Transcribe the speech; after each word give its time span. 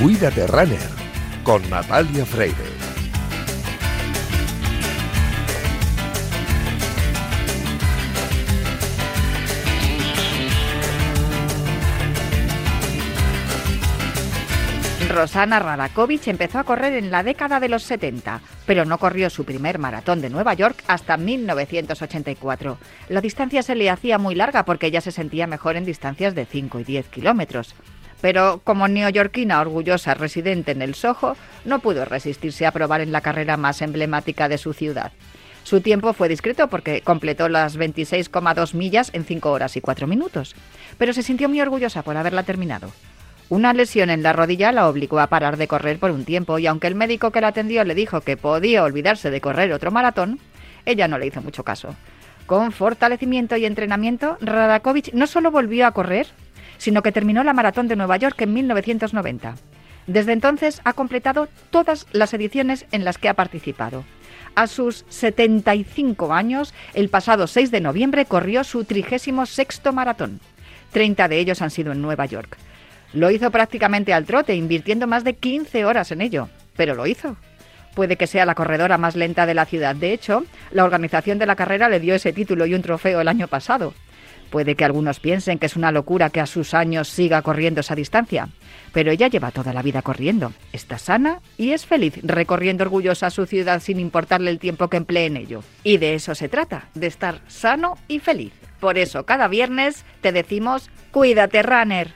Cuídate 0.00 0.46
Runner 0.46 0.78
con 1.44 1.68
Natalia 1.68 2.24
Freire. 2.24 2.54
Rosana 15.10 15.58
Radakovich 15.58 16.28
empezó 16.28 16.60
a 16.60 16.64
correr 16.64 16.94
en 16.94 17.10
la 17.10 17.22
década 17.22 17.60
de 17.60 17.68
los 17.68 17.82
70, 17.82 18.40
pero 18.64 18.86
no 18.86 18.96
corrió 18.96 19.28
su 19.28 19.44
primer 19.44 19.78
maratón 19.78 20.22
de 20.22 20.30
Nueva 20.30 20.54
York 20.54 20.82
hasta 20.86 21.18
1984. 21.18 22.78
La 23.10 23.20
distancia 23.20 23.62
se 23.62 23.74
le 23.74 23.90
hacía 23.90 24.16
muy 24.16 24.34
larga 24.34 24.64
porque 24.64 24.86
ella 24.86 25.02
se 25.02 25.12
sentía 25.12 25.46
mejor 25.46 25.76
en 25.76 25.84
distancias 25.84 26.34
de 26.34 26.46
5 26.46 26.80
y 26.80 26.84
10 26.84 27.08
kilómetros. 27.08 27.74
Pero 28.20 28.60
como 28.64 28.88
neoyorquina 28.88 29.60
orgullosa 29.60 30.14
residente 30.14 30.72
en 30.72 30.82
el 30.82 30.94
Soho, 30.94 31.36
no 31.64 31.78
pudo 31.78 32.04
resistirse 32.04 32.66
a 32.66 32.72
probar 32.72 33.00
en 33.00 33.12
la 33.12 33.20
carrera 33.20 33.56
más 33.56 33.82
emblemática 33.82 34.48
de 34.48 34.58
su 34.58 34.72
ciudad. 34.72 35.12
Su 35.62 35.80
tiempo 35.80 36.12
fue 36.12 36.28
discreto 36.28 36.68
porque 36.68 37.02
completó 37.02 37.48
las 37.48 37.78
26,2 37.78 38.74
millas 38.74 39.10
en 39.12 39.24
5 39.24 39.50
horas 39.50 39.76
y 39.76 39.80
4 39.80 40.06
minutos, 40.06 40.54
pero 40.98 41.12
se 41.12 41.22
sintió 41.22 41.48
muy 41.48 41.60
orgullosa 41.60 42.02
por 42.02 42.16
haberla 42.16 42.42
terminado. 42.42 42.90
Una 43.50 43.72
lesión 43.72 44.10
en 44.10 44.22
la 44.22 44.32
rodilla 44.32 44.72
la 44.72 44.88
obligó 44.88 45.18
a 45.18 45.26
parar 45.26 45.56
de 45.56 45.66
correr 45.66 45.98
por 45.98 46.12
un 46.12 46.24
tiempo 46.24 46.58
y 46.58 46.66
aunque 46.66 46.86
el 46.86 46.94
médico 46.94 47.30
que 47.30 47.40
la 47.40 47.48
atendió 47.48 47.84
le 47.84 47.94
dijo 47.94 48.20
que 48.20 48.36
podía 48.36 48.84
olvidarse 48.84 49.30
de 49.30 49.40
correr 49.40 49.72
otro 49.72 49.90
maratón, 49.90 50.38
ella 50.86 51.08
no 51.08 51.18
le 51.18 51.26
hizo 51.26 51.42
mucho 51.42 51.64
caso. 51.64 51.96
Con 52.46 52.72
fortalecimiento 52.72 53.56
y 53.56 53.64
entrenamiento, 53.64 54.38
Radakovich 54.40 55.12
no 55.12 55.26
solo 55.26 55.50
volvió 55.50 55.86
a 55.86 55.92
correr, 55.92 56.28
sino 56.80 57.02
que 57.02 57.12
terminó 57.12 57.44
la 57.44 57.52
maratón 57.52 57.88
de 57.88 57.94
Nueva 57.94 58.16
York 58.16 58.40
en 58.40 58.54
1990. 58.54 59.54
Desde 60.06 60.32
entonces 60.32 60.80
ha 60.84 60.94
completado 60.94 61.48
todas 61.70 62.06
las 62.10 62.32
ediciones 62.32 62.86
en 62.90 63.04
las 63.04 63.18
que 63.18 63.28
ha 63.28 63.34
participado. 63.34 64.04
A 64.54 64.66
sus 64.66 65.04
75 65.10 66.32
años, 66.32 66.72
el 66.94 67.10
pasado 67.10 67.46
6 67.46 67.70
de 67.70 67.82
noviembre 67.82 68.24
corrió 68.24 68.64
su 68.64 68.84
36 68.84 69.82
maratón. 69.92 70.40
30 70.92 71.28
de 71.28 71.38
ellos 71.38 71.60
han 71.60 71.70
sido 71.70 71.92
en 71.92 72.00
Nueva 72.00 72.24
York. 72.24 72.56
Lo 73.12 73.30
hizo 73.30 73.50
prácticamente 73.50 74.14
al 74.14 74.24
trote, 74.24 74.54
invirtiendo 74.54 75.06
más 75.06 75.22
de 75.22 75.34
15 75.34 75.84
horas 75.84 76.10
en 76.12 76.22
ello, 76.22 76.48
pero 76.76 76.94
lo 76.94 77.06
hizo. 77.06 77.36
Puede 77.94 78.16
que 78.16 78.26
sea 78.26 78.46
la 78.46 78.54
corredora 78.54 78.96
más 78.96 79.16
lenta 79.16 79.44
de 79.44 79.54
la 79.54 79.66
ciudad. 79.66 79.94
De 79.94 80.14
hecho, 80.14 80.44
la 80.70 80.84
organización 80.84 81.38
de 81.38 81.46
la 81.46 81.56
carrera 81.56 81.90
le 81.90 82.00
dio 82.00 82.14
ese 82.14 82.32
título 82.32 82.64
y 82.64 82.74
un 82.74 82.82
trofeo 82.82 83.20
el 83.20 83.28
año 83.28 83.48
pasado. 83.48 83.92
Puede 84.50 84.74
que 84.74 84.84
algunos 84.84 85.20
piensen 85.20 85.58
que 85.58 85.66
es 85.66 85.76
una 85.76 85.92
locura 85.92 86.30
que 86.30 86.40
a 86.40 86.46
sus 86.46 86.74
años 86.74 87.08
siga 87.08 87.42
corriendo 87.42 87.80
esa 87.80 87.94
distancia, 87.94 88.48
pero 88.92 89.12
ella 89.12 89.28
lleva 89.28 89.52
toda 89.52 89.72
la 89.72 89.82
vida 89.82 90.02
corriendo, 90.02 90.52
está 90.72 90.98
sana 90.98 91.40
y 91.56 91.70
es 91.70 91.86
feliz 91.86 92.14
recorriendo 92.22 92.82
orgullosa 92.82 93.30
su 93.30 93.46
ciudad 93.46 93.80
sin 93.80 94.00
importarle 94.00 94.50
el 94.50 94.58
tiempo 94.58 94.88
que 94.88 94.96
emplee 94.96 95.26
en 95.26 95.36
ello. 95.36 95.62
Y 95.84 95.98
de 95.98 96.14
eso 96.14 96.34
se 96.34 96.48
trata, 96.48 96.88
de 96.94 97.06
estar 97.06 97.40
sano 97.46 97.96
y 98.08 98.18
feliz. 98.18 98.52
Por 98.80 98.98
eso 98.98 99.24
cada 99.24 99.46
viernes 99.46 100.04
te 100.20 100.32
decimos, 100.32 100.90
cuídate, 101.10 101.62
runner. 101.62 102.12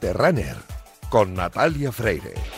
Runner 0.00 0.56
con 1.10 1.34
Natalia 1.34 1.90
Freire. 1.92 2.57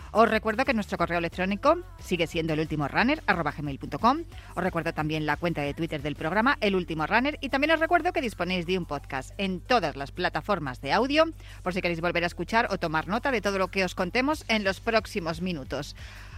Os 0.13 0.29
recuerdo 0.29 0.65
que 0.65 0.73
nuestro 0.73 0.97
correo 0.97 1.19
electrónico 1.19 1.77
sigue 1.99 2.27
siendo 2.27 2.51
el 2.51 2.59
último 2.59 2.85
runner 2.89 3.23
gmail.com. 3.25 4.23
Os 4.55 4.63
recuerdo 4.63 4.93
también 4.93 5.25
la 5.25 5.37
cuenta 5.37 5.61
de 5.61 5.73
Twitter 5.73 6.01
del 6.01 6.17
programa 6.17 6.57
El 6.59 6.75
Último 6.75 7.07
Runner 7.07 7.37
y 7.39 7.47
también 7.47 7.71
os 7.71 7.79
recuerdo 7.79 8.11
que 8.11 8.19
disponéis 8.19 8.65
de 8.65 8.77
un 8.77 8.85
podcast 8.85 9.31
en 9.37 9.61
todas 9.61 9.95
las 9.95 10.11
plataformas 10.11 10.81
de 10.81 10.91
audio 10.91 11.31
por 11.63 11.73
si 11.73 11.81
queréis 11.81 12.01
volver 12.01 12.25
a 12.25 12.27
escuchar 12.27 12.67
o 12.71 12.77
tomar 12.77 13.07
nota 13.07 13.31
de 13.31 13.39
todo 13.39 13.57
lo 13.57 13.69
que 13.69 13.85
os 13.85 13.95
contemos 13.95 14.43
en 14.49 14.65
los 14.65 14.81
próximos 14.81 15.41
minutos. 15.41 15.95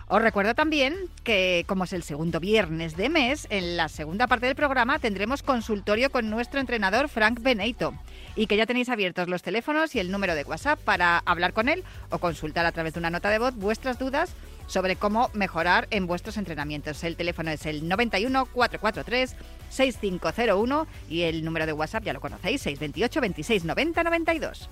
Os 0.08 0.22
recuerdo 0.22 0.54
también 0.54 0.96
que, 1.24 1.64
como 1.68 1.86
es 1.86 1.94
el 1.94 2.04
segundo 2.04 2.40
viernes 2.40 2.98
de 2.98 3.10
mes, 3.10 3.48
en 3.50 3.78
la 3.78 3.88
segunda 3.88 4.28
parte 4.28 4.46
del 4.46 4.56
programa 4.56 5.00
tendremos 5.00 5.44
consultorio 5.44 6.12
con 6.12 6.30
nuestro 6.30 6.60
entrenador 6.60 7.08
Frank 7.08 7.40
Beneito 7.42 7.94
y 8.36 8.48
que 8.48 8.58
ya 8.58 8.66
tenéis 8.66 8.90
abiertos 8.90 9.30
los 9.30 9.42
teléfonos 9.42 9.96
y 9.96 10.00
el 10.00 10.12
número 10.12 10.36
de 10.36 10.44
WhatsApp 10.44 10.80
para 10.80 11.20
hablar 11.20 11.54
con 11.54 11.70
él 11.70 11.84
o 12.10 12.18
consultar 12.18 12.66
a 12.66 12.72
través 12.72 12.94
de 12.94 13.00
una 13.00 13.10
nota 13.10 13.30
de 13.30 13.40
voz 13.40 13.56
vuestras 13.56 13.98
dudas 13.98 14.34
sobre 14.68 14.96
cómo 14.98 15.30
mejorar 15.34 15.88
en 15.90 16.06
vuestros 16.06 16.38
entrenamientos. 16.38 17.04
El 17.04 17.16
teléfono 17.16 17.52
es 17.52 17.66
el 17.66 17.88
91 17.88 18.46
443 18.48 19.36
6501 19.70 20.88
y 21.10 21.22
el 21.22 21.46
número 21.46 21.66
de 21.66 21.74
WhatsApp 21.74 22.04
ya 22.04 22.14
lo 22.14 22.22
conocéis, 22.22 22.62
628 22.62 23.22
26 23.22 23.66
90 23.66 24.04
92. 24.04 24.70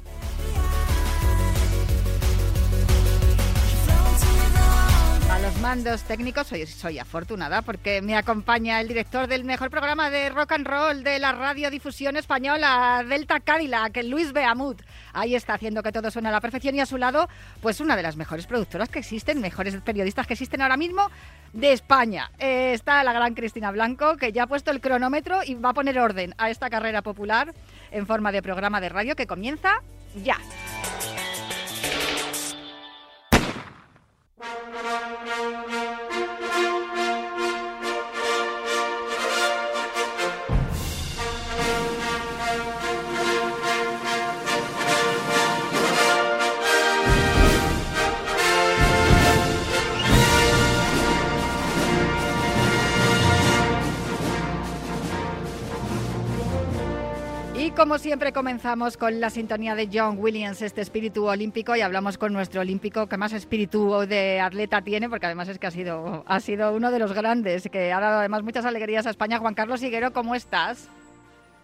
Mandos 5.59 6.03
técnicos 6.03 6.47
soy, 6.47 6.65
soy 6.65 6.99
afortunada 6.99 7.61
porque 7.61 8.01
me 8.01 8.15
acompaña 8.15 8.79
el 8.79 8.87
director 8.87 9.27
del 9.27 9.43
mejor 9.43 9.69
programa 9.69 10.09
de 10.09 10.29
rock 10.29 10.51
and 10.53 10.67
roll 10.67 11.03
de 11.03 11.19
la 11.19 11.31
radiodifusión 11.31 12.15
española, 12.17 13.03
Delta 13.07 13.39
Cadillac, 13.39 13.97
Luis 14.03 14.33
Beamut. 14.33 14.81
Ahí 15.13 15.35
está 15.35 15.55
haciendo 15.55 15.83
que 15.83 15.91
todo 15.91 16.11
suene 16.11 16.29
a 16.29 16.31
la 16.31 16.41
perfección 16.41 16.75
y 16.75 16.79
a 16.79 16.85
su 16.85 16.97
lado, 16.97 17.27
pues 17.61 17.79
una 17.81 17.95
de 17.95 18.03
las 18.03 18.17
mejores 18.17 18.47
productoras 18.47 18.89
que 18.89 18.99
existen, 18.99 19.41
mejores 19.41 19.75
periodistas 19.81 20.27
que 20.27 20.33
existen 20.33 20.61
ahora 20.61 20.77
mismo 20.77 21.09
de 21.53 21.73
España. 21.73 22.31
Eh, 22.37 22.73
está 22.73 23.03
la 23.03 23.13
gran 23.13 23.33
Cristina 23.33 23.71
Blanco 23.71 24.17
que 24.17 24.31
ya 24.31 24.43
ha 24.43 24.47
puesto 24.47 24.71
el 24.71 24.81
cronómetro 24.81 25.41
y 25.43 25.55
va 25.55 25.69
a 25.69 25.73
poner 25.73 25.99
orden 25.99 26.35
a 26.37 26.49
esta 26.49 26.69
carrera 26.69 27.01
popular 27.01 27.53
en 27.91 28.05
forma 28.05 28.31
de 28.31 28.41
programa 28.41 28.79
de 28.79 28.89
radio 28.89 29.15
que 29.15 29.27
comienza 29.27 29.81
ya. 30.23 30.37
Thank 34.83 36.05
you. 36.05 36.10
Como 57.75 57.97
siempre 57.97 58.33
comenzamos 58.33 58.97
con 58.97 59.21
la 59.21 59.29
sintonía 59.29 59.75
de 59.75 59.87
John 59.91 60.17
Williams, 60.19 60.61
este 60.61 60.81
espíritu 60.81 61.25
olímpico, 61.25 61.75
y 61.75 61.81
hablamos 61.81 62.17
con 62.17 62.33
nuestro 62.33 62.61
olímpico 62.61 63.07
que 63.07 63.17
más 63.17 63.31
espíritu 63.31 64.05
de 64.07 64.41
atleta 64.41 64.81
tiene, 64.81 65.09
porque 65.09 65.25
además 65.25 65.47
es 65.47 65.57
que 65.57 65.67
ha 65.67 65.71
sido, 65.71 66.23
ha 66.27 66.39
sido 66.41 66.73
uno 66.73 66.91
de 66.91 66.99
los 66.99 67.13
grandes, 67.13 67.69
que 67.71 67.93
ha 67.93 67.99
dado 67.99 68.19
además 68.19 68.43
muchas 68.43 68.65
alegrías 68.65 69.07
a 69.07 69.09
España. 69.09 69.39
Juan 69.39 69.53
Carlos 69.53 69.81
Higuero, 69.81 70.11
¿cómo 70.11 70.35
estás? 70.35 70.89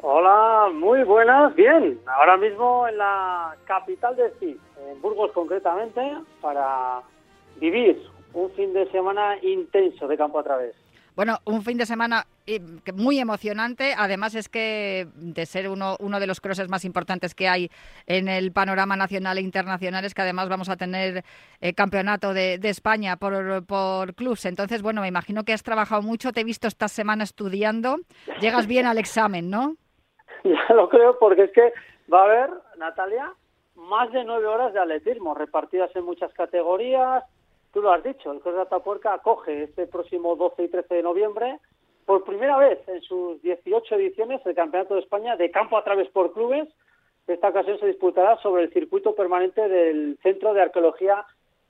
Hola, 0.01 0.69
muy 0.73 1.03
buenas, 1.03 1.53
bien. 1.55 1.99
Ahora 2.07 2.37
mismo 2.37 2.87
en 2.87 2.97
la 2.97 3.55
capital 3.65 4.15
de 4.15 4.31
CIS, 4.39 4.57
en 4.89 5.01
Burgos 5.01 5.31
concretamente, 5.33 6.01
para 6.41 7.01
vivir 7.57 8.01
un 8.33 8.49
fin 8.51 8.73
de 8.73 8.89
semana 8.91 9.37
intenso 9.41 10.07
de 10.07 10.17
campo 10.17 10.39
a 10.39 10.43
través. 10.43 10.73
Bueno, 11.17 11.39
un 11.45 11.63
fin 11.63 11.79
de 11.79 11.87
semana 11.87 12.27
eh, 12.45 12.59
muy 12.93 13.17
emocionante. 13.17 13.95
Además 13.97 14.35
es 14.35 14.49
que 14.49 15.07
de 15.15 15.47
ser 15.47 15.67
uno, 15.67 15.95
uno 15.99 16.19
de 16.19 16.27
los 16.27 16.39
crosses 16.39 16.69
más 16.69 16.85
importantes 16.85 17.33
que 17.33 17.47
hay 17.47 17.71
en 18.05 18.27
el 18.27 18.51
panorama 18.51 18.95
nacional 18.95 19.39
e 19.39 19.41
internacional 19.41 20.05
es 20.05 20.13
que 20.13 20.21
además 20.21 20.47
vamos 20.47 20.69
a 20.69 20.77
tener 20.77 21.23
eh, 21.59 21.73
campeonato 21.73 22.35
de, 22.35 22.59
España 22.61 23.17
por, 23.17 23.65
por 23.65 24.13
clubs. 24.13 24.45
Entonces, 24.45 24.83
bueno, 24.83 25.01
me 25.01 25.07
imagino 25.07 25.43
que 25.43 25.53
has 25.53 25.63
trabajado 25.63 26.03
mucho. 26.03 26.31
Te 26.31 26.41
he 26.41 26.43
visto 26.43 26.67
esta 26.67 26.87
semana 26.87 27.23
estudiando. 27.23 27.95
Llegas 28.39 28.67
bien 28.67 28.85
al 28.85 28.99
examen, 28.99 29.49
¿no? 29.49 29.73
Ya 30.43 30.75
lo 30.75 30.87
creo 30.87 31.17
porque 31.17 31.45
es 31.45 31.51
que 31.51 31.73
va 32.13 32.21
a 32.21 32.25
haber, 32.25 32.49
Natalia, 32.77 33.33
más 33.73 34.11
de 34.11 34.23
nueve 34.23 34.45
horas 34.45 34.71
de 34.71 34.79
atletismo 34.79 35.33
repartidas 35.33 35.89
en 35.95 36.05
muchas 36.05 36.31
categorías. 36.33 37.23
Tú 37.77 37.83
lo 37.83 37.93
has 37.93 38.01
dicho, 38.01 38.31
el 38.31 38.39
Cross 38.39 38.55
de 38.55 38.61
Atapuerca 38.63 39.13
acoge 39.13 39.61
este 39.61 39.85
próximo 39.85 40.35
12 40.35 40.63
y 40.63 40.67
13 40.67 40.95
de 40.95 41.03
noviembre 41.03 41.59
por 42.07 42.23
primera 42.23 42.57
vez 42.57 42.79
en 42.87 43.03
sus 43.03 43.39
18 43.43 43.93
ediciones 43.97 44.43
el 44.47 44.55
Campeonato 44.55 44.95
de 44.95 45.01
España 45.01 45.35
de 45.35 45.51
campo 45.51 45.77
a 45.77 45.83
través 45.83 46.09
por 46.09 46.33
clubes. 46.33 46.67
Esta 47.27 47.49
ocasión 47.49 47.79
se 47.79 47.85
disputará 47.85 48.35
sobre 48.37 48.63
el 48.63 48.73
circuito 48.73 49.13
permanente 49.13 49.69
del 49.69 50.17
Centro 50.23 50.55
de 50.55 50.63
Arqueología 50.63 51.23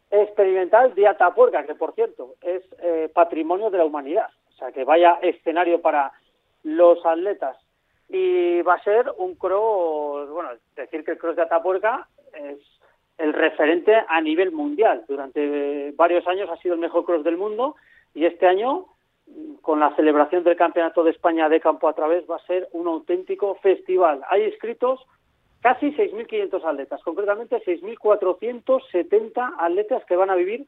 Experimental 0.09 0.95
de 0.95 1.07
Atapuerca, 1.09 1.65
que 1.65 1.75
por 1.75 1.93
cierto 1.93 2.35
es 2.39 2.63
eh, 2.81 3.11
patrimonio 3.13 3.69
de 3.69 3.79
la 3.79 3.83
humanidad. 3.83 4.29
O 4.53 4.57
sea, 4.59 4.71
que 4.71 4.85
vaya 4.85 5.19
escenario 5.21 5.81
para 5.81 6.13
los 6.63 7.05
atletas 7.05 7.57
y 8.07 8.61
va 8.61 8.75
a 8.75 8.83
ser 8.85 9.11
un 9.17 9.35
cross, 9.35 10.29
bueno, 10.29 10.51
decir 10.73 11.03
que 11.03 11.11
el 11.11 11.17
cross 11.17 11.35
de 11.35 11.41
Atapuerca 11.41 12.07
es 12.33 12.76
el 13.17 13.33
referente 13.33 13.93
a 14.07 14.21
nivel 14.21 14.51
mundial. 14.51 15.03
Durante 15.07 15.91
varios 15.95 16.27
años 16.27 16.49
ha 16.49 16.57
sido 16.57 16.75
el 16.75 16.79
mejor 16.79 17.05
cross 17.05 17.23
del 17.23 17.37
mundo 17.37 17.75
y 18.13 18.25
este 18.25 18.47
año, 18.47 18.85
con 19.61 19.79
la 19.79 19.95
celebración 19.95 20.43
del 20.43 20.55
Campeonato 20.55 21.03
de 21.03 21.11
España 21.11 21.49
de 21.49 21.59
campo 21.59 21.87
a 21.87 21.93
través, 21.93 22.29
va 22.29 22.37
a 22.37 22.45
ser 22.45 22.67
un 22.71 22.87
auténtico 22.87 23.55
festival. 23.55 24.21
Hay 24.29 24.43
inscritos 24.43 25.05
casi 25.61 25.91
6.500 25.91 26.63
atletas, 26.63 27.01
concretamente 27.03 27.61
6.470 27.63 29.55
atletas 29.57 30.05
que 30.05 30.15
van 30.15 30.29
a 30.29 30.35
vivir 30.35 30.65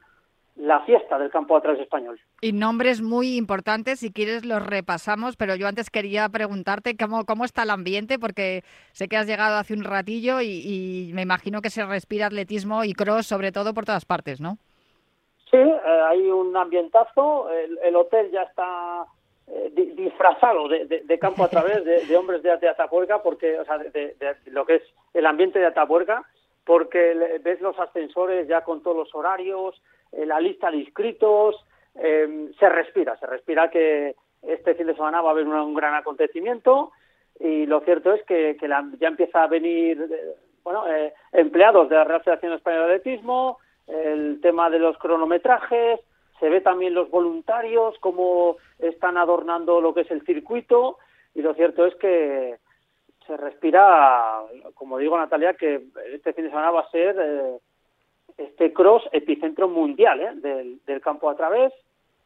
la 0.56 0.80
fiesta 0.80 1.18
del 1.18 1.30
campo 1.30 1.56
atrás 1.56 1.78
español. 1.78 2.20
Y 2.40 2.52
nombres 2.52 3.00
muy 3.00 3.36
importantes, 3.36 4.00
si 4.00 4.12
quieres 4.12 4.44
los 4.44 4.64
repasamos, 4.64 5.36
pero 5.36 5.54
yo 5.54 5.66
antes 5.66 5.90
quería 5.90 6.28
preguntarte 6.28 6.96
cómo, 6.96 7.24
cómo 7.24 7.44
está 7.44 7.62
el 7.62 7.70
ambiente, 7.70 8.18
porque 8.18 8.62
sé 8.92 9.08
que 9.08 9.16
has 9.16 9.26
llegado 9.26 9.56
hace 9.56 9.74
un 9.74 9.84
ratillo 9.84 10.40
y, 10.40 11.10
me 11.14 11.22
imagino 11.22 11.60
que 11.60 11.70
se 11.70 11.84
respira 11.84 12.26
atletismo 12.26 12.84
y 12.84 12.92
cross 12.92 13.26
sobre 13.26 13.52
todo 13.52 13.74
por 13.74 13.84
todas 13.84 14.04
partes, 14.04 14.40
¿no? 14.40 14.58
Sí, 15.50 15.56
eh, 15.56 16.02
hay 16.08 16.30
un 16.30 16.56
ambientazo, 16.56 17.50
el, 17.50 17.96
hotel 17.96 18.30
ya 18.30 18.42
está 18.42 19.04
eh, 19.48 19.72
disfrazado 19.96 20.68
de, 20.68 21.18
campo 21.18 21.44
a 21.44 21.48
través 21.48 21.84
de, 21.84 22.16
hombres 22.16 22.42
de, 22.42 22.68
Atapuerca, 22.68 23.22
porque, 23.22 23.58
o 23.58 23.64
sea, 23.64 23.78
de, 23.78 24.14
lo 24.46 24.64
que 24.64 24.76
es 24.76 24.82
el 25.14 25.26
ambiente 25.26 25.58
de 25.58 25.66
Atapuerca, 25.66 26.22
porque 26.64 27.40
ves 27.42 27.60
los 27.60 27.76
ascensores 27.78 28.46
ya 28.46 28.62
con 28.62 28.82
todos 28.82 28.96
los 28.96 29.14
horarios, 29.14 29.80
la 30.12 30.40
lista 30.40 30.70
de 30.70 30.78
inscritos, 30.78 31.56
eh, 31.94 32.50
se 32.58 32.68
respira, 32.68 33.16
se 33.18 33.26
respira 33.26 33.70
que 33.70 34.14
este 34.42 34.74
fin 34.74 34.86
de 34.86 34.94
semana 34.94 35.20
va 35.20 35.30
a 35.30 35.32
haber 35.32 35.46
un, 35.46 35.74
gran 35.74 35.94
acontecimiento 35.94 36.92
y 37.38 37.66
lo 37.66 37.80
cierto 37.80 38.12
es 38.12 38.22
que, 38.24 38.56
ya 38.98 39.08
empieza 39.08 39.42
a 39.42 39.48
venir 39.48 40.08
eh, 40.10 40.34
bueno, 40.62 40.84
empleados 41.32 41.88
de 41.88 41.96
la 41.96 42.04
Real 42.04 42.22
Federación 42.22 42.52
Española 42.52 42.86
de 42.86 42.94
Atletismo, 42.96 43.58
el 43.86 44.40
tema 44.40 44.70
de 44.70 44.78
los 44.78 44.96
cronometrajes, 44.98 46.00
se 46.38 46.48
ve 46.48 46.60
también 46.60 46.94
los 46.94 47.10
voluntarios, 47.10 47.96
cómo 48.00 48.56
están 48.78 49.16
adornando 49.18 49.80
lo 49.80 49.92
que 49.92 50.02
es 50.02 50.10
el 50.10 50.24
circuito 50.24 50.98
y 51.34 51.42
lo 51.42 51.54
cierto 51.54 51.86
es 51.86 51.94
que 51.96 52.56
se 53.26 53.36
respira, 53.36 54.42
como 54.74 54.98
digo 54.98 55.16
Natalia, 55.16 55.54
que 55.54 55.82
este 56.12 56.32
fin 56.32 56.44
de 56.44 56.50
semana 56.50 56.70
va 56.70 56.80
a 56.80 56.90
ser 56.90 57.16
este 58.36 58.72
cross 58.72 59.02
epicentro 59.12 59.68
mundial 59.68 60.20
¿eh? 60.20 60.32
del, 60.36 60.80
del 60.84 61.00
campo 61.00 61.30
a 61.30 61.36
través 61.36 61.72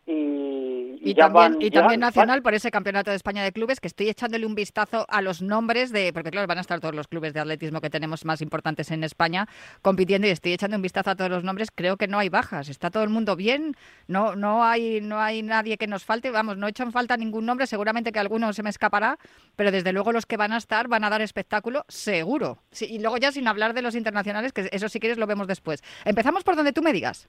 y, 0.06 1.14
también, 1.14 1.56
y 1.60 1.70
también 1.70 2.00
nacional 2.00 2.42
por 2.42 2.54
ese 2.54 2.70
campeonato 2.70 3.10
de 3.10 3.16
España 3.16 3.42
de 3.42 3.52
clubes 3.52 3.80
que 3.80 3.88
estoy 3.88 4.08
echándole 4.10 4.44
un 4.44 4.54
vistazo 4.54 5.06
a 5.08 5.22
los 5.22 5.40
nombres 5.40 5.92
de 5.92 6.12
porque 6.12 6.30
claro 6.30 6.46
van 6.46 6.58
a 6.58 6.60
estar 6.60 6.78
todos 6.80 6.94
los 6.94 7.08
clubes 7.08 7.32
de 7.32 7.40
atletismo 7.40 7.80
que 7.80 7.88
tenemos 7.88 8.24
más 8.24 8.42
importantes 8.42 8.90
en 8.90 9.02
España 9.02 9.48
compitiendo 9.80 10.26
y 10.26 10.30
estoy 10.30 10.52
echando 10.52 10.76
un 10.76 10.82
vistazo 10.82 11.10
a 11.10 11.14
todos 11.16 11.30
los 11.30 11.44
nombres. 11.44 11.70
Creo 11.74 11.96
que 11.96 12.06
no 12.06 12.18
hay 12.18 12.28
bajas. 12.28 12.68
Está 12.68 12.90
todo 12.90 13.02
el 13.02 13.10
mundo 13.10 13.34
bien. 13.34 13.76
No 14.06 14.36
no 14.36 14.64
hay 14.64 15.00
no 15.00 15.20
hay 15.20 15.42
nadie 15.42 15.78
que 15.78 15.86
nos 15.86 16.04
falte. 16.04 16.30
Vamos 16.30 16.58
no 16.58 16.66
he 16.66 16.70
hecho 16.70 16.82
en 16.82 16.92
falta 16.92 17.16
ningún 17.16 17.46
nombre. 17.46 17.66
Seguramente 17.66 18.12
que 18.12 18.18
alguno 18.18 18.52
se 18.52 18.62
me 18.62 18.70
escapará 18.70 19.18
pero 19.56 19.70
desde 19.70 19.92
luego 19.92 20.12
los 20.12 20.26
que 20.26 20.36
van 20.36 20.52
a 20.52 20.58
estar 20.58 20.88
van 20.88 21.04
a 21.04 21.10
dar 21.10 21.22
espectáculo 21.22 21.84
seguro. 21.88 22.58
Y 22.80 22.98
luego 22.98 23.16
ya 23.16 23.32
sin 23.32 23.48
hablar 23.48 23.72
de 23.72 23.82
los 23.82 23.94
internacionales 23.94 24.52
que 24.52 24.68
eso 24.72 24.88
si 24.88 25.00
quieres 25.00 25.18
lo 25.18 25.26
vemos 25.26 25.46
después. 25.46 25.82
Empezamos 26.04 26.44
por 26.44 26.56
donde 26.56 26.72
tú 26.72 26.82
me 26.82 26.92
digas 26.92 27.28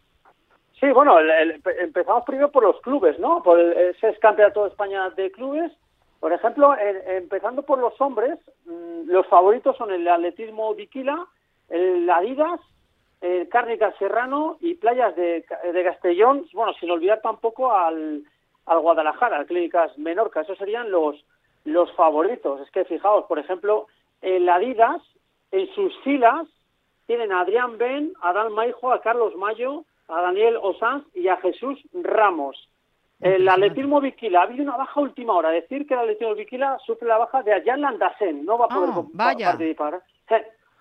Sí, 0.85 0.91
bueno, 0.91 1.17
empezamos 1.79 2.25
primero 2.25 2.51
por 2.51 2.61
los 2.61 2.79
clubes, 2.81 3.17
¿no? 3.17 3.41
Por 3.41 3.59
el, 3.59 3.71
ese 3.73 4.13
campeonato 4.19 4.61
de 4.61 4.69
España 4.69 5.09
de 5.09 5.31
clubes. 5.31 5.71
Por 6.19 6.31
ejemplo, 6.31 6.75
empezando 6.77 7.63
por 7.63 7.79
los 7.79 7.99
hombres, 7.99 8.37
mm, 8.65 9.09
los 9.09 9.25
favoritos 9.25 9.75
son 9.77 9.89
el 9.91 10.07
atletismo 10.07 10.75
Viquila, 10.75 11.25
el 11.69 12.07
Adidas, 12.07 12.59
el 13.21 13.49
Cárnica 13.49 13.95
Serrano 13.97 14.57
y 14.61 14.75
Playas 14.75 15.15
de, 15.15 15.43
de, 15.73 15.83
Castellón, 15.83 16.45
bueno, 16.53 16.71
sin 16.79 16.91
olvidar 16.91 17.19
tampoco 17.21 17.73
al, 17.73 18.21
al 18.67 18.79
Guadalajara, 18.79 19.37
al 19.37 19.47
Clínicas 19.47 19.97
Menorca. 19.97 20.41
Esos 20.41 20.59
serían 20.59 20.91
los, 20.91 21.15
los 21.63 21.91
favoritos. 21.93 22.61
Es 22.61 22.69
que 22.69 22.85
fijaos, 22.85 23.25
por 23.25 23.39
ejemplo, 23.39 23.87
el 24.21 24.47
Adidas, 24.47 25.01
en 25.49 25.67
sus 25.73 25.97
filas, 26.03 26.47
tienen 27.07 27.31
a 27.31 27.39
Adrián 27.39 27.79
Ben, 27.79 28.13
a 28.21 28.33
Dan 28.33 28.51
a 28.55 29.01
Carlos 29.01 29.35
Mayo, 29.35 29.83
a 30.07 30.21
Daniel 30.21 30.57
Osanz 30.61 31.05
y 31.13 31.27
a 31.27 31.37
Jesús 31.37 31.79
Ramos. 31.93 32.69
El 33.21 33.47
atletismo 33.47 34.01
Viquila, 34.01 34.41
ha 34.41 34.43
habido 34.43 34.63
una 34.63 34.75
baja 34.75 34.99
última 34.99 35.33
hora. 35.33 35.49
Decir 35.49 35.87
que 35.87 35.93
el 35.93 36.01
atletismo 36.01 36.35
Viquila 36.35 36.77
sufre 36.85 37.07
la 37.07 37.17
baja 37.17 37.43
de 37.43 37.53
Ayan 37.53 37.81
Landasen, 37.81 38.45
no 38.45 38.57
va 38.57 38.65
a 38.65 38.69
poder 38.69 38.89
ah, 38.91 39.41
participar. 39.41 40.01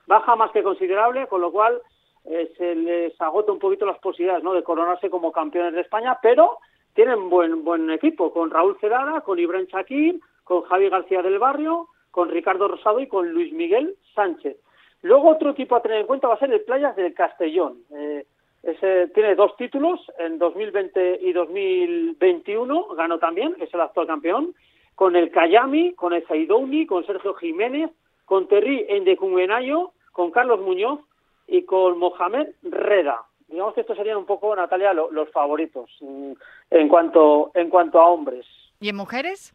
Baja 0.06 0.36
más 0.36 0.50
que 0.50 0.62
considerable, 0.62 1.26
con 1.28 1.40
lo 1.40 1.52
cual 1.52 1.80
eh, 2.24 2.52
se 2.58 2.74
les 2.74 3.18
agota 3.20 3.52
un 3.52 3.58
poquito 3.58 3.86
las 3.86 3.98
posibilidades 3.98 4.42
¿no? 4.42 4.52
de 4.52 4.62
coronarse 4.62 5.08
como 5.08 5.32
campeones 5.32 5.74
de 5.74 5.82
España, 5.82 6.18
pero 6.20 6.58
tienen 6.92 7.30
buen 7.30 7.64
buen 7.64 7.90
equipo, 7.90 8.32
con 8.32 8.50
Raúl 8.50 8.76
Cerada, 8.80 9.20
con 9.22 9.38
Ibrahim 9.38 9.66
Shakir, 9.66 10.20
con 10.42 10.62
Javi 10.62 10.88
García 10.88 11.22
del 11.22 11.38
Barrio, 11.38 11.88
con 12.10 12.28
Ricardo 12.28 12.68
Rosado 12.68 13.00
y 13.00 13.08
con 13.08 13.30
Luis 13.30 13.52
Miguel 13.52 13.96
Sánchez. 14.14 14.56
Luego 15.02 15.30
otro 15.30 15.50
equipo 15.50 15.76
a 15.76 15.82
tener 15.82 16.00
en 16.00 16.06
cuenta 16.06 16.28
va 16.28 16.34
a 16.34 16.38
ser 16.38 16.52
el 16.52 16.62
Playas 16.62 16.96
del 16.96 17.12
Castellón. 17.12 17.78
Eh, 17.90 18.26
ese, 18.66 19.08
tiene 19.08 19.34
dos 19.34 19.56
títulos, 19.56 20.00
en 20.18 20.38
2020 20.38 21.20
y 21.22 21.32
2021 21.32 22.86
ganó 22.96 23.18
también, 23.18 23.54
es 23.60 23.72
el 23.74 23.80
actual 23.80 24.06
campeón, 24.06 24.54
con 24.94 25.16
el 25.16 25.30
Cayami, 25.30 25.94
con 25.94 26.12
el 26.12 26.26
Zaidouni, 26.26 26.86
con 26.86 27.04
Sergio 27.04 27.34
Jiménez, 27.34 27.90
con 28.24 28.48
Terry 28.48 28.86
Endecungenayo, 28.88 29.92
con 30.12 30.30
Carlos 30.30 30.60
Muñoz 30.60 31.00
y 31.46 31.62
con 31.62 31.98
Mohamed 31.98 32.48
Reda. 32.62 33.22
Digamos 33.48 33.74
que 33.74 33.82
estos 33.82 33.96
serían 33.96 34.16
un 34.16 34.26
poco, 34.26 34.54
Natalia, 34.56 34.92
los 34.94 35.30
favoritos 35.30 35.90
mm, 36.00 36.32
en 36.70 36.88
cuanto, 36.88 37.50
en 37.54 37.68
cuanto 37.68 38.00
a 38.00 38.06
hombres. 38.06 38.46
¿Y 38.80 38.88
en 38.88 38.96
mujeres? 38.96 39.54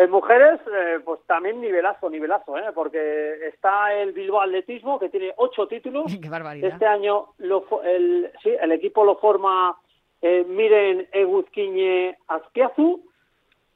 En 0.00 0.10
mujeres, 0.10 0.58
eh, 0.66 1.00
pues 1.04 1.20
también 1.26 1.60
nivelazo, 1.60 2.08
nivelazo, 2.08 2.56
¿eh? 2.56 2.72
porque 2.74 3.48
está 3.48 3.92
el 3.92 4.12
Bilbao 4.12 4.40
Atletismo, 4.40 4.98
que 4.98 5.10
tiene 5.10 5.34
ocho 5.36 5.66
títulos. 5.66 6.06
¡Qué 6.22 6.30
barbaridad! 6.30 6.70
Este 6.70 6.86
año 6.86 7.34
lo, 7.36 7.66
el, 7.82 8.32
sí, 8.42 8.48
el 8.48 8.72
equipo 8.72 9.04
lo 9.04 9.16
forma 9.16 9.76
eh, 10.22 10.42
Miren 10.48 11.06
Eguzquiñe 11.12 12.16
Azquiazu, 12.28 13.02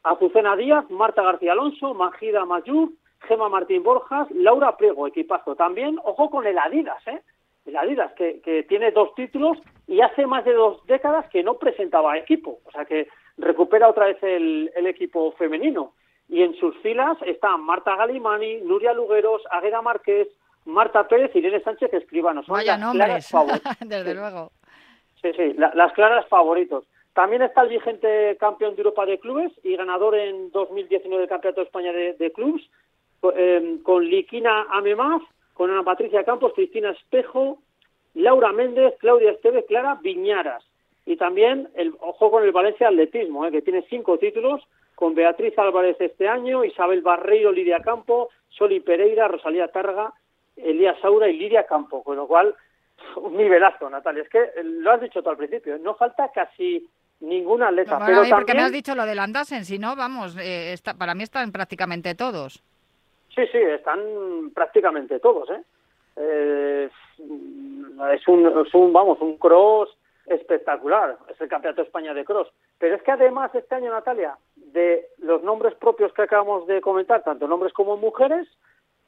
Azucena 0.02 0.56
Díaz, 0.56 0.88
Marta 0.88 1.20
García 1.20 1.52
Alonso, 1.52 1.92
Magida 1.92 2.46
Mayur, 2.46 2.88
Gema 3.28 3.50
Martín 3.50 3.82
Borjas, 3.82 4.26
Laura 4.30 4.78
Priego, 4.78 5.06
equipazo. 5.06 5.54
También, 5.56 5.98
ojo 6.04 6.30
con 6.30 6.46
el 6.46 6.56
Adidas, 6.56 7.06
¿eh? 7.06 7.20
El 7.66 7.76
Adidas, 7.76 8.14
que, 8.14 8.40
que 8.40 8.62
tiene 8.62 8.92
dos 8.92 9.14
títulos 9.14 9.58
y 9.86 10.00
hace 10.00 10.26
más 10.26 10.46
de 10.46 10.54
dos 10.54 10.86
décadas 10.86 11.28
que 11.28 11.42
no 11.42 11.58
presentaba 11.58 12.16
equipo. 12.16 12.60
O 12.64 12.70
sea 12.70 12.86
que 12.86 13.08
recupera 13.36 13.90
otra 13.90 14.06
vez 14.06 14.22
el, 14.22 14.70
el 14.74 14.86
equipo 14.86 15.32
femenino 15.32 15.92
y 16.28 16.42
en 16.42 16.54
sus 16.56 16.76
filas 16.78 17.16
están 17.26 17.62
Marta 17.62 17.96
Galimani, 17.96 18.60
Nuria 18.62 18.92
Lugueros, 18.92 19.42
Agueda 19.50 19.82
Márquez, 19.82 20.28
Marta 20.64 21.06
Pérez 21.06 21.30
y 21.34 21.38
Irene 21.38 21.60
Sánchez 21.62 21.92
Escribano. 21.92 22.42
Son 22.42 22.54
Vaya 22.54 22.76
nombres, 22.76 23.30
desde 23.80 24.14
luego. 24.14 24.50
Sí, 25.20 25.32
sí, 25.36 25.54
las 25.54 25.92
claras 25.92 26.26
favoritos. 26.28 26.84
También 27.14 27.42
está 27.42 27.62
el 27.62 27.68
vigente 27.68 28.36
campeón 28.40 28.74
de 28.74 28.82
Europa 28.82 29.06
de 29.06 29.20
clubes 29.20 29.52
y 29.62 29.76
ganador 29.76 30.16
en 30.16 30.50
2019 30.50 31.20
del 31.20 31.28
Campeonato 31.28 31.60
de 31.60 31.66
España 31.66 31.92
de, 31.92 32.32
clubes, 32.32 32.62
eh, 33.36 33.78
con 33.84 34.04
Liquina 34.04 34.66
Amemaz, 34.70 35.22
con 35.54 35.70
Ana 35.70 35.84
Patricia 35.84 36.24
Campos, 36.24 36.52
Cristina 36.54 36.90
Espejo, 36.90 37.58
Laura 38.14 38.52
Méndez, 38.52 38.94
Claudia 38.98 39.30
Esteves, 39.30 39.64
Clara 39.66 39.98
Viñaras. 40.02 40.64
y 41.06 41.16
también 41.16 41.68
el 41.74 41.94
ojo 42.00 42.30
con 42.30 42.42
el 42.42 42.50
Valencia 42.50 42.88
Atletismo, 42.88 43.46
¿eh? 43.46 43.52
que 43.52 43.62
tiene 43.62 43.84
cinco 43.88 44.18
títulos 44.18 44.62
con 44.94 45.14
Beatriz 45.14 45.58
Álvarez 45.58 45.96
este 46.00 46.28
año, 46.28 46.64
Isabel 46.64 47.02
Barreiro, 47.02 47.52
Lidia 47.52 47.80
Campo, 47.80 48.30
Soli 48.48 48.80
Pereira, 48.80 49.28
Rosalía 49.28 49.68
Targa, 49.68 50.12
Elías 50.56 50.98
Saura 51.00 51.28
y 51.28 51.36
Lidia 51.36 51.66
Campo, 51.66 52.02
con 52.02 52.16
lo 52.16 52.26
cual 52.26 52.54
un 53.16 53.36
nivelazo, 53.36 53.90
Natalia. 53.90 54.22
Es 54.22 54.28
que 54.28 54.50
lo 54.62 54.92
has 54.92 55.00
dicho 55.00 55.22
tú 55.22 55.30
al 55.30 55.36
principio, 55.36 55.78
no 55.78 55.94
falta 55.94 56.30
casi 56.32 56.88
ninguna 57.20 57.68
atleta. 57.68 57.98
pero 58.04 58.18
también... 58.18 58.36
porque 58.36 58.54
me 58.54 58.62
has 58.62 58.72
dicho 58.72 58.94
lo 58.94 59.06
del 59.06 59.18
Andasen, 59.18 59.64
si 59.64 59.78
no, 59.78 59.96
vamos, 59.96 60.36
eh, 60.36 60.72
está, 60.72 60.94
para 60.94 61.14
mí 61.14 61.22
están 61.22 61.52
prácticamente 61.52 62.14
todos. 62.14 62.62
Sí, 63.34 63.42
sí, 63.50 63.58
están 63.58 64.50
prácticamente 64.54 65.18
todos, 65.18 65.50
¿eh? 65.50 65.62
eh 66.16 66.90
es, 68.12 68.28
un, 68.28 68.66
es 68.66 68.74
un, 68.74 68.92
vamos, 68.92 69.20
un 69.20 69.36
cross 69.38 69.96
espectacular, 70.26 71.18
es 71.28 71.40
el 71.40 71.48
Campeonato 71.48 71.82
de 71.82 71.86
España 71.86 72.14
de 72.14 72.24
Cross. 72.24 72.48
Pero 72.78 72.96
es 72.96 73.02
que 73.02 73.12
además 73.12 73.54
este 73.54 73.74
año, 73.74 73.90
Natalia, 73.90 74.36
de 74.74 75.06
los 75.18 75.42
nombres 75.42 75.74
propios 75.76 76.12
que 76.12 76.22
acabamos 76.22 76.66
de 76.66 76.80
comentar, 76.80 77.22
tanto 77.22 77.48
nombres 77.48 77.72
como 77.72 77.96
mujeres, 77.96 78.46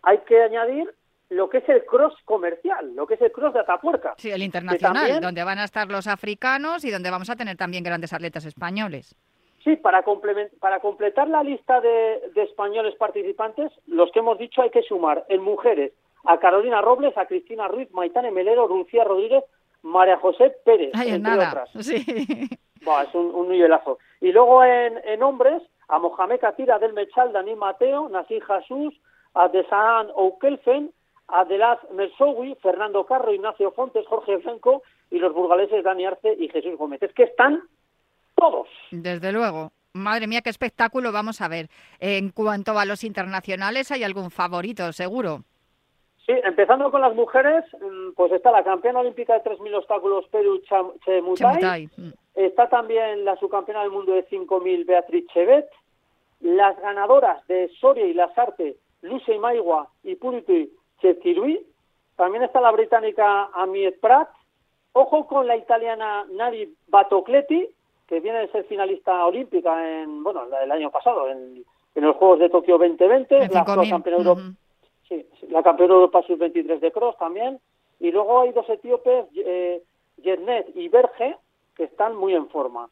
hay 0.02 0.18
que 0.18 0.40
añadir 0.40 0.94
lo 1.28 1.50
que 1.50 1.58
es 1.58 1.68
el 1.68 1.84
cross 1.84 2.14
comercial, 2.24 2.94
lo 2.94 3.06
que 3.06 3.14
es 3.14 3.20
el 3.20 3.32
cross 3.32 3.52
de 3.52 3.60
Atapuerca. 3.60 4.14
Sí, 4.16 4.30
el 4.30 4.44
internacional, 4.44 5.20
donde 5.20 5.42
van 5.42 5.58
a 5.58 5.64
estar 5.64 5.88
los 5.88 6.06
africanos 6.06 6.84
y 6.84 6.90
donde 6.90 7.10
vamos 7.10 7.28
a 7.30 7.36
tener 7.36 7.56
también 7.56 7.82
grandes 7.82 8.12
atletas 8.12 8.44
españoles. 8.44 9.16
Sí, 9.64 9.74
para, 9.74 10.04
para 10.60 10.78
completar 10.78 11.28
la 11.28 11.42
lista 11.42 11.80
de, 11.80 12.30
de 12.32 12.42
españoles 12.44 12.94
participantes, 12.94 13.72
los 13.88 14.12
que 14.12 14.20
hemos 14.20 14.38
dicho 14.38 14.62
hay 14.62 14.70
que 14.70 14.82
sumar 14.82 15.26
en 15.28 15.42
mujeres 15.42 15.92
a 16.24 16.38
Carolina 16.38 16.80
Robles, 16.80 17.18
a 17.18 17.26
Cristina 17.26 17.66
Ruiz, 17.66 17.90
Maitane 17.92 18.30
Melero, 18.30 18.68
Lucía 18.68 19.02
Rodríguez, 19.02 19.42
María 19.86 20.16
José 20.18 20.54
Pérez, 20.64 20.90
entre 20.94 21.18
nada. 21.18 21.48
otras. 21.48 21.70
Sí. 21.86 22.04
es 22.06 23.14
un, 23.14 23.48
nivelazo. 23.48 23.98
Y 24.20 24.32
luego 24.32 24.62
en, 24.62 25.00
en 25.04 25.22
hombres, 25.22 25.62
a 25.88 25.98
Mohamed 25.98 26.40
Katira 26.40 26.78
del 26.78 26.92
Mechal, 26.92 27.32
Dani 27.32 27.54
Mateo, 27.54 28.08
Nasir 28.08 28.44
Jesús, 28.44 28.94
a 29.34 29.48
Desan 29.48 30.08
Oukelfen, 30.14 30.92
a 31.28 31.44
Delaz 31.44 31.78
Mersowi, 31.92 32.56
Fernando 32.62 33.04
Carro, 33.04 33.32
Ignacio 33.32 33.72
Fontes, 33.72 34.06
Jorge 34.06 34.38
Franco 34.40 34.82
y 35.10 35.18
los 35.18 35.32
burgaleses 35.32 35.82
Dani 35.84 36.06
Arce 36.06 36.36
y 36.38 36.48
Jesús 36.48 36.76
Gómez. 36.76 37.02
Es 37.02 37.12
que 37.12 37.24
están 37.24 37.62
todos. 38.34 38.68
Desde 38.90 39.32
luego. 39.32 39.72
Madre 39.92 40.26
mía, 40.26 40.42
qué 40.42 40.50
espectáculo 40.50 41.10
vamos 41.10 41.40
a 41.40 41.48
ver. 41.48 41.68
En 42.00 42.30
cuanto 42.30 42.78
a 42.78 42.84
los 42.84 43.02
internacionales, 43.02 43.90
¿hay 43.90 44.04
algún 44.04 44.30
favorito, 44.30 44.92
seguro? 44.92 45.44
Sí, 46.26 46.32
empezando 46.42 46.90
con 46.90 47.00
las 47.00 47.14
mujeres, 47.14 47.64
mm, 47.80 48.14
pues 48.16 48.32
está 48.32 48.50
la 48.50 48.64
campeona 48.64 48.98
olímpica 48.98 49.34
de 49.34 49.44
3.000 49.44 49.76
obstáculos 49.76 50.26
Perú 50.28 50.60
Chemutai. 51.04 51.88
Mm. 51.96 52.10
Está 52.34 52.68
también 52.68 53.24
la 53.24 53.36
subcampeona 53.36 53.82
del 53.82 53.92
mundo 53.92 54.12
de 54.12 54.26
5.000 54.28 54.84
Beatriz 54.84 55.24
Chevet. 55.32 55.68
Las 56.40 56.78
ganadoras 56.80 57.46
de 57.46 57.70
Soria 57.80 58.06
y 58.06 58.12
Lasarte, 58.12 58.76
Luce 59.02 59.38
Maigua 59.38 59.88
y 60.02 60.16
Puriti 60.16 60.68
Chetkirui. 61.00 61.64
También 62.16 62.42
está 62.42 62.60
la 62.60 62.72
británica 62.72 63.48
Amiet 63.54 64.00
Prat. 64.00 64.28
Ojo 64.94 65.28
con 65.28 65.46
la 65.46 65.56
italiana 65.56 66.26
Nari 66.32 66.74
Batocleti, 66.88 67.68
que 68.08 68.18
viene 68.18 68.40
de 68.40 68.48
ser 68.48 68.64
finalista 68.64 69.24
olímpica 69.24 70.02
en, 70.02 70.24
bueno, 70.24 70.42
el 70.60 70.72
año 70.72 70.90
pasado, 70.90 71.28
en, 71.30 71.64
los 71.94 72.16
Juegos 72.16 72.40
de 72.40 72.50
Tokio 72.50 72.78
2020, 72.78 73.48
la 73.48 73.64
campeona 73.64 74.18
Europa 74.18 74.42
Sí, 75.08 75.26
la 75.48 75.62
campeona 75.62 75.94
de 75.94 76.00
Europa 76.00 76.22
sub-23 76.26 76.80
de 76.80 76.92
cross 76.92 77.16
también. 77.18 77.60
Y 78.00 78.10
luego 78.10 78.40
hay 78.40 78.52
dos 78.52 78.68
etíopes, 78.68 79.26
eh, 79.36 79.82
y 80.74 80.88
Berge, 80.88 81.36
que 81.74 81.84
están 81.84 82.16
muy 82.16 82.34
en 82.34 82.48
forma. 82.48 82.88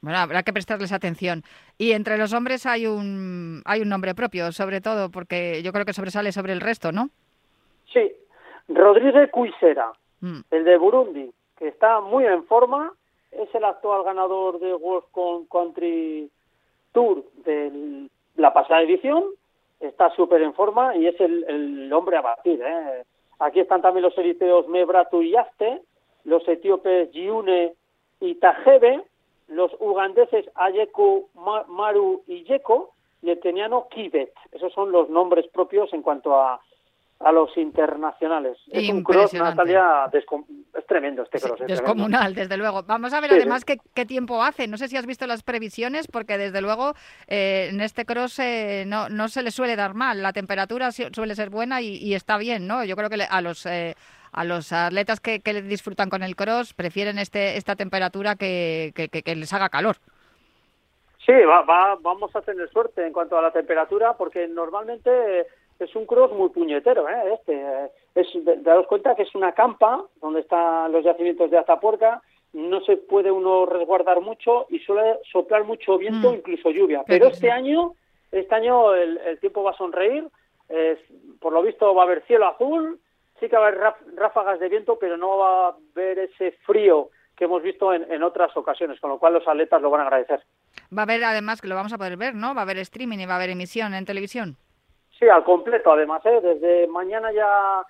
Bueno, 0.00 0.18
habrá 0.18 0.42
que 0.42 0.52
prestarles 0.52 0.92
atención. 0.92 1.42
Y 1.78 1.92
entre 1.92 2.18
los 2.18 2.32
hombres 2.32 2.66
hay 2.66 2.86
un, 2.86 3.62
hay 3.64 3.82
un 3.82 3.88
nombre 3.88 4.14
propio, 4.14 4.50
sobre 4.50 4.80
todo, 4.80 5.10
porque 5.10 5.62
yo 5.62 5.72
creo 5.72 5.84
que 5.84 5.92
sobresale 5.92 6.32
sobre 6.32 6.52
el 6.52 6.60
resto, 6.60 6.90
¿no? 6.90 7.10
Sí, 7.92 8.10
Rodríguez 8.68 9.30
Cuisera, 9.30 9.92
mm. 10.20 10.40
el 10.50 10.64
de 10.64 10.76
Burundi, 10.76 11.30
que 11.56 11.68
está 11.68 12.00
muy 12.00 12.24
en 12.24 12.44
forma, 12.44 12.92
es 13.30 13.54
el 13.54 13.64
actual 13.64 14.02
ganador 14.02 14.58
de 14.58 14.74
World 14.74 15.46
Country 15.50 16.30
Tour 16.92 17.24
de 17.44 18.08
la 18.36 18.52
pasada 18.52 18.82
edición 18.82 19.24
está 19.82 20.10
súper 20.14 20.42
en 20.42 20.54
forma 20.54 20.96
y 20.96 21.06
es 21.06 21.20
el, 21.20 21.92
hombre 21.92 22.16
a 22.16 22.22
batir. 22.22 22.60
¿eh? 22.62 23.04
Aquí 23.38 23.60
están 23.60 23.82
también 23.82 24.02
los 24.02 24.16
eriteos 24.16 24.68
Mebratu 24.68 25.22
y 25.22 25.36
Aste, 25.36 25.82
los 26.24 26.46
etíopes 26.48 27.10
Giune 27.10 27.74
y 28.20 28.36
Tajebe, 28.36 29.02
los 29.48 29.72
ugandeses 29.80 30.48
Ayeku, 30.54 31.28
Maru 31.68 32.22
y 32.26 32.44
Yeko 32.44 32.92
y 33.22 33.30
el 33.30 33.40
keniano 33.40 33.88
Kibet. 33.88 34.32
Esos 34.52 34.72
son 34.72 34.92
los 34.92 35.10
nombres 35.10 35.46
propios 35.48 35.92
en 35.92 36.02
cuanto 36.02 36.34
a 36.34 36.60
a 37.24 37.32
los 37.32 37.56
internacionales. 37.56 38.58
Es 38.68 38.88
un 38.90 39.02
cross, 39.02 39.32
Natalia, 39.34 40.10
es 40.12 40.86
tremendo 40.86 41.22
este 41.22 41.40
cross. 41.40 41.60
descomunal, 41.66 42.34
desde 42.34 42.56
luego. 42.56 42.82
Vamos 42.82 43.12
a 43.12 43.20
ver 43.20 43.32
además 43.32 43.64
qué, 43.64 44.06
tiempo 44.06 44.42
hace. 44.42 44.66
No 44.66 44.76
sé 44.76 44.88
si 44.88 44.96
has 44.96 45.06
visto 45.06 45.26
las 45.26 45.42
previsiones, 45.42 46.08
porque 46.08 46.38
desde 46.38 46.60
luego 46.60 46.94
eh, 47.28 47.68
en 47.70 47.80
este 47.80 48.04
cross 48.04 48.38
eh, 48.40 48.84
no, 48.86 49.08
no 49.08 49.28
se 49.28 49.42
le 49.42 49.50
suele 49.50 49.76
dar 49.76 49.94
mal. 49.94 50.22
La 50.22 50.32
temperatura 50.32 50.90
suele 50.90 51.34
ser 51.34 51.50
buena 51.50 51.80
y, 51.80 52.14
está 52.14 52.38
bien, 52.38 52.66
¿no? 52.66 52.84
Yo 52.84 52.96
creo 52.96 53.08
que 53.08 53.22
a 53.28 53.40
los... 53.40 53.66
Eh, 53.66 53.94
a 54.34 54.44
los 54.44 54.72
atletas 54.72 55.20
que, 55.20 55.40
que, 55.40 55.60
disfrutan 55.60 56.08
con 56.08 56.22
el 56.22 56.36
cross 56.36 56.72
prefieren 56.72 57.18
este, 57.18 57.58
esta 57.58 57.76
temperatura 57.76 58.34
que, 58.34 58.94
que, 58.94 59.36
les 59.36 59.52
haga 59.52 59.68
calor. 59.68 59.96
Sí, 61.26 61.32
va, 61.32 61.96
vamos 62.00 62.34
a 62.34 62.40
tener 62.40 62.66
suerte 62.70 63.06
en 63.06 63.12
cuanto 63.12 63.38
a 63.38 63.42
la 63.42 63.52
temperatura, 63.52 64.14
porque 64.14 64.48
normalmente 64.48 65.46
es 65.84 65.94
un 65.96 66.06
cross 66.06 66.32
muy 66.32 66.50
puñetero, 66.50 67.08
¿eh? 67.08 67.34
Este, 67.34 67.90
es, 68.14 68.26
daros 68.62 68.86
cuenta 68.86 69.14
que 69.14 69.22
es 69.22 69.34
una 69.34 69.52
campa 69.52 70.04
donde 70.20 70.40
están 70.40 70.92
los 70.92 71.04
yacimientos 71.04 71.50
de 71.50 71.58
Atapuerca, 71.58 72.22
no 72.52 72.80
se 72.82 72.96
puede 72.96 73.30
uno 73.30 73.66
resguardar 73.66 74.20
mucho 74.20 74.66
y 74.68 74.78
suele 74.80 75.18
soplar 75.30 75.64
mucho 75.64 75.96
viento, 75.98 76.30
mm. 76.30 76.34
incluso 76.34 76.70
lluvia. 76.70 77.02
Pero 77.06 77.28
este 77.28 77.50
año, 77.50 77.94
este 78.30 78.54
año 78.54 78.94
el, 78.94 79.38
tiempo 79.40 79.62
va 79.62 79.70
a 79.70 79.76
sonreír, 79.76 80.28
por 81.40 81.52
lo 81.52 81.62
visto 81.62 81.94
va 81.94 82.02
a 82.02 82.04
haber 82.06 82.22
cielo 82.26 82.46
azul, 82.46 82.98
sí 83.40 83.48
que 83.48 83.56
va 83.56 83.64
a 83.64 83.68
haber 83.68 83.80
ráfagas 84.16 84.60
de 84.60 84.68
viento, 84.68 84.98
pero 84.98 85.16
no 85.16 85.38
va 85.38 85.68
a 85.68 85.76
haber 85.92 86.18
ese 86.18 86.52
frío 86.66 87.08
que 87.36 87.44
hemos 87.44 87.62
visto 87.62 87.94
en, 87.94 88.10
en, 88.12 88.22
otras 88.22 88.54
ocasiones, 88.56 89.00
con 89.00 89.10
lo 89.10 89.18
cual 89.18 89.32
los 89.34 89.48
atletas 89.48 89.80
lo 89.80 89.90
van 89.90 90.02
a 90.02 90.04
agradecer. 90.04 90.42
Va 90.96 91.02
a 91.02 91.04
haber, 91.04 91.24
además, 91.24 91.62
que 91.62 91.68
lo 91.68 91.74
vamos 91.74 91.92
a 91.92 91.98
poder 91.98 92.18
ver, 92.18 92.34
¿no? 92.34 92.54
Va 92.54 92.60
a 92.60 92.64
haber 92.64 92.78
streaming 92.78 93.18
y 93.18 93.26
va 93.26 93.34
a 93.34 93.36
haber 93.36 93.50
emisión 93.50 93.94
en 93.94 94.04
televisión. 94.04 94.56
Sí, 95.22 95.28
al 95.28 95.44
completo 95.44 95.92
además, 95.92 96.20
¿eh? 96.26 96.40
desde 96.42 96.88
mañana 96.88 97.30
ya 97.30 97.86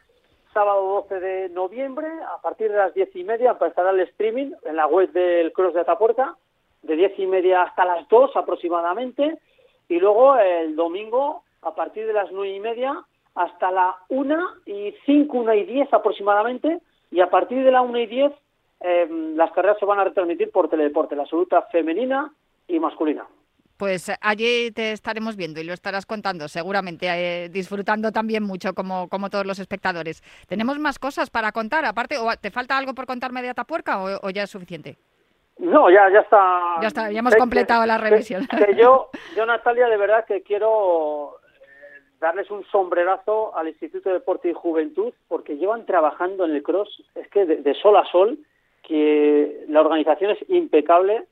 sábado 0.52 1.06
12 1.08 1.18
de 1.18 1.48
noviembre, 1.48 2.06
a 2.06 2.42
partir 2.42 2.70
de 2.70 2.76
las 2.76 2.92
diez 2.92 3.08
y 3.16 3.24
media 3.24 3.52
empezará 3.52 3.88
el 3.88 4.00
streaming 4.00 4.52
en 4.66 4.76
la 4.76 4.86
web 4.86 5.10
del 5.12 5.50
Cross 5.54 5.72
de 5.72 5.80
Atapuerca, 5.80 6.36
de 6.82 6.94
diez 6.94 7.18
y 7.18 7.26
media 7.26 7.62
hasta 7.62 7.86
las 7.86 8.06
dos 8.10 8.36
aproximadamente, 8.36 9.38
y 9.88 9.98
luego 9.98 10.36
el 10.36 10.76
domingo 10.76 11.42
a 11.62 11.74
partir 11.74 12.06
de 12.06 12.12
las 12.12 12.30
nueve 12.32 12.54
y 12.54 12.60
media 12.60 13.02
hasta 13.34 13.70
la 13.70 13.96
una 14.10 14.54
y 14.66 14.94
cinco, 15.06 15.38
una 15.38 15.56
y 15.56 15.64
diez 15.64 15.90
aproximadamente, 15.90 16.82
y 17.10 17.20
a 17.20 17.30
partir 17.30 17.64
de 17.64 17.70
la 17.70 17.80
una 17.80 18.02
y 18.02 18.08
diez 18.08 18.32
em, 18.80 19.36
las 19.36 19.52
carreras 19.52 19.78
se 19.78 19.86
van 19.86 20.00
a 20.00 20.04
retransmitir 20.04 20.50
por 20.50 20.68
teledeporte, 20.68 21.16
la 21.16 21.22
absoluta 21.22 21.62
femenina 21.72 22.30
y 22.68 22.78
masculina. 22.78 23.24
Pues 23.76 24.08
eh, 24.08 24.16
allí 24.20 24.70
te 24.70 24.92
estaremos 24.92 25.36
viendo 25.36 25.60
y 25.60 25.64
lo 25.64 25.72
estarás 25.72 26.06
contando, 26.06 26.48
seguramente, 26.48 27.06
eh, 27.08 27.48
disfrutando 27.48 28.12
también 28.12 28.42
mucho 28.42 28.74
como, 28.74 29.08
como 29.08 29.30
todos 29.30 29.46
los 29.46 29.58
espectadores. 29.58 30.22
¿Tenemos 30.46 30.78
más 30.78 30.98
cosas 30.98 31.30
para 31.30 31.52
contar? 31.52 31.84
Aparte, 31.84 32.18
¿o 32.18 32.28
¿te 32.36 32.50
falta 32.50 32.76
algo 32.76 32.94
por 32.94 33.06
contarme 33.06 33.42
de 33.42 33.50
Atapuerca 33.50 34.02
o, 34.02 34.26
o 34.26 34.30
ya 34.30 34.44
es 34.44 34.50
suficiente? 34.50 34.96
No, 35.58 35.90
ya, 35.90 36.10
ya 36.10 36.20
está. 36.20 36.60
Ya 36.80 36.88
está, 36.88 37.10
ya 37.10 37.20
hemos 37.20 37.36
completado 37.36 37.86
la 37.86 37.98
revisión. 37.98 38.46
yo, 38.76 39.10
yo, 39.36 39.46
Natalia, 39.46 39.88
de 39.88 39.96
verdad 39.96 40.24
que 40.24 40.42
quiero 40.42 41.36
eh, 41.60 42.02
darles 42.20 42.50
un 42.50 42.64
sombrerazo 42.66 43.56
al 43.56 43.68
Instituto 43.68 44.08
de 44.08 44.16
Deporte 44.16 44.48
y 44.48 44.54
Juventud 44.54 45.12
porque 45.28 45.56
llevan 45.56 45.86
trabajando 45.86 46.44
en 46.44 46.52
el 46.52 46.62
cross, 46.62 47.02
es 47.14 47.28
que 47.28 47.46
de 47.46 47.74
sol 47.74 47.96
a 47.96 48.04
sol, 48.06 48.38
que 48.82 49.64
la 49.68 49.80
organización 49.80 50.32
es 50.32 50.38
impecable 50.48 51.26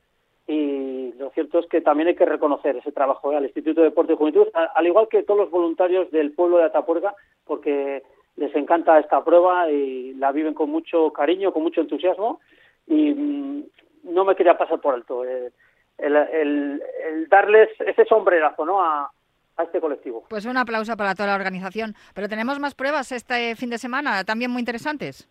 y 0.47 1.13
lo 1.13 1.29
cierto 1.31 1.59
es 1.59 1.67
que 1.67 1.81
también 1.81 2.09
hay 2.09 2.15
que 2.15 2.25
reconocer 2.25 2.75
ese 2.75 2.91
trabajo 2.91 3.31
al 3.31 3.43
Instituto 3.43 3.81
de 3.81 3.89
Deporte 3.89 4.13
y 4.13 4.15
Juventud, 4.17 4.47
al 4.53 4.87
igual 4.87 5.07
que 5.09 5.23
todos 5.23 5.39
los 5.41 5.51
voluntarios 5.51 6.09
del 6.11 6.33
pueblo 6.33 6.57
de 6.57 6.65
Atapuerca, 6.65 7.15
porque 7.45 8.03
les 8.37 8.53
encanta 8.55 8.99
esta 8.99 9.23
prueba 9.23 9.69
y 9.69 10.13
la 10.15 10.31
viven 10.31 10.53
con 10.53 10.69
mucho 10.69 11.11
cariño, 11.11 11.53
con 11.53 11.63
mucho 11.63 11.81
entusiasmo 11.81 12.39
y 12.87 13.13
mm, 13.13 13.63
no 14.03 14.25
me 14.25 14.35
quería 14.35 14.57
pasar 14.57 14.79
por 14.81 14.95
alto 14.95 15.23
eh, 15.25 15.51
el, 15.97 16.81
darles 17.29 17.69
ese 17.79 18.05
sombrerazo 18.05 18.65
¿no? 18.65 18.81
a, 18.81 19.11
a 19.57 19.63
este 19.63 19.79
colectivo. 19.79 20.25
Pues 20.29 20.45
un 20.45 20.57
aplauso 20.57 20.97
para 20.97 21.13
toda 21.13 21.29
la 21.29 21.35
organización. 21.35 21.93
Pero 22.15 22.27
tenemos 22.27 22.59
más 22.59 22.73
pruebas 22.73 23.11
este 23.11 23.55
fin 23.55 23.69
de 23.69 23.77
semana, 23.77 24.23
también 24.23 24.49
muy 24.49 24.59
interesantes. 24.59 25.29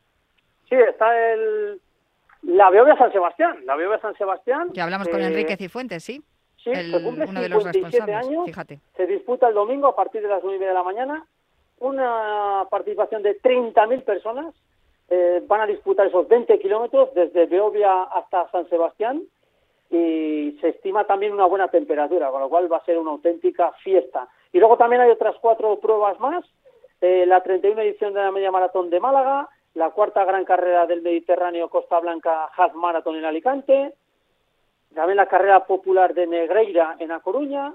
Sí, 0.69 0.77
está 0.77 1.33
el 1.33 1.81
La 2.43 2.71
Beovia 2.71 2.97
San 2.97 3.13
Sebastián, 3.13 3.65
la 3.67 3.77
Beovia 3.77 3.99
San 4.01 4.15
Sebastián. 4.17 4.69
Ya 4.73 4.85
hablamos 4.85 5.09
con 5.09 5.21
eh, 5.21 5.27
Enrique 5.27 5.57
Cifuentes, 5.57 6.03
¿sí? 6.05 6.23
Sí, 6.63 6.71
El- 6.71 6.91
se 6.93 7.03
cumple 7.03 7.25
uno 7.27 7.41
de 7.41 7.49
los 7.49 7.63
57 7.63 7.83
responsables, 8.07 8.27
años. 8.29 8.45
fíjate. 8.47 8.81
Se 8.97 9.07
disputa 9.07 9.49
el 9.49 9.55
domingo 9.55 9.87
a 9.89 9.97
partir 9.97 10.23
de 10.23 10.29
las 10.29 10.43
9 10.43 10.65
de 10.67 10.75
la 10.75 10.83
mañana. 10.83 11.25
Una 11.79 12.67
participación 12.71 13.23
de 13.23 13.41
30.000 13.41 14.03
personas. 14.05 14.55
eh, 15.13 15.43
van 15.49 15.61
a 15.63 15.67
disputar 15.67 16.07
esos 16.07 16.29
20 16.29 16.57
kilómetros 16.61 17.13
desde 17.15 17.47
Beovia 17.47 18.05
hasta 18.05 18.49
San 18.53 18.69
Sebastián 18.69 19.21
y 19.91 20.57
se 20.61 20.69
estima 20.69 21.05
también 21.05 21.33
una 21.33 21.47
buena 21.47 21.67
temperatura, 21.67 22.31
con 22.31 22.41
lo 22.41 22.49
cual 22.49 22.73
va 22.73 22.77
a 22.77 22.85
ser 22.85 22.97
una 22.97 23.11
auténtica 23.11 23.73
fiesta. 23.83 24.29
Y 24.53 24.61
luego 24.61 24.77
también 24.77 25.03
hay 25.03 25.11
otras 25.11 25.35
cuatro 25.41 25.81
pruebas 25.81 26.21
más. 26.21 26.45
eh, 27.01 27.25
la 27.27 27.43
31 27.43 27.81
edición 27.81 28.15
de 28.15 28.21
la 28.21 28.31
Media 28.31 28.53
Maratón 28.53 28.89
de 28.91 29.01
Málaga, 29.01 29.49
la 29.75 29.91
cuarta 29.91 30.25
gran 30.25 30.45
carrera 30.45 30.87
del 30.87 31.03
Mediterráneo 31.03 31.69
Costa 31.69 32.01
Blanca 32.01 32.51
Half 32.57 32.75
Marathon 32.75 33.17
en 33.17 33.25
Alicante, 33.25 33.95
también 34.95 35.17
la 35.17 35.27
carrera 35.27 35.67
popular 35.67 36.15
de 36.15 36.27
Negreira 36.27 36.97
en 36.99 37.13
A 37.13 37.21
Coruña 37.21 37.75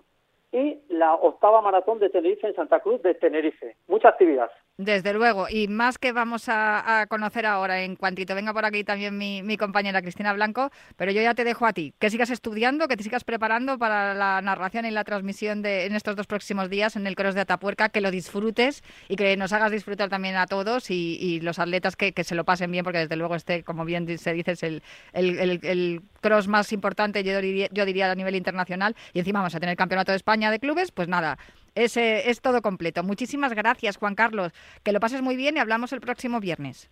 y 0.51 0.79
la 0.89 1.13
octava 1.15 1.61
maratón 1.61 1.99
de 1.99 2.09
Tenerife 2.09 2.47
en 2.47 2.55
Santa 2.55 2.79
Cruz 2.79 3.01
de 3.01 3.15
Tenerife. 3.15 3.77
Mucha 3.87 4.09
actividad. 4.09 4.49
Desde 4.77 5.13
luego, 5.13 5.47
y 5.49 5.69
más 5.69 5.97
que 5.97 6.11
vamos 6.11 6.49
a, 6.49 7.05
conocer 7.07 7.45
ahora, 7.45 7.83
en 7.83 7.95
cuantito 7.95 8.35
venga 8.35 8.51
por 8.53 8.65
aquí 8.65 8.83
también 8.83 9.17
mi, 9.17 9.55
compañera 9.55 10.01
Cristina 10.01 10.33
Blanco, 10.33 10.69
pero 10.97 11.13
yo 11.13 11.21
ya 11.21 11.33
te 11.33 11.45
dejo 11.45 11.65
a 11.65 11.71
ti, 11.71 11.93
que 11.97 12.09
sigas 12.09 12.29
estudiando, 12.29 12.89
que 12.89 12.97
te 12.97 13.03
sigas 13.03 13.23
preparando 13.23 13.77
para 13.77 14.13
la 14.13 14.41
narración 14.41 14.85
y 14.85 14.91
la 14.91 15.05
transmisión 15.05 15.61
de 15.61 15.85
en 15.85 15.95
estos 15.95 16.17
dos 16.17 16.27
próximos 16.27 16.69
días 16.69 16.97
en 16.97 17.07
el 17.07 17.15
Cross 17.15 17.35
de 17.35 17.41
Atapuerca, 17.41 17.87
que 17.87 18.01
lo 18.01 18.11
disfrutes 18.11 18.83
y 19.07 19.15
que 19.15 19.37
nos 19.37 19.53
hagas 19.53 19.71
disfrutar 19.71 20.09
también 20.09 20.35
a 20.35 20.45
todos 20.45 20.91
y, 20.91 21.15
y 21.21 21.39
los 21.39 21.57
atletas 21.57 21.95
que, 21.95 22.11
que 22.11 22.25
se 22.25 22.35
lo 22.35 22.43
pasen 22.43 22.69
bien, 22.69 22.83
porque 22.83 22.99
desde 22.99 23.15
luego 23.15 23.35
este, 23.35 23.63
como 23.63 23.85
bien 23.85 24.17
se 24.17 24.33
dice, 24.33 24.51
es 24.51 24.63
el- 24.63 24.83
el 25.13 26.01
cross 26.19 26.49
más 26.49 26.73
importante, 26.73 27.23
yo 27.23 27.39
diría, 27.39 27.69
yo 27.71 27.85
diría 27.85 28.11
a 28.11 28.15
nivel 28.15 28.35
internacional, 28.35 28.93
y 29.13 29.19
encima 29.19 29.39
vamos 29.39 29.55
a 29.55 29.59
tener 29.61 29.71
el 29.71 29.77
Campeonato 29.77 30.11
de 30.11 30.17
España 30.17 30.51
de 30.51 30.59
clubes, 30.59 30.91
pues 30.91 31.07
nada, 31.07 31.37
es, 31.75 31.97
eh, 31.97 32.29
es 32.29 32.41
todo 32.41 32.61
completo. 32.61 33.03
Muchísimas 33.03 33.53
gracias, 33.53 33.97
Juan 33.97 34.15
Carlos. 34.15 34.51
Que 34.83 34.91
lo 34.91 34.99
pases 34.99 35.21
muy 35.21 35.35
bien 35.35 35.57
y 35.57 35.59
hablamos 35.59 35.93
el 35.93 36.01
próximo 36.01 36.39
viernes. 36.39 36.89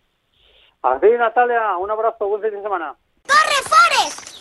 A 0.84 1.00
ti, 1.00 1.08
Natalia, 1.18 1.78
un 1.78 1.90
abrazo, 1.90 2.28
buen 2.28 2.42
fin 2.42 2.52
de 2.52 2.62
semana. 2.62 2.96
¡Corre, 3.25 3.63
Forest! 3.63 4.33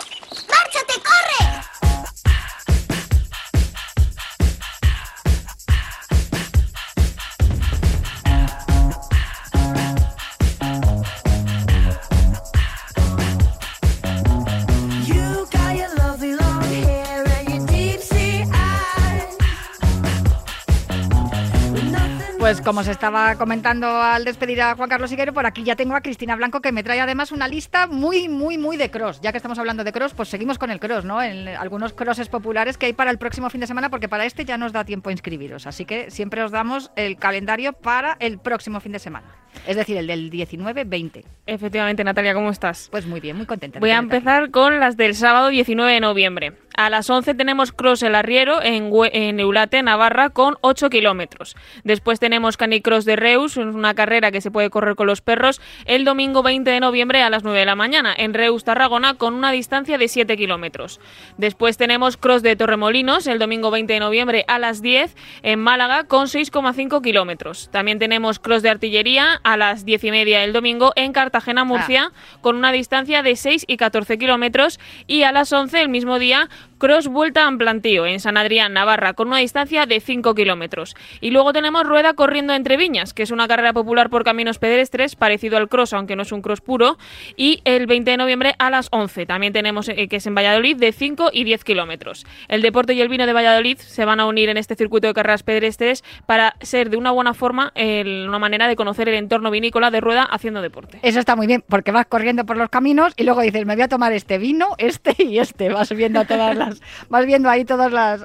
Pues 22.42 22.60
como 22.60 22.82
se 22.82 22.90
estaba 22.90 23.36
comentando 23.36 23.86
al 23.86 24.24
despedir 24.24 24.60
a 24.62 24.74
Juan 24.74 24.88
Carlos 24.88 25.12
Higuero, 25.12 25.32
por 25.32 25.46
aquí 25.46 25.62
ya 25.62 25.76
tengo 25.76 25.94
a 25.94 26.00
Cristina 26.00 26.34
Blanco 26.34 26.60
que 26.60 26.72
me 26.72 26.82
trae 26.82 27.00
además 27.00 27.30
una 27.30 27.46
lista 27.46 27.86
muy, 27.86 28.28
muy, 28.28 28.58
muy 28.58 28.76
de 28.76 28.90
cross. 28.90 29.20
Ya 29.20 29.30
que 29.30 29.36
estamos 29.36 29.60
hablando 29.60 29.84
de 29.84 29.92
cross, 29.92 30.12
pues 30.12 30.28
seguimos 30.28 30.58
con 30.58 30.72
el 30.72 30.80
cross, 30.80 31.04
¿no? 31.04 31.22
En 31.22 31.46
algunos 31.46 31.92
crosses 31.92 32.28
populares 32.28 32.76
que 32.76 32.86
hay 32.86 32.94
para 32.94 33.12
el 33.12 33.18
próximo 33.18 33.48
fin 33.48 33.60
de 33.60 33.68
semana, 33.68 33.90
porque 33.90 34.08
para 34.08 34.24
este 34.24 34.44
ya 34.44 34.58
nos 34.58 34.72
da 34.72 34.84
tiempo 34.84 35.08
a 35.08 35.12
inscribiros. 35.12 35.68
Así 35.68 35.84
que 35.84 36.10
siempre 36.10 36.42
os 36.42 36.50
damos 36.50 36.90
el 36.96 37.16
calendario 37.16 37.74
para 37.74 38.16
el 38.18 38.40
próximo 38.40 38.80
fin 38.80 38.90
de 38.90 38.98
semana. 38.98 39.41
Es 39.66 39.76
decir, 39.76 39.96
el 39.96 40.06
del 40.06 40.30
19-20. 40.30 41.24
Efectivamente, 41.46 42.04
Natalia, 42.04 42.34
¿cómo 42.34 42.50
estás? 42.50 42.88
Pues 42.90 43.06
muy 43.06 43.20
bien, 43.20 43.36
muy 43.36 43.46
contenta. 43.46 43.78
Voy 43.78 43.90
a 43.90 43.98
empezar 43.98 44.50
con 44.50 44.80
las 44.80 44.96
del 44.96 45.14
sábado 45.14 45.48
19 45.48 45.92
de 45.92 46.00
noviembre. 46.00 46.52
A 46.74 46.88
las 46.88 47.10
11 47.10 47.34
tenemos 47.34 47.70
Cross 47.70 48.02
el 48.02 48.14
Arriero 48.14 48.60
en 48.62 49.38
Eulate, 49.38 49.82
Navarra, 49.82 50.30
con 50.30 50.56
8 50.62 50.88
kilómetros. 50.88 51.54
Después 51.84 52.18
tenemos 52.18 52.56
Canicross 52.56 53.04
de 53.04 53.16
Reus, 53.16 53.58
una 53.58 53.94
carrera 53.94 54.30
que 54.32 54.40
se 54.40 54.50
puede 54.50 54.70
correr 54.70 54.94
con 54.94 55.06
los 55.06 55.20
perros, 55.20 55.60
el 55.84 56.06
domingo 56.06 56.42
20 56.42 56.70
de 56.70 56.80
noviembre 56.80 57.22
a 57.22 57.28
las 57.28 57.44
9 57.44 57.58
de 57.58 57.66
la 57.66 57.74
mañana, 57.74 58.14
en 58.16 58.32
Reus, 58.32 58.64
Tarragona, 58.64 59.14
con 59.14 59.34
una 59.34 59.52
distancia 59.52 59.98
de 59.98 60.08
7 60.08 60.34
kilómetros. 60.38 60.98
Después 61.36 61.76
tenemos 61.76 62.16
Cross 62.16 62.42
de 62.42 62.56
Torremolinos, 62.56 63.26
el 63.26 63.38
domingo 63.38 63.70
20 63.70 63.92
de 63.92 64.00
noviembre 64.00 64.44
a 64.48 64.58
las 64.58 64.80
10, 64.80 65.14
en 65.42 65.60
Málaga, 65.60 66.04
con 66.04 66.26
6,5 66.26 67.02
kilómetros. 67.02 67.68
También 67.70 67.98
tenemos 67.98 68.38
Cross 68.38 68.62
de 68.62 68.70
Artillería 68.70 69.41
a 69.44 69.56
las 69.56 69.84
10 69.84 70.04
y 70.04 70.10
media 70.10 70.44
el 70.44 70.52
domingo 70.52 70.92
en 70.96 71.12
Cartagena, 71.12 71.64
Murcia, 71.64 72.12
con 72.40 72.56
una 72.56 72.72
distancia 72.72 73.22
de 73.22 73.36
6 73.36 73.64
y 73.66 73.76
14 73.76 74.18
kilómetros. 74.18 74.78
Y 75.06 75.22
a 75.22 75.32
las 75.32 75.52
11 75.52 75.80
el 75.80 75.88
mismo 75.88 76.18
día, 76.18 76.48
Cross 76.78 77.06
Vuelta 77.08 77.46
en 77.46 77.58
Plantío, 77.58 78.06
en 78.06 78.18
San 78.18 78.36
Adrián, 78.36 78.72
Navarra, 78.72 79.12
con 79.14 79.28
una 79.28 79.38
distancia 79.38 79.86
de 79.86 80.00
5 80.00 80.34
kilómetros. 80.34 80.96
Y 81.20 81.30
luego 81.30 81.52
tenemos 81.52 81.84
Rueda 81.84 82.14
Corriendo 82.14 82.52
entre 82.54 82.76
Viñas, 82.76 83.14
que 83.14 83.22
es 83.22 83.30
una 83.30 83.46
carrera 83.46 83.72
popular 83.72 84.10
por 84.10 84.24
caminos 84.24 84.58
pedestres, 84.58 85.14
parecido 85.14 85.56
al 85.58 85.68
cross, 85.68 85.92
aunque 85.92 86.16
no 86.16 86.22
es 86.22 86.32
un 86.32 86.42
cross 86.42 86.60
puro. 86.60 86.98
Y 87.36 87.60
el 87.64 87.86
20 87.86 88.10
de 88.10 88.16
noviembre 88.16 88.54
a 88.58 88.68
las 88.70 88.88
11. 88.90 89.26
También 89.26 89.52
tenemos, 89.52 89.88
eh, 89.88 90.08
que 90.08 90.16
es 90.16 90.26
en 90.26 90.34
Valladolid, 90.34 90.76
de 90.76 90.90
5 90.92 91.30
y 91.32 91.44
10 91.44 91.62
kilómetros. 91.64 92.26
El 92.48 92.62
deporte 92.62 92.94
y 92.94 93.00
el 93.00 93.08
vino 93.08 93.26
de 93.26 93.32
Valladolid 93.32 93.78
se 93.78 94.04
van 94.04 94.18
a 94.18 94.26
unir 94.26 94.48
en 94.48 94.56
este 94.56 94.74
circuito 94.74 95.06
de 95.06 95.14
carreras 95.14 95.44
pedestres 95.44 96.02
para 96.26 96.56
ser 96.60 96.90
de 96.90 96.96
una 96.96 97.12
buena 97.12 97.32
forma 97.34 97.70
el- 97.76 98.26
una 98.28 98.38
manera 98.40 98.66
de 98.66 98.74
conocer 98.76 99.08
el 99.08 99.14
entorno 99.14 99.31
vinícola 99.40 99.90
de 99.90 100.00
Rueda 100.00 100.22
haciendo 100.24 100.62
deporte. 100.62 100.98
Eso 101.02 101.18
está 101.18 101.36
muy 101.36 101.46
bien, 101.46 101.64
porque 101.68 101.90
vas 101.92 102.06
corriendo 102.06 102.44
por 102.44 102.56
los 102.56 102.68
caminos 102.68 103.12
y 103.16 103.24
luego 103.24 103.40
dices, 103.40 103.64
me 103.66 103.74
voy 103.74 103.82
a 103.82 103.88
tomar 103.88 104.12
este 104.12 104.38
vino, 104.38 104.68
este 104.78 105.14
y 105.22 105.38
este. 105.38 105.68
Vas 105.70 105.90
viendo 105.94 106.24
todas 106.24 106.56
las, 106.56 106.80
vas 107.08 107.26
viendo 107.26 107.48
ahí 107.48 107.64
todos 107.64 107.90
las, 107.92 108.24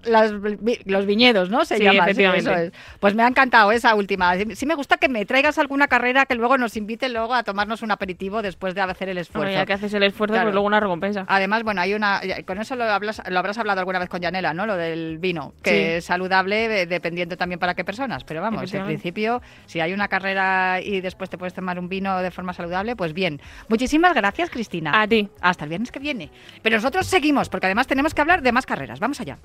los 0.85 1.05
viñedos, 1.05 1.49
¿no? 1.49 1.65
Se 1.65 1.77
Sí, 1.77 1.83
llama, 1.83 2.03
efectivamente. 2.03 2.49
eso 2.51 2.59
es. 2.59 2.71
Pues 2.99 3.15
me 3.15 3.23
ha 3.23 3.27
encantado 3.27 3.71
esa 3.71 3.95
última. 3.95 4.33
Sí 4.53 4.65
me 4.65 4.75
gusta 4.75 4.97
que 4.97 5.09
me 5.09 5.25
traigas 5.25 5.57
alguna 5.57 5.87
carrera 5.87 6.25
que 6.25 6.35
luego 6.35 6.57
nos 6.57 6.75
invite 6.77 7.09
luego 7.09 7.33
a 7.33 7.43
tomarnos 7.43 7.81
un 7.81 7.91
aperitivo 7.91 8.41
después 8.41 8.75
de 8.75 8.81
hacer 8.81 9.09
el 9.09 9.17
esfuerzo. 9.17 9.45
Bueno, 9.45 9.59
ya 9.59 9.65
que 9.65 9.73
haces 9.73 9.93
el 9.93 10.03
esfuerzo, 10.03 10.33
Claro. 10.33 10.47
pues 10.47 10.53
luego 10.53 10.67
una 10.67 10.79
recompensa. 10.79 11.25
Además, 11.27 11.63
bueno, 11.63 11.81
hay 11.81 11.93
una. 11.93 12.21
Con 12.45 12.57
eso 12.59 12.75
lo, 12.75 12.83
hablas- 12.85 13.21
lo 13.29 13.39
habrás 13.39 13.57
hablado 13.57 13.79
alguna 13.79 13.99
vez 13.99 14.09
con 14.09 14.21
Yanela, 14.21 14.53
¿no? 14.53 14.65
Lo 14.65 14.75
del 14.75 15.17
vino, 15.19 15.53
que 15.63 15.97
es 15.97 16.05
saludable 16.05 16.85
dependiendo 16.85 17.37
también 17.37 17.59
para 17.59 17.73
qué 17.75 17.83
personas. 17.83 18.23
Pero 18.23 18.41
vamos, 18.41 18.73
en 18.73 18.85
principio, 18.85 19.41
si 19.65 19.79
hay 19.79 19.93
una 19.93 20.07
carrera 20.07 20.79
y 20.81 20.96
después 21.01 21.29
te 21.29 21.37
puedes 21.37 21.53
tomar 21.53 21.79
un 21.79 21.89
vino 21.89 22.17
de 22.19 22.31
forma 22.31 22.53
saludable, 22.53 22.95
pues 22.95 23.13
bien. 23.13 23.41
Muchísimas 23.69 24.13
gracias, 24.13 24.49
Cristina. 24.49 25.01
A 25.01 25.07
ti. 25.07 25.29
Hasta 25.41 25.65
el 25.65 25.69
viernes 25.69 25.91
que 25.91 25.99
viene. 25.99 26.29
Pero 26.61 26.77
nosotros 26.77 27.05
seguimos, 27.05 27.49
porque 27.49 27.67
además 27.67 27.87
tenemos 27.87 28.13
que 28.13 28.21
hablar 28.21 28.41
de 28.41 28.51
más 28.51 28.65
carreras. 28.65 28.99
Vamos 28.99 29.19
allá. 29.19 29.37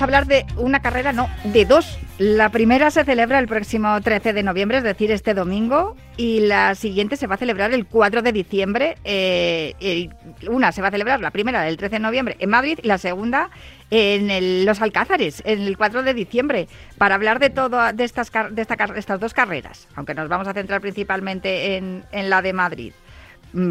A 0.00 0.04
hablar 0.04 0.26
de 0.26 0.44
una 0.56 0.80
carrera, 0.80 1.12
no, 1.12 1.28
de 1.44 1.64
dos. 1.64 1.98
La 2.18 2.50
primera 2.50 2.90
se 2.90 3.04
celebra 3.04 3.38
el 3.38 3.46
próximo 3.48 4.00
13 4.00 4.32
de 4.32 4.42
noviembre, 4.42 4.78
es 4.78 4.84
decir, 4.84 5.10
este 5.10 5.32
domingo, 5.34 5.96
y 6.16 6.40
la 6.40 6.74
siguiente 6.74 7.16
se 7.16 7.26
va 7.26 7.36
a 7.36 7.38
celebrar 7.38 7.72
el 7.72 7.86
4 7.86 8.22
de 8.22 8.32
diciembre. 8.32 8.96
eh, 9.04 10.08
una 10.48 10.72
se 10.72 10.82
va 10.82 10.88
a 10.88 10.90
celebrar, 10.90 11.20
la 11.20 11.30
primera 11.30 11.62
del 11.62 11.76
13 11.76 11.96
de 11.96 12.00
noviembre 12.00 12.36
en 12.38 12.50
Madrid 12.50 12.78
y 12.82 12.86
la 12.86 12.98
segunda 12.98 13.50
en 13.90 14.30
el- 14.30 14.64
Los 14.66 14.80
Alcázares, 14.82 15.42
en 15.46 15.62
el 15.62 15.76
4 15.76 16.02
de 16.02 16.14
diciembre, 16.14 16.68
para 16.98 17.14
hablar 17.14 17.38
de 17.38 17.50
todo 17.50 17.92
de 17.92 18.04
estas, 18.04 18.30
de 18.50 18.62
esta 18.62 18.76
car- 18.76 18.96
estas 18.96 19.18
dos 19.20 19.34
carreras, 19.34 19.88
aunque 19.96 20.14
nos 20.14 20.28
vamos 20.28 20.46
a 20.48 20.52
centrar 20.52 20.80
principalmente 20.80 21.76
en, 21.76 22.04
la 22.12 22.42
de 22.42 22.52
Madrid 22.52 22.92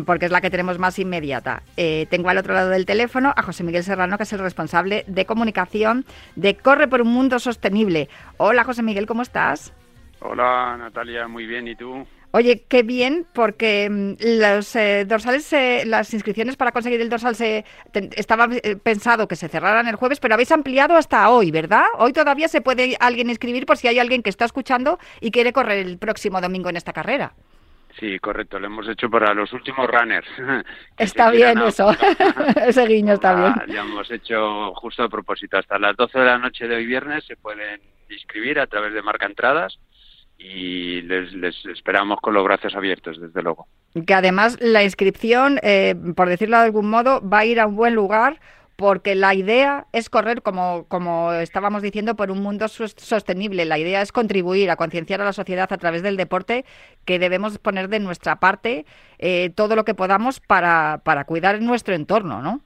porque 0.05 0.25
es 0.25 0.31
la 0.31 0.41
que 0.41 0.49
tenemos 0.49 0.79
más 0.79 0.99
inmediata. 0.99 1.63
Eh, 1.77 2.07
tengo 2.09 2.29
al 2.29 2.37
otro 2.37 2.53
lado 2.53 2.69
del 2.69 2.85
teléfono 2.85 3.33
a 3.35 3.41
José 3.43 3.63
Miguel 3.63 3.83
Serrano, 3.83 4.17
que 4.17 4.23
es 4.23 4.33
el 4.33 4.39
responsable 4.39 5.03
de 5.07 5.25
comunicación 5.25 6.05
de 6.35 6.55
Corre 6.55 6.87
por 6.87 7.01
un 7.01 7.09
Mundo 7.09 7.39
Sostenible. 7.39 8.09
Hola, 8.37 8.63
José 8.63 8.83
Miguel, 8.83 9.05
¿cómo 9.05 9.21
estás? 9.21 9.73
Hola 10.21 10.75
Natalia, 10.77 11.27
muy 11.27 11.45
bien, 11.45 11.67
¿y 11.67 11.75
tú? 11.75 12.05
Oye, 12.31 12.63
qué 12.67 12.83
bien, 12.83 13.25
porque 13.33 13.89
mm, 13.89 14.13
los 14.41 14.75
eh, 14.75 15.05
dorsales, 15.05 15.45
se- 15.45 15.83
las 15.85 16.13
inscripciones 16.13 16.57
para 16.57 16.71
conseguir 16.71 17.01
el 17.01 17.09
dorsal 17.09 17.35
se 17.35 17.65
estaba 18.15 18.47
eh, 18.51 18.75
pensado 18.75 19.27
que 19.27 19.35
se 19.35 19.47
cerraran 19.47 19.87
el 19.87 19.95
jueves, 19.95 20.19
pero 20.19 20.35
habéis 20.35 20.51
ampliado 20.51 20.95
hasta 20.95 21.29
hoy, 21.29 21.49
¿verdad? 21.51 21.85
Hoy 21.97 22.13
todavía 22.13 22.47
se 22.47 22.61
puede 22.61 22.97
alguien 22.99 23.29
inscribir 23.29 23.65
por 23.65 23.77
si 23.77 23.87
hay 23.87 23.97
alguien 23.97 24.21
que 24.21 24.29
está 24.29 24.45
escuchando 24.45 24.99
y 25.21 25.31
quiere 25.31 25.53
correr 25.53 25.79
el 25.79 25.97
próximo 25.97 26.39
domingo 26.41 26.69
en 26.69 26.75
esta 26.77 26.93
carrera. 26.93 27.33
Sí, 27.99 28.17
correcto, 28.19 28.59
lo 28.59 28.67
hemos 28.67 28.87
hecho 28.87 29.09
para 29.09 29.33
los 29.33 29.51
últimos 29.51 29.87
runners. 29.87 30.27
Está 30.97 31.29
bien 31.31 31.57
eso. 31.59 31.89
Ese 32.65 32.85
guiño 32.87 33.13
está 33.13 33.35
bien. 33.35 33.53
Ah, 33.57 33.65
Ya 33.67 33.81
hemos 33.81 34.09
hecho 34.09 34.73
justo 34.75 35.03
a 35.03 35.09
propósito. 35.09 35.57
Hasta 35.57 35.77
las 35.77 35.97
12 35.97 36.17
de 36.19 36.25
la 36.25 36.37
noche 36.37 36.67
de 36.67 36.75
hoy 36.75 36.85
viernes 36.85 37.25
se 37.25 37.35
pueden 37.35 37.81
inscribir 38.09 38.59
a 38.59 38.67
través 38.67 38.93
de 38.93 39.01
Marca 39.01 39.25
Entradas 39.25 39.79
y 40.37 41.01
les, 41.01 41.33
les 41.33 41.65
esperamos 41.65 42.19
con 42.21 42.33
los 42.33 42.43
brazos 42.45 42.73
abiertos, 42.73 43.19
desde 43.19 43.41
luego. 43.41 43.67
Que 44.07 44.13
además 44.13 44.57
la 44.61 44.83
inscripción, 44.83 45.59
eh, 45.61 45.95
por 46.15 46.29
decirlo 46.29 46.57
de 46.57 46.63
algún 46.63 46.89
modo, 46.89 47.21
va 47.27 47.39
a 47.39 47.45
ir 47.45 47.59
a 47.59 47.67
un 47.67 47.75
buen 47.75 47.95
lugar 47.95 48.39
porque 48.79 49.13
la 49.13 49.35
idea 49.35 49.87
es 49.91 50.09
correr, 50.09 50.41
como, 50.41 50.85
como 50.87 51.33
estábamos 51.33 51.81
diciendo, 51.81 52.15
por 52.15 52.31
un 52.31 52.41
mundo 52.41 52.69
sostenible. 52.69 53.65
La 53.65 53.77
idea 53.77 54.01
es 54.01 54.13
contribuir 54.13 54.71
a 54.71 54.77
concienciar 54.77 55.19
a 55.19 55.25
la 55.25 55.33
sociedad 55.33 55.67
a 55.69 55.77
través 55.77 56.01
del 56.01 56.15
deporte 56.15 56.63
que 57.03 57.19
debemos 57.19 57.57
poner 57.59 57.89
de 57.89 57.99
nuestra 57.99 58.37
parte 58.37 58.85
eh, 59.17 59.51
todo 59.53 59.75
lo 59.75 59.83
que 59.83 59.95
podamos 59.95 60.39
para, 60.39 61.01
para 61.03 61.25
cuidar 61.25 61.61
nuestro 61.61 61.93
entorno, 61.93 62.41
¿no? 62.41 62.61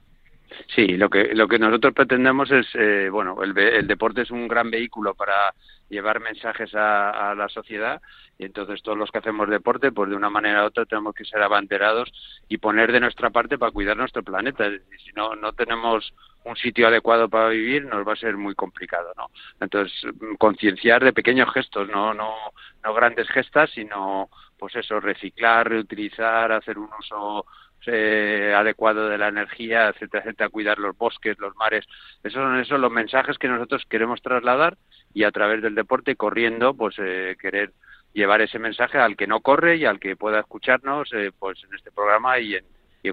Sí, 0.72 0.86
lo 0.86 1.10
que 1.10 1.34
lo 1.34 1.48
que 1.48 1.58
nosotros 1.58 1.92
pretendemos 1.94 2.48
es, 2.52 2.66
eh, 2.74 3.08
bueno, 3.10 3.42
el, 3.42 3.58
el 3.58 3.88
deporte 3.88 4.22
es 4.22 4.30
un 4.30 4.46
gran 4.46 4.70
vehículo 4.70 5.14
para 5.14 5.52
llevar 5.88 6.20
mensajes 6.20 6.74
a, 6.74 7.34
la 7.36 7.48
sociedad 7.48 8.00
y 8.38 8.44
entonces 8.44 8.82
todos 8.82 8.98
los 8.98 9.10
que 9.10 9.18
hacemos 9.18 9.48
deporte, 9.48 9.92
pues 9.92 10.10
de 10.10 10.16
una 10.16 10.30
manera 10.30 10.64
u 10.64 10.66
otra 10.66 10.86
tenemos 10.86 11.14
que 11.14 11.24
ser 11.24 11.42
abanderados 11.42 12.10
y 12.48 12.58
poner 12.58 12.92
de 12.92 13.00
nuestra 13.00 13.30
parte 13.30 13.58
para 13.58 13.72
cuidar 13.72 13.96
nuestro 13.96 14.22
planeta. 14.22 14.68
Si 15.04 15.12
no 15.14 15.34
no 15.36 15.52
tenemos 15.52 16.12
un 16.44 16.56
sitio 16.56 16.88
adecuado 16.88 17.28
para 17.28 17.48
vivir, 17.48 17.84
nos 17.84 18.06
va 18.06 18.14
a 18.14 18.16
ser 18.16 18.36
muy 18.36 18.54
complicado, 18.54 19.12
¿no? 19.16 19.30
Entonces 19.60 19.92
concienciar 20.38 21.04
de 21.04 21.12
pequeños 21.12 21.52
gestos, 21.52 21.88
no 21.88 22.12
no 22.12 22.34
no 22.82 22.94
grandes 22.94 23.28
gestas, 23.28 23.70
sino 23.70 24.28
pues 24.58 24.76
eso, 24.76 25.00
reciclar, 25.00 25.68
reutilizar, 25.68 26.50
hacer 26.52 26.78
un 26.78 26.88
uso 26.98 27.46
eh, 27.86 28.54
adecuado 28.56 29.08
de 29.08 29.18
la 29.18 29.28
energía, 29.28 29.88
etcétera, 29.88 30.22
etcétera, 30.24 30.48
cuidar 30.48 30.78
los 30.78 30.96
bosques, 30.96 31.38
los 31.38 31.54
mares. 31.56 31.84
Esos 32.22 32.42
son 32.42 32.58
esos 32.58 32.80
los 32.80 32.90
mensajes 32.90 33.36
que 33.36 33.48
nosotros 33.48 33.84
queremos 33.90 34.22
trasladar 34.22 34.78
y 35.14 35.22
a 35.24 35.30
través 35.30 35.62
del 35.62 35.76
deporte, 35.76 36.16
corriendo, 36.16 36.74
pues 36.74 36.96
eh, 36.98 37.36
querer 37.40 37.72
llevar 38.12 38.40
ese 38.42 38.58
mensaje 38.58 38.98
al 38.98 39.16
que 39.16 39.26
no 39.26 39.40
corre 39.40 39.76
y 39.76 39.84
al 39.84 40.00
que 40.00 40.16
pueda 40.16 40.40
escucharnos 40.40 41.08
eh, 41.12 41.30
pues 41.38 41.58
en 41.64 41.74
este 41.74 41.90
programa 41.90 42.38
y 42.38 42.56
en, 42.56 42.64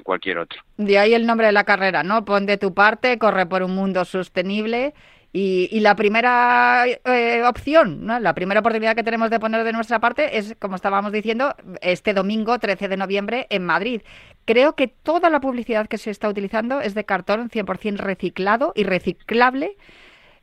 cualquier 0.03 0.37
otro. 0.37 0.61
De 0.77 0.97
ahí 0.97 1.13
el 1.13 1.27
nombre 1.27 1.47
de 1.47 1.51
la 1.51 1.65
carrera, 1.65 2.01
¿no? 2.01 2.23
Pon 2.23 2.45
de 2.45 2.55
tu 2.55 2.73
parte, 2.73 3.19
corre 3.19 3.45
por 3.45 3.61
un 3.61 3.75
mundo 3.75 4.05
sostenible. 4.05 4.93
Y, 5.33 5.67
y 5.71 5.81
la 5.81 5.95
primera 5.95 6.85
eh, 6.87 7.43
opción, 7.45 8.05
¿no? 8.05 8.19
la 8.19 8.33
primera 8.33 8.59
oportunidad 8.59 8.95
que 8.95 9.03
tenemos 9.03 9.29
de 9.29 9.39
poner 9.39 9.63
de 9.63 9.71
nuestra 9.71 9.99
parte 9.99 10.37
es, 10.37 10.55
como 10.59 10.75
estábamos 10.75 11.13
diciendo, 11.13 11.55
este 11.81 12.13
domingo 12.13 12.59
13 12.59 12.89
de 12.89 12.97
noviembre 12.97 13.47
en 13.49 13.65
Madrid. 13.65 14.01
Creo 14.45 14.75
que 14.75 14.87
toda 14.87 15.29
la 15.29 15.39
publicidad 15.39 15.87
que 15.87 15.97
se 15.97 16.09
está 16.09 16.27
utilizando 16.27 16.81
es 16.81 16.95
de 16.95 17.05
cartón 17.05 17.49
100% 17.49 17.97
reciclado 17.97 18.71
y 18.75 18.83
reciclable. 18.83 19.77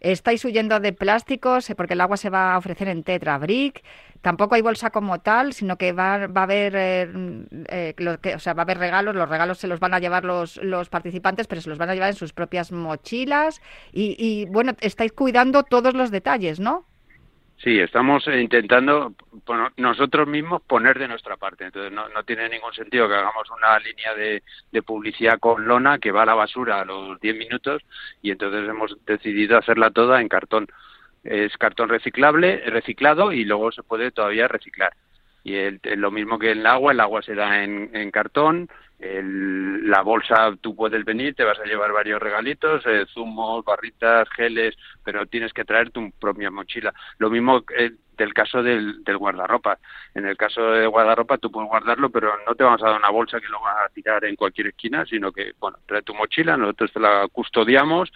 Estáis 0.01 0.45
huyendo 0.45 0.79
de 0.81 0.93
plásticos 0.93 1.69
eh, 1.71 1.75
porque 1.75 1.95
el 1.95 2.01
agua 2.01 2.17
se 2.17 2.31
va 2.31 2.55
a 2.55 2.59
ofrecer 2.59 2.89
en 2.89 3.03
Tetra 3.03 3.39
Brick. 3.39 3.83
Tampoco 4.21 4.55
hay 4.55 4.63
bolsa 4.63 4.91
como 4.91 5.21
tal, 5.21 5.53
sino 5.53 5.77
que 5.77 5.93
va, 5.93 6.27
va 6.27 6.43
a 6.43 6.45
haber, 6.45 6.75
eh, 6.77 7.11
eh, 7.69 7.95
lo 7.99 8.21
que, 8.21 8.35
o 8.35 8.39
sea, 8.39 8.55
va 8.55 8.63
a 8.63 8.65
haber 8.65 8.79
regalos. 8.79 9.15
Los 9.15 9.29
regalos 9.29 9.59
se 9.59 9.67
los 9.67 9.81
van 9.81 9.95
a 9.95 9.99
llevar 9.99 10.25
los, 10.25 10.57
los 10.59 10.89
participantes, 10.89 11.47
pero 11.47 11.61
se 11.61 11.69
los 11.69 11.79
van 11.79 11.91
a 11.91 11.95
llevar 11.95 12.11
en 12.11 12.17
sus 12.17 12.33
propias 12.33 12.73
mochilas. 12.73 13.61
Y, 13.93 14.17
y 14.19 14.47
bueno, 14.47 14.75
estáis 14.81 15.13
cuidando 15.13 15.63
todos 15.65 15.95
los 15.95 16.11
detalles, 16.11 16.61
¿no? 16.61 16.87
Sí, 17.63 17.81
estamos 17.81 18.25
intentando 18.29 19.15
nosotros 19.77 20.29
mismos 20.29 20.63
poner 20.63 20.97
de 20.99 21.09
nuestra 21.09 21.37
parte. 21.37 21.65
Entonces 21.65 21.91
no, 21.91 22.09
no 22.09 22.23
tiene 22.23 22.49
ningún 22.49 22.73
sentido 22.73 23.09
que 23.09 23.15
hagamos 23.17 23.51
una 23.51 23.79
línea 23.81 24.15
de, 24.15 24.43
publicidad 24.83 25.41
con 25.41 25.67
lona 25.67 25.99
que 25.99 26.13
va 26.13 26.23
a 26.23 26.27
la 26.27 26.35
basura 26.35 26.81
a 26.81 26.85
los 26.85 27.21
10 27.21 27.37
minutos 27.37 27.83
y 28.23 28.31
entonces 28.31 28.69
hemos 28.69 28.97
decidido 29.05 29.59
hacerla 29.59 29.91
toda 29.91 30.21
en 30.21 30.29
cartón. 30.29 30.69
Es 31.25 31.57
cartón 31.59 31.89
reciclable, 31.89 32.63
reciclado 32.67 33.33
y 33.33 33.45
luego 33.45 33.73
se 33.73 33.83
puede 33.83 34.13
todavía 34.13 34.47
reciclar. 34.47 34.93
Y 35.43 35.57
el- 35.57 35.81
lo 35.97 36.13
mismo 36.13 36.39
que 36.39 36.53
en 36.53 36.59
el 36.61 36.67
agua, 36.67 36.93
el 36.93 37.01
agua 37.01 37.23
se 37.23 37.35
da 37.35 37.65
en, 37.65 37.91
en 37.93 38.11
cartón, 38.13 38.69
el- 38.99 39.89
la 39.89 40.03
bolsa 40.03 40.55
tú 40.61 40.75
puedes 40.75 41.05
venir, 41.05 41.35
te 41.35 41.45
vas 41.45 41.59
a 41.59 41.65
llevar 41.65 41.93
varios 41.93 42.21
regalitos, 42.21 42.85
eh, 42.87 43.07
zumos, 43.13 43.65
barritas, 43.65 44.29
geles, 44.31 44.77
pero 45.05 45.27
tienes 45.27 45.53
que 45.53 45.65
traer 45.65 45.91
tu 45.91 46.11
propia 46.13 46.51
mochila. 46.51 46.93
Lo 47.19 47.31
mismo 47.31 47.65
eh, 47.77 47.93
del 48.17 48.35
caso 48.35 48.63
del, 48.63 49.05
del 49.05 49.17
guardarropa. 49.17 49.79
En 50.15 50.27
el 50.27 50.37
caso 50.37 50.73
de 50.73 50.87
guardarropa 50.89 51.39
tú 51.39 51.51
puedes 51.53 51.69
guardarlo, 51.71 52.11
pero 52.11 52.33
no 52.47 52.55
te 52.57 52.65
vamos 52.65 52.83
a 52.83 52.89
dar 52.89 52.99
una 52.99 53.11
bolsa 53.11 53.41
que 53.41 53.49
lo 53.49 53.61
vas 53.61 53.77
a 53.87 53.89
tirar 53.91 54.25
en 54.25 54.35
cualquier 54.35 54.69
esquina, 54.69 55.07
sino 55.07 55.31
que, 55.31 55.53
bueno, 55.61 55.79
trae 55.87 56.03
tu 56.03 56.15
mochila, 56.15 56.57
nosotros 56.57 56.93
te 56.93 56.99
la 57.01 57.29
custodiamos. 57.31 58.13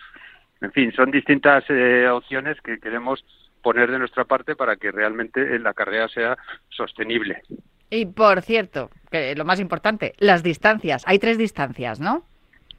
En 0.61 0.73
fin, 0.73 0.92
son 0.92 1.11
distintas 1.12 1.64
eh, 1.68 2.09
opciones 2.09 2.61
que 2.61 2.79
queremos 2.81 3.25
poner 3.62 3.92
de 3.92 4.01
nuestra 4.01 4.25
parte 4.25 4.57
para 4.57 4.75
que 4.75 4.90
realmente 4.90 5.59
la 5.61 5.73
carrera 5.73 6.09
sea 6.09 6.37
sostenible. 6.68 7.42
Y 7.90 8.07
por 8.07 8.42
cierto, 8.42 8.90
que 9.12 9.37
lo 9.37 9.44
más 9.44 9.61
importante, 9.61 10.14
las 10.18 10.42
distancias. 10.42 11.05
Hay 11.07 11.20
tres 11.20 11.38
distancias, 11.38 12.01
¿no? 12.01 12.25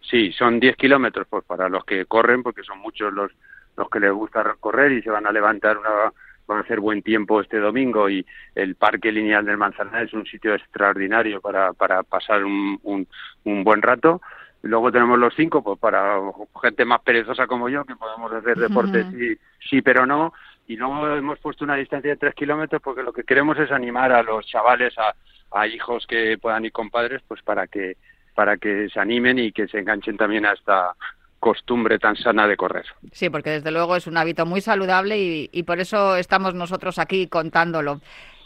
Sí, 0.01 0.33
son 0.33 0.59
10 0.59 0.75
kilómetros 0.75 1.27
pues 1.29 1.45
para 1.45 1.69
los 1.69 1.85
que 1.85 2.05
corren, 2.05 2.43
porque 2.43 2.63
son 2.63 2.79
muchos 2.79 3.13
los, 3.13 3.31
los 3.77 3.89
que 3.89 4.01
les 4.01 4.11
gusta 4.11 4.43
correr 4.59 4.91
y 4.91 5.01
se 5.01 5.09
van 5.09 5.25
a 5.25 5.31
levantar 5.31 5.77
una 5.77 6.11
van 6.45 6.57
a 6.57 6.61
hacer 6.61 6.81
buen 6.81 7.01
tiempo 7.01 7.39
este 7.39 7.57
domingo 7.57 8.09
y 8.09 8.25
el 8.55 8.75
Parque 8.75 9.13
Lineal 9.13 9.45
del 9.45 9.57
Manzanares 9.57 10.09
es 10.09 10.13
un 10.13 10.25
sitio 10.25 10.53
extraordinario 10.53 11.39
para, 11.39 11.71
para 11.71 12.03
pasar 12.03 12.43
un, 12.43 12.77
un, 12.83 13.07
un 13.45 13.63
buen 13.63 13.81
rato. 13.81 14.21
Luego 14.61 14.91
tenemos 14.91 15.19
los 15.19 15.33
cinco, 15.35 15.63
pues 15.63 15.79
para 15.79 16.19
gente 16.61 16.85
más 16.85 17.01
perezosa 17.01 17.47
como 17.47 17.69
yo, 17.69 17.83
que 17.85 17.95
podemos 17.95 18.31
hacer 18.31 18.57
deporte 18.57 19.05
sí, 19.11 19.37
sí, 19.69 19.81
pero 19.81 20.05
no. 20.05 20.33
Y 20.67 20.77
luego 20.77 21.15
hemos 21.15 21.39
puesto 21.39 21.65
una 21.65 21.75
distancia 21.75 22.11
de 22.11 22.17
tres 22.17 22.33
kilómetros 22.33 22.81
porque 22.81 23.03
lo 23.03 23.11
que 23.11 23.23
queremos 23.23 23.57
es 23.59 23.71
animar 23.71 24.13
a 24.13 24.23
los 24.23 24.45
chavales, 24.45 24.97
a, 24.97 25.13
a 25.53 25.67
hijos 25.67 26.05
que 26.07 26.37
puedan 26.37 26.65
ir 26.65 26.71
con 26.71 26.89
padres, 26.89 27.21
pues 27.27 27.41
para 27.41 27.67
que 27.67 27.97
para 28.35 28.57
que 28.57 28.89
se 28.89 28.99
animen 28.99 29.37
y 29.37 29.51
que 29.51 29.67
se 29.67 29.79
enganchen 29.79 30.17
también 30.17 30.45
a 30.45 30.53
esta 30.53 30.95
costumbre 31.39 31.99
tan 31.99 32.15
sana 32.15 32.47
de 32.47 32.57
correr. 32.57 32.85
Sí, 33.11 33.29
porque 33.29 33.51
desde 33.51 33.69
luego 33.69 33.95
es 33.95 34.07
un 34.07 34.17
hábito 34.17 34.45
muy 34.45 34.61
saludable 34.61 35.19
y, 35.19 35.49
y 35.51 35.63
por 35.63 35.79
eso 35.79 36.15
estamos 36.15 36.55
nosotros 36.55 36.97
aquí 36.97 37.27
contándolo. 37.27 38.01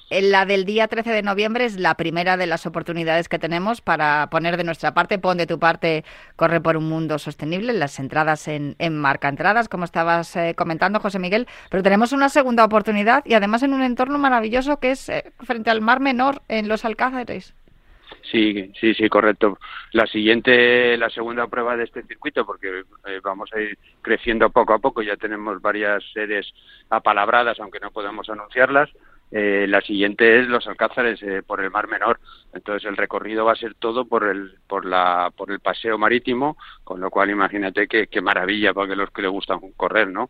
Eh, 0.10 0.22
La 0.22 0.46
del 0.46 0.64
día 0.66 0.88
13 0.88 1.12
de 1.12 1.22
noviembre 1.22 1.66
es 1.66 1.78
la 1.78 1.96
primera 1.96 2.38
de 2.38 2.48
las 2.48 2.66
oportunidades 2.66 3.28
que 3.28 3.40
tenemos 3.40 3.82
para 3.82 4.28
poner 4.30 4.56
de 4.58 4.64
nuestra 4.64 4.94
parte, 4.94 5.20
pon 5.20 5.38
de 5.38 5.48
tu 5.48 5.60
parte, 5.60 6.06
corre 6.36 6.62
por 6.62 6.78
un 6.78 6.88
mundo 6.88 7.20
sostenible, 7.20 7.74
las 7.74 8.00
entradas 8.00 8.48
en, 8.48 8.76
en 8.80 8.98
marca 8.98 9.28
entradas, 9.28 9.68
como 9.68 9.84
estabas 9.84 10.36
eh, 10.36 10.54
comentando, 10.56 11.00
José 11.00 11.20
Miguel, 11.20 11.48
pero 11.70 11.84
tenemos 11.84 12.14
una 12.14 12.30
segunda 12.30 12.64
oportunidad 12.64 13.24
y 13.26 13.34
además 13.34 13.64
en 13.64 13.74
un 13.74 13.84
entorno 13.84 14.18
maravilloso 14.18 14.80
que 14.80 14.92
es 14.92 15.10
eh, 15.10 15.32
frente 15.40 15.70
al 15.70 15.82
Mar 15.82 16.00
Menor, 16.00 16.42
en 16.48 16.70
los 16.70 16.86
Alcázares. 16.86 17.54
Sí, 18.32 18.72
sí, 18.80 18.94
sí, 18.94 19.10
correcto. 19.10 19.58
La 19.92 20.06
siguiente, 20.08 20.98
la 20.98 21.10
segunda 21.10 21.48
prueba 21.48 21.76
de 21.76 21.84
este 21.84 22.04
circuito, 22.04 22.46
porque 22.46 22.84
eh, 23.06 23.20
vamos 23.24 23.50
a 23.54 23.60
ir 23.60 23.78
creciendo 24.02 24.50
poco 24.50 24.74
a 24.74 24.80
poco, 24.80 25.02
ya 25.02 25.18
tenemos 25.18 25.62
varias 25.62 26.04
sedes 26.14 26.46
apalabradas, 26.90 27.60
aunque 27.60 27.80
no 27.80 27.92
podemos 27.92 28.30
anunciarlas. 28.30 28.90
Eh, 29.30 29.66
la 29.68 29.82
siguiente 29.82 30.40
es 30.40 30.48
los 30.48 30.68
Alcázares 30.68 31.22
eh, 31.22 31.42
por 31.46 31.62
el 31.62 31.70
Mar 31.70 31.88
Menor. 31.88 32.20
Entonces 32.54 32.88
el 32.88 32.96
recorrido 32.96 33.46
va 33.46 33.54
a 33.54 33.58
ser 33.58 33.76
todo 33.76 34.06
por 34.06 34.24
el 34.24 34.58
por 34.68 34.86
la 34.86 35.32
por 35.36 35.52
el 35.52 35.60
paseo 35.60 35.98
marítimo, 35.98 36.58
con 36.84 37.02
lo 37.02 37.10
cual 37.10 37.30
imagínate 37.30 37.88
qué, 37.88 38.22
maravilla 38.22 38.74
para 38.74 38.96
los 38.96 39.12
que 39.12 39.22
les 39.22 39.32
gustan 39.32 39.60
correr, 39.76 40.08
¿no? 40.08 40.30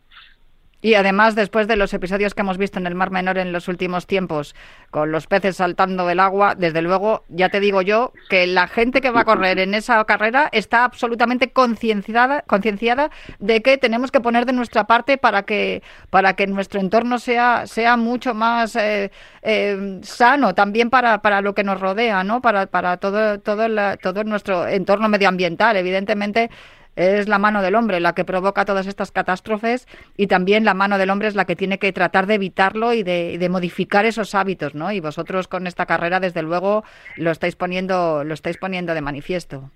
Y 0.80 0.94
además, 0.94 1.34
después 1.34 1.66
de 1.66 1.74
los 1.74 1.92
episodios 1.92 2.34
que 2.34 2.42
hemos 2.42 2.56
visto 2.56 2.78
en 2.78 2.86
el 2.86 2.94
Mar 2.94 3.10
Menor 3.10 3.36
en 3.38 3.52
los 3.52 3.66
últimos 3.66 4.06
tiempos, 4.06 4.54
con 4.90 5.10
los 5.10 5.26
peces 5.26 5.56
saltando 5.56 6.06
del 6.06 6.20
agua, 6.20 6.54
desde 6.54 6.82
luego, 6.82 7.24
ya 7.28 7.48
te 7.48 7.58
digo 7.58 7.82
yo 7.82 8.12
que 8.28 8.46
la 8.46 8.68
gente 8.68 9.00
que 9.00 9.10
va 9.10 9.22
a 9.22 9.24
correr 9.24 9.58
en 9.58 9.74
esa 9.74 10.04
carrera 10.04 10.48
está 10.52 10.84
absolutamente 10.84 11.50
concienciada, 11.50 12.42
concienciada 12.42 13.10
de 13.40 13.60
que 13.60 13.76
tenemos 13.76 14.12
que 14.12 14.20
poner 14.20 14.46
de 14.46 14.52
nuestra 14.52 14.84
parte 14.84 15.18
para 15.18 15.42
que, 15.42 15.82
para 16.10 16.34
que 16.34 16.46
nuestro 16.46 16.80
entorno 16.80 17.18
sea, 17.18 17.66
sea 17.66 17.96
mucho 17.96 18.32
más 18.34 18.76
eh, 18.76 19.10
eh, 19.42 19.98
sano, 20.02 20.54
también 20.54 20.90
para, 20.90 21.22
para 21.22 21.40
lo 21.40 21.54
que 21.54 21.64
nos 21.64 21.80
rodea, 21.80 22.22
¿no? 22.22 22.40
Para, 22.40 22.66
para 22.66 22.98
todo, 22.98 23.40
todo, 23.40 23.66
todo 23.96 24.24
nuestro 24.24 24.68
entorno 24.68 25.08
medioambiental. 25.08 25.76
Evidentemente, 25.76 26.50
es 26.98 27.28
la 27.28 27.38
mano 27.38 27.62
del 27.62 27.76
hombre 27.76 28.00
la 28.00 28.12
que 28.12 28.24
provoca 28.24 28.64
todas 28.64 28.88
estas 28.88 29.12
catástrofes 29.12 29.86
y 30.16 30.26
también 30.26 30.64
la 30.64 30.74
mano 30.74 30.98
del 30.98 31.10
hombre 31.10 31.28
es 31.28 31.36
la 31.36 31.44
que 31.44 31.54
tiene 31.54 31.78
que 31.78 31.92
tratar 31.92 32.26
de 32.26 32.34
evitarlo 32.34 32.92
y 32.92 33.04
de, 33.04 33.38
de 33.38 33.48
modificar 33.48 34.04
esos 34.04 34.34
hábitos, 34.34 34.74
¿no? 34.74 34.90
Y 34.90 34.98
vosotros 34.98 35.46
con 35.46 35.68
esta 35.68 35.86
carrera, 35.86 36.18
desde 36.18 36.42
luego, 36.42 36.82
lo 37.16 37.30
estáis 37.30 37.54
poniendo, 37.54 38.24
lo 38.24 38.34
estáis 38.34 38.58
poniendo 38.58 38.94
de 38.94 39.00
manifiesto. 39.00 39.70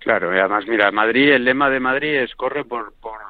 Claro, 0.00 0.34
y 0.34 0.38
además, 0.38 0.66
mira, 0.66 0.90
Madrid, 0.90 1.32
el 1.32 1.44
lema 1.44 1.70
de 1.70 1.80
Madrid 1.80 2.14
es 2.16 2.34
corre 2.34 2.64
por, 2.64 2.92
por, 3.00 3.20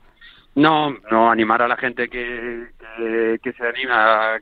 No, 0.55 0.89
no 1.11 1.29
animar 1.29 1.61
a 1.61 1.67
la 1.67 1.77
gente 1.77 2.09
que, 2.09 2.67
que, 3.43 3.53
se 3.53 3.67
anima 3.67 4.35
a 4.35 4.39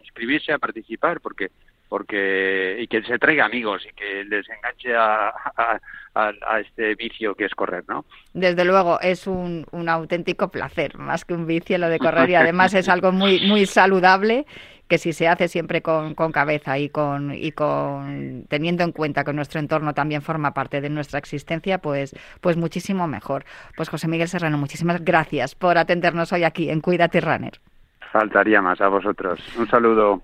inscribirse, 0.00 0.52
a 0.52 0.58
participar, 0.58 1.20
porque 1.20 1.50
porque 1.88 2.76
y 2.80 2.86
que 2.88 3.02
se 3.02 3.18
traiga 3.18 3.44
amigos 3.46 3.82
y 3.88 3.94
que 3.94 4.24
les 4.24 4.46
enganche 4.48 4.94
a, 4.96 5.28
a, 5.28 5.78
a- 6.14 6.32
a 6.46 6.60
este 6.60 6.94
vicio 6.94 7.34
que 7.34 7.44
es 7.44 7.54
correr, 7.54 7.84
¿no? 7.88 8.04
Desde 8.32 8.64
luego 8.64 8.98
es 9.00 9.26
un, 9.26 9.66
un 9.72 9.88
auténtico 9.88 10.48
placer, 10.48 10.96
más 10.98 11.24
que 11.24 11.34
un 11.34 11.46
vicio 11.46 11.78
lo 11.78 11.88
de 11.88 11.98
correr 11.98 12.30
y 12.30 12.34
además 12.34 12.74
es 12.74 12.88
algo 12.88 13.12
muy 13.12 13.46
muy 13.46 13.66
saludable 13.66 14.46
que 14.88 14.98
si 14.98 15.12
se 15.12 15.26
hace 15.26 15.48
siempre 15.48 15.82
con, 15.82 16.14
con 16.14 16.30
cabeza 16.30 16.78
y 16.78 16.88
con 16.90 17.34
y 17.34 17.50
con 17.52 18.44
teniendo 18.48 18.84
en 18.84 18.92
cuenta 18.92 19.24
que 19.24 19.32
nuestro 19.32 19.58
entorno 19.58 19.94
también 19.94 20.22
forma 20.22 20.54
parte 20.54 20.80
de 20.80 20.88
nuestra 20.90 21.18
existencia, 21.18 21.78
pues 21.78 22.14
pues 22.40 22.56
muchísimo 22.56 23.06
mejor. 23.08 23.44
Pues 23.76 23.88
José 23.88 24.06
Miguel 24.08 24.28
Serrano, 24.28 24.58
muchísimas 24.58 25.04
gracias 25.04 25.54
por 25.56 25.76
atendernos 25.76 26.32
hoy 26.32 26.44
aquí 26.44 26.70
en 26.70 26.80
Cuídate 26.80 27.20
Runner. 27.20 27.52
Faltaría 28.12 28.62
más 28.62 28.80
a 28.80 28.88
vosotros. 28.88 29.40
Un 29.58 29.68
saludo. 29.68 30.22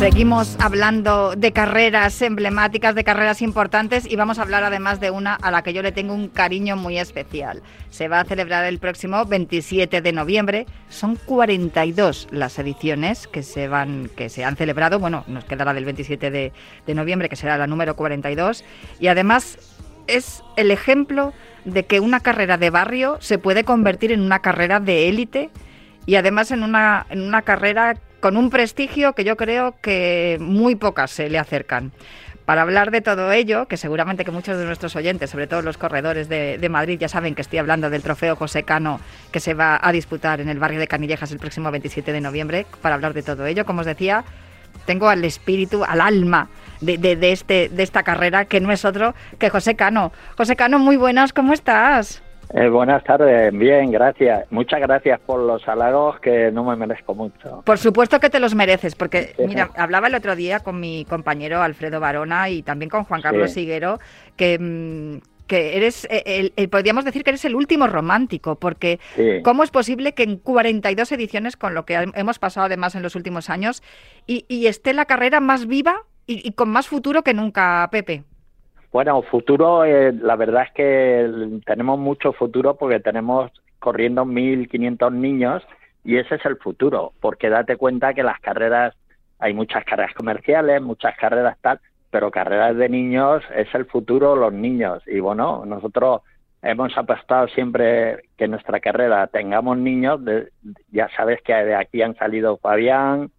Seguimos 0.00 0.56
hablando 0.58 1.36
de 1.36 1.52
carreras 1.52 2.22
emblemáticas, 2.22 2.94
de 2.94 3.04
carreras 3.04 3.42
importantes 3.42 4.10
y 4.10 4.16
vamos 4.16 4.38
a 4.38 4.42
hablar 4.42 4.64
además 4.64 4.98
de 4.98 5.10
una 5.10 5.34
a 5.34 5.50
la 5.50 5.62
que 5.62 5.74
yo 5.74 5.82
le 5.82 5.92
tengo 5.92 6.14
un 6.14 6.28
cariño 6.28 6.74
muy 6.74 6.98
especial. 6.98 7.62
Se 7.90 8.08
va 8.08 8.20
a 8.20 8.24
celebrar 8.24 8.64
el 8.64 8.78
próximo 8.78 9.26
27 9.26 10.00
de 10.00 10.12
noviembre. 10.12 10.64
Son 10.88 11.16
42 11.16 12.28
las 12.30 12.58
ediciones 12.58 13.28
que 13.28 13.42
se 13.42 13.68
van 13.68 14.10
que 14.16 14.30
se 14.30 14.42
han 14.42 14.56
celebrado. 14.56 14.98
Bueno, 14.98 15.22
nos 15.26 15.44
quedará 15.44 15.74
del 15.74 15.84
27 15.84 16.30
de, 16.30 16.52
de 16.86 16.94
noviembre, 16.94 17.28
que 17.28 17.36
será 17.36 17.58
la 17.58 17.66
número 17.66 17.94
42. 17.94 18.64
Y 19.00 19.08
además 19.08 19.58
es 20.06 20.42
el 20.56 20.70
ejemplo 20.70 21.34
de 21.66 21.84
que 21.84 22.00
una 22.00 22.20
carrera 22.20 22.56
de 22.56 22.70
barrio 22.70 23.18
se 23.20 23.36
puede 23.36 23.64
convertir 23.64 24.12
en 24.12 24.22
una 24.22 24.38
carrera 24.38 24.80
de 24.80 25.10
élite 25.10 25.50
y 26.06 26.14
además 26.14 26.52
en 26.52 26.62
una, 26.62 27.04
en 27.10 27.20
una 27.20 27.42
carrera 27.42 27.98
con 28.20 28.36
un 28.36 28.50
prestigio 28.50 29.14
que 29.14 29.24
yo 29.24 29.36
creo 29.36 29.74
que 29.80 30.38
muy 30.40 30.74
pocas 30.76 31.10
se 31.10 31.28
le 31.30 31.38
acercan. 31.38 31.92
Para 32.44 32.62
hablar 32.62 32.90
de 32.90 33.00
todo 33.00 33.30
ello, 33.30 33.66
que 33.66 33.76
seguramente 33.76 34.24
que 34.24 34.32
muchos 34.32 34.58
de 34.58 34.64
nuestros 34.64 34.96
oyentes, 34.96 35.30
sobre 35.30 35.46
todo 35.46 35.62
los 35.62 35.78
corredores 35.78 36.28
de, 36.28 36.68
Madrid, 36.68 36.98
ya 36.98 37.08
saben 37.08 37.34
que 37.36 37.42
estoy 37.42 37.60
hablando 37.60 37.90
del 37.90 38.02
trofeo 38.02 38.34
José 38.34 38.64
Cano 38.64 38.98
que 39.30 39.38
se 39.38 39.54
va 39.54 39.78
a 39.80 39.92
disputar 39.92 40.40
en 40.40 40.48
el 40.48 40.58
barrio 40.58 40.80
de 40.80 40.88
Canillejas 40.88 41.30
el 41.30 41.38
próximo 41.38 41.70
27 41.70 42.12
de 42.12 42.20
noviembre. 42.20 42.66
Para 42.82 42.96
hablar 42.96 43.14
de 43.14 43.22
todo 43.22 43.46
ello, 43.46 43.64
como 43.64 43.80
os 43.80 43.86
decía, 43.86 44.24
tengo 44.84 45.08
al 45.08 45.24
espíritu, 45.24 45.84
al 45.84 46.00
alma 46.00 46.48
de, 46.80 46.98
de- 46.98 47.14
de 47.14 47.30
este, 47.30 47.68
de 47.68 47.82
esta 47.84 48.02
carrera, 48.02 48.46
que 48.46 48.58
no 48.60 48.72
es 48.72 48.84
otro 48.84 49.14
que 49.38 49.48
José 49.50 49.76
Cano. 49.76 50.10
José 50.36 50.56
Cano, 50.56 50.80
muy 50.80 50.96
buenas, 50.96 51.32
¿cómo 51.32 51.52
estás? 51.52 52.20
Eh, 52.52 52.68
buenas 52.68 53.04
tardes, 53.04 53.52
bien, 53.52 53.92
gracias. 53.92 54.50
Muchas 54.50 54.80
gracias 54.80 55.20
por 55.20 55.38
los 55.40 55.66
halagos 55.68 56.18
que 56.20 56.50
no 56.50 56.64
me 56.64 56.74
merezco 56.74 57.14
mucho. 57.14 57.62
Por 57.64 57.78
supuesto 57.78 58.18
que 58.18 58.28
te 58.28 58.40
los 58.40 58.56
mereces, 58.56 58.96
porque 58.96 59.34
Sí. 59.36 59.44
mira, 59.46 59.70
hablaba 59.76 60.08
el 60.08 60.16
otro 60.16 60.34
día 60.34 60.58
con 60.60 60.80
mi 60.80 61.04
compañero 61.04 61.62
Alfredo 61.62 62.00
Barona 62.00 62.48
y 62.48 62.62
también 62.62 62.90
con 62.90 63.04
Juan 63.04 63.22
Carlos 63.22 63.52
Sí. 63.52 63.60
Siguero, 63.60 64.00
que, 64.36 64.58
mm, 64.58 65.18
que 65.46 65.76
eres, 65.76 66.06
eh, 66.10 66.22
el- 66.26 66.52
el- 66.56 66.68
podríamos 66.68 67.04
decir 67.04 67.22
que 67.22 67.30
eres 67.30 67.44
el 67.44 67.54
último 67.54 67.86
romántico, 67.86 68.56
porque 68.56 68.98
Sí. 69.14 69.42
¿cómo 69.44 69.62
es 69.62 69.70
posible 69.70 70.12
que 70.14 70.24
en 70.24 70.36
42 70.36 71.12
ediciones, 71.12 71.56
con 71.56 71.74
lo 71.74 71.84
que 71.84 71.94
hem- 71.98 72.12
hemos 72.16 72.38
pasado 72.40 72.66
además 72.66 72.94
en 72.96 73.02
los 73.02 73.14
últimos 73.14 73.48
años, 73.50 73.80
y, 74.26 74.44
y 74.48 74.66
esté 74.66 74.92
la 74.92 75.04
carrera 75.06 75.38
más 75.40 75.66
viva 75.66 76.02
y, 76.26 76.46
y 76.48 76.52
con 76.52 76.68
más 76.68 76.88
futuro 76.88 77.22
que 77.22 77.34
nunca, 77.34 77.88
Pepe? 77.92 78.24
Bueno, 78.92 79.22
futuro, 79.22 79.84
eh, 79.84 80.12
la 80.12 80.34
verdad 80.34 80.64
es 80.64 80.72
que 80.72 81.60
tenemos 81.64 81.98
mucho 81.98 82.32
futuro 82.32 82.74
porque 82.74 82.98
tenemos 82.98 83.52
corriendo 83.78 84.24
1.500 84.24 85.12
niños 85.12 85.62
y 86.02 86.16
ese 86.16 86.34
es 86.34 86.44
el 86.44 86.56
futuro, 86.56 87.12
porque 87.20 87.50
date 87.50 87.76
cuenta 87.76 88.14
que 88.14 88.24
las 88.24 88.40
carreras, 88.40 88.96
hay 89.38 89.54
muchas 89.54 89.84
carreras 89.84 90.12
comerciales, 90.14 90.82
muchas 90.82 91.16
carreras 91.16 91.56
tal, 91.60 91.80
pero 92.10 92.32
carreras 92.32 92.76
de 92.76 92.88
niños 92.88 93.44
es 93.54 93.72
el 93.74 93.86
futuro, 93.86 94.34
los 94.34 94.52
niños. 94.52 95.04
Y 95.06 95.20
bueno, 95.20 95.64
nosotros 95.64 96.22
hemos 96.60 96.96
apostado 96.98 97.46
siempre 97.46 98.24
que 98.36 98.48
nuestra 98.48 98.80
carrera 98.80 99.28
tengamos 99.28 99.78
niños, 99.78 100.20
ya 100.90 101.08
sabes 101.16 101.40
que 101.42 101.54
de 101.54 101.76
aquí 101.76 102.02
han 102.02 102.16
salido 102.16 102.56
Fabián, 102.56 103.30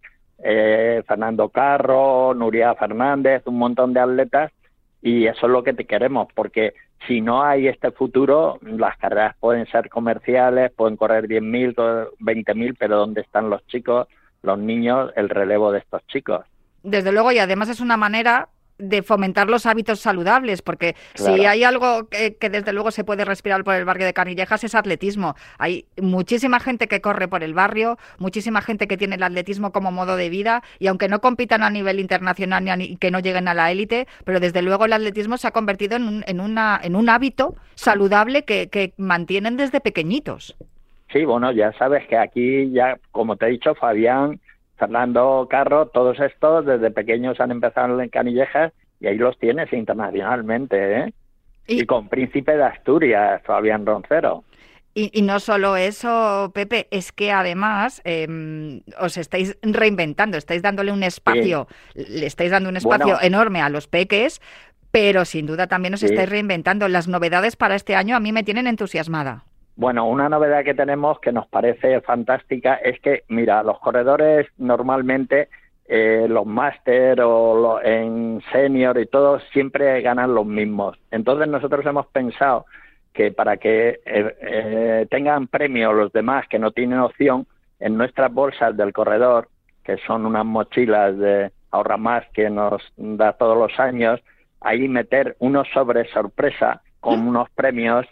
eh, 0.42 1.04
Fernando 1.06 1.50
Carro, 1.50 2.34
Nuria 2.34 2.74
Fernández, 2.76 3.44
un 3.46 3.58
montón 3.58 3.94
de 3.94 4.00
atletas 4.00 4.52
y 5.02 5.26
eso 5.28 5.46
es 5.48 5.52
lo 5.52 5.64
que 5.64 5.74
te 5.74 5.86
queremos, 5.86 6.28
porque 6.36 6.74
si 7.08 7.22
no 7.22 7.44
hay 7.44 7.68
este 7.68 7.92
futuro, 7.92 8.60
las 8.62 8.98
carreras 8.98 9.36
pueden 9.40 9.66
ser 9.68 9.90
comerciales, 9.90 10.72
pueden 10.72 10.98
correr 10.98 11.28
10.000, 11.28 11.74
co- 11.74 12.12
20.000, 12.20 12.76
pero 12.78 12.98
¿dónde 12.98 13.22
están 13.22 13.50
los 13.50 13.66
chicos, 13.68 14.08
los 14.44 14.60
niños, 14.60 15.12
el 15.16 15.30
relevo 15.30 15.72
de 15.72 15.80
estos 15.80 16.06
chicos? 16.08 16.46
Desde 16.84 17.12
luego, 17.12 17.32
y 17.32 17.40
además 17.40 17.70
es 17.70 17.80
una 17.80 17.98
manera 17.98 18.50
de 18.82 19.04
fomentar 19.04 19.50
los 19.50 19.66
hábitos 19.66 20.00
saludables, 20.00 20.62
porque 20.62 20.96
si 21.16 21.46
hay 21.46 21.64
algo 21.64 22.08
que, 22.10 22.36
que 22.36 22.50
desde 22.50 22.74
luego 22.74 22.92
se 22.92 23.04
puede 23.04 23.26
respirar 23.26 23.64
por 23.64 23.76
el 23.76 23.86
barrio 23.86 24.06
de 24.06 24.14
Canillejas 24.14 24.64
es 24.64 24.76
atletismo. 24.76 25.36
Hay 25.58 25.86
muchísima 26.02 26.60
gente 26.60 26.88
que 26.88 27.02
corre 27.02 27.28
por 27.28 27.44
el 27.44 27.54
barrio, 27.54 27.98
muchísima 28.18 28.62
gente 28.62 28.88
que 28.88 28.98
tiene 28.98 29.16
el 29.16 29.24
atletismo 29.24 29.72
como 29.72 29.92
modo 29.92 30.16
de 30.16 30.30
vida, 30.30 30.64
y 30.80 30.88
aunque 30.88 31.08
no 31.08 31.22
compitan 31.22 31.64
a 31.64 31.70
nivel 31.70 32.00
internacional 32.00 32.64
ni 32.64 32.70
a 32.72 32.76
ni- 32.76 32.98
que 32.98 33.12
no 33.12 33.20
lleguen 33.20 33.48
a 33.48 33.54
la 33.54 33.72
élite, 33.72 34.08
pero 34.26 34.40
desde 34.40 34.62
luego 34.62 34.86
el 34.86 34.94
atletismo 34.94 35.38
se 35.38 35.48
ha 35.48 35.52
convertido 35.52 35.96
en 35.96 36.04
un, 36.08 36.24
en 36.28 36.40
una, 36.42 36.80
en 36.84 36.96
un 36.96 37.10
hábito 37.10 37.56
saludable 37.76 38.44
que, 38.44 38.68
que 38.70 38.94
mantienen 38.98 39.58
desde 39.58 39.80
pequeñitos. 39.82 40.56
Sí, 41.12 41.26
bueno, 41.26 41.52
ya 41.52 41.74
sabes 41.74 42.08
que 42.08 42.18
aquí 42.18 42.72
ya, 42.72 42.98
como 43.12 43.36
te 43.36 43.46
he 43.46 43.50
dicho, 43.50 43.76
Fabián, 43.76 44.40
Fernando 44.82 45.48
Carro, 45.48 45.90
todos 45.90 46.20
estos 46.20 46.66
desde 46.66 46.90
pequeños 46.90 47.40
han 47.40 47.52
empezado 47.52 48.02
en 48.02 48.10
Canillejas 48.10 48.74
y 49.00 49.06
ahí 49.06 49.16
los 49.16 49.38
tienes 49.38 49.72
internacionalmente, 49.72 50.98
¿eh? 51.02 51.14
Y- 51.68 51.82
y 51.84 51.86
con 51.86 52.10
Príncipe 52.10 52.58
de 52.58 52.64
Asturias, 52.64 53.44
Fabián 53.46 53.86
Roncero. 53.86 54.44
Y, 54.96 55.12
y 55.18 55.22
no 55.22 55.40
solo 55.40 55.78
eso, 55.78 56.52
Pepe, 56.56 56.88
es 56.90 57.12
que 57.12 57.32
además 57.32 58.02
eh, 58.06 58.82
os 59.00 59.18
estáis 59.18 59.56
reinventando, 59.62 60.36
estáis 60.38 60.64
dándole 60.64 60.92
un 60.92 61.04
espacio, 61.04 61.68
le 61.94 62.26
estáis 62.26 62.50
dando 62.50 62.68
un 62.70 62.78
espacio 62.78 63.06
Bueno. 63.06 63.20
enorme 63.22 63.62
a 63.62 63.70
los 63.70 63.86
peques, 63.88 64.42
pero 64.90 65.26
sin 65.26 65.46
duda 65.46 65.68
también 65.68 65.94
os 65.94 66.00
Sí. 66.00 66.08
estáis 66.08 66.28
reinventando. 66.28 66.88
Las 66.88 67.08
novedades 67.08 67.56
para 67.56 67.76
este 67.76 67.96
año 67.96 68.16
a 68.16 68.20
mí 68.20 68.32
me 68.32 68.44
tienen 68.44 68.66
entusiasmada. 68.66 69.46
Bueno, 69.76 70.08
una 70.08 70.30
novedad 70.30 70.64
que 70.64 70.74
tenemos 70.74 71.20
que 71.20 71.32
nos 71.32 71.48
parece 71.48 72.02
fantástica 72.02 72.76
es 72.76 73.00
que, 73.00 73.24
mira, 73.30 73.64
los 73.64 73.80
corredores 73.80 74.48
normalmente, 74.58 75.50
eh, 75.88 76.28
los 76.30 76.46
máster 76.46 77.20
o 77.22 77.56
lo- 77.56 77.84
en 77.84 78.42
senior 78.52 78.98
y 79.00 79.08
todo, 79.08 79.40
siempre 79.52 80.02
ganan 80.02 80.34
los 80.36 80.46
mismos. 80.46 80.98
Entonces 81.10 81.48
nosotros 81.48 81.86
hemos 81.86 82.06
pensado 82.08 82.66
que 83.14 83.32
para 83.32 83.58
que 83.58 84.00
eh, 84.06 84.36
eh, 84.42 85.08
tengan 85.10 85.48
premio 85.48 85.92
los 85.94 86.14
demás 86.14 86.48
que 86.48 86.60
no 86.60 86.72
tienen 86.72 87.00
opción, 87.00 87.48
en 87.80 87.98
nuestras 87.98 88.32
bolsas 88.32 88.78
del 88.78 88.94
corredor, 88.94 89.50
que 89.84 89.98
son 90.06 90.26
unas 90.26 90.46
mochilas 90.46 91.18
de 91.18 91.52
ahorra 91.72 91.98
más 91.98 92.24
que 92.34 92.50
nos 92.50 92.82
da 92.96 93.34
todos 93.34 93.58
los 93.58 93.78
años, 93.80 94.22
ahí 94.62 94.88
meter 94.88 95.36
unos 95.40 95.68
sobres 95.74 96.10
sorpresa 96.12 96.82
con 97.00 97.28
unos 97.28 97.50
premios 97.50 98.06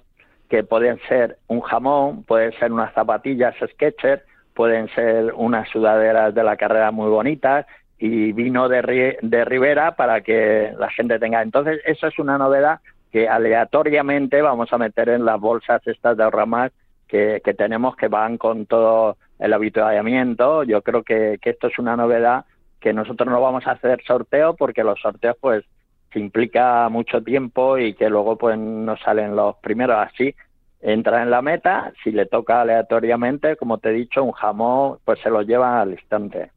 que 0.49 0.63
pueden 0.63 0.99
ser 1.07 1.37
un 1.47 1.61
jamón, 1.61 2.23
pueden 2.23 2.51
ser 2.59 2.71
unas 2.71 2.93
zapatillas 2.93 3.55
Skechers, 3.73 4.23
pueden 4.53 4.89
ser 4.89 5.33
unas 5.35 5.69
sudaderas 5.69 6.33
de 6.33 6.43
la 6.43 6.57
carrera 6.57 6.91
muy 6.91 7.09
bonitas 7.09 7.65
y 7.99 8.31
vino 8.31 8.67
de, 8.67 9.17
de 9.21 9.45
Ribera 9.45 9.95
para 9.95 10.21
que 10.21 10.73
la 10.77 10.89
gente 10.89 11.19
tenga. 11.19 11.41
Entonces, 11.41 11.81
eso 11.85 12.07
es 12.07 12.17
una 12.17 12.37
novedad 12.37 12.79
que 13.11 13.27
aleatoriamente 13.27 14.41
vamos 14.41 14.71
a 14.73 14.77
meter 14.77 15.09
en 15.09 15.25
las 15.25 15.39
bolsas 15.39 15.85
estas 15.85 16.17
de 16.17 16.23
ahorramás 16.23 16.71
que, 17.07 17.41
que 17.43 17.53
tenemos 17.53 17.95
que 17.95 18.07
van 18.07 18.37
con 18.37 18.65
todo 18.65 19.17
el 19.39 19.53
habituallamiento. 19.53 20.63
Yo 20.63 20.81
creo 20.81 21.03
que, 21.03 21.37
que 21.41 21.51
esto 21.51 21.67
es 21.67 21.77
una 21.77 21.95
novedad 21.95 22.45
que 22.79 22.93
nosotros 22.93 23.29
no 23.29 23.41
vamos 23.41 23.67
a 23.67 23.71
hacer 23.71 24.01
sorteo 24.05 24.55
porque 24.55 24.83
los 24.83 24.99
sorteos 24.99 25.35
pues 25.39 25.65
se 26.11 26.19
implica 26.19 26.89
mucho 26.89 27.23
tiempo 27.23 27.77
y 27.77 27.93
que 27.93 28.09
luego 28.09 28.37
pues 28.37 28.57
no 28.57 28.97
salen 28.97 29.35
los 29.35 29.55
primeros. 29.57 29.97
Así 29.97 30.35
entra 30.81 31.21
en 31.23 31.29
la 31.29 31.41
meta 31.41 31.93
si 32.03 32.11
le 32.11 32.25
toca 32.25 32.61
aleatoriamente 32.61 33.57
como 33.57 33.79
te 33.79 33.89
he 33.89 33.93
dicho 33.93 34.23
un 34.23 34.31
jamón 34.31 34.99
pues 35.03 35.19
se 35.19 35.29
lo 35.29 35.41
lleva 35.41 35.81
al 35.81 35.91
instante 35.91 36.51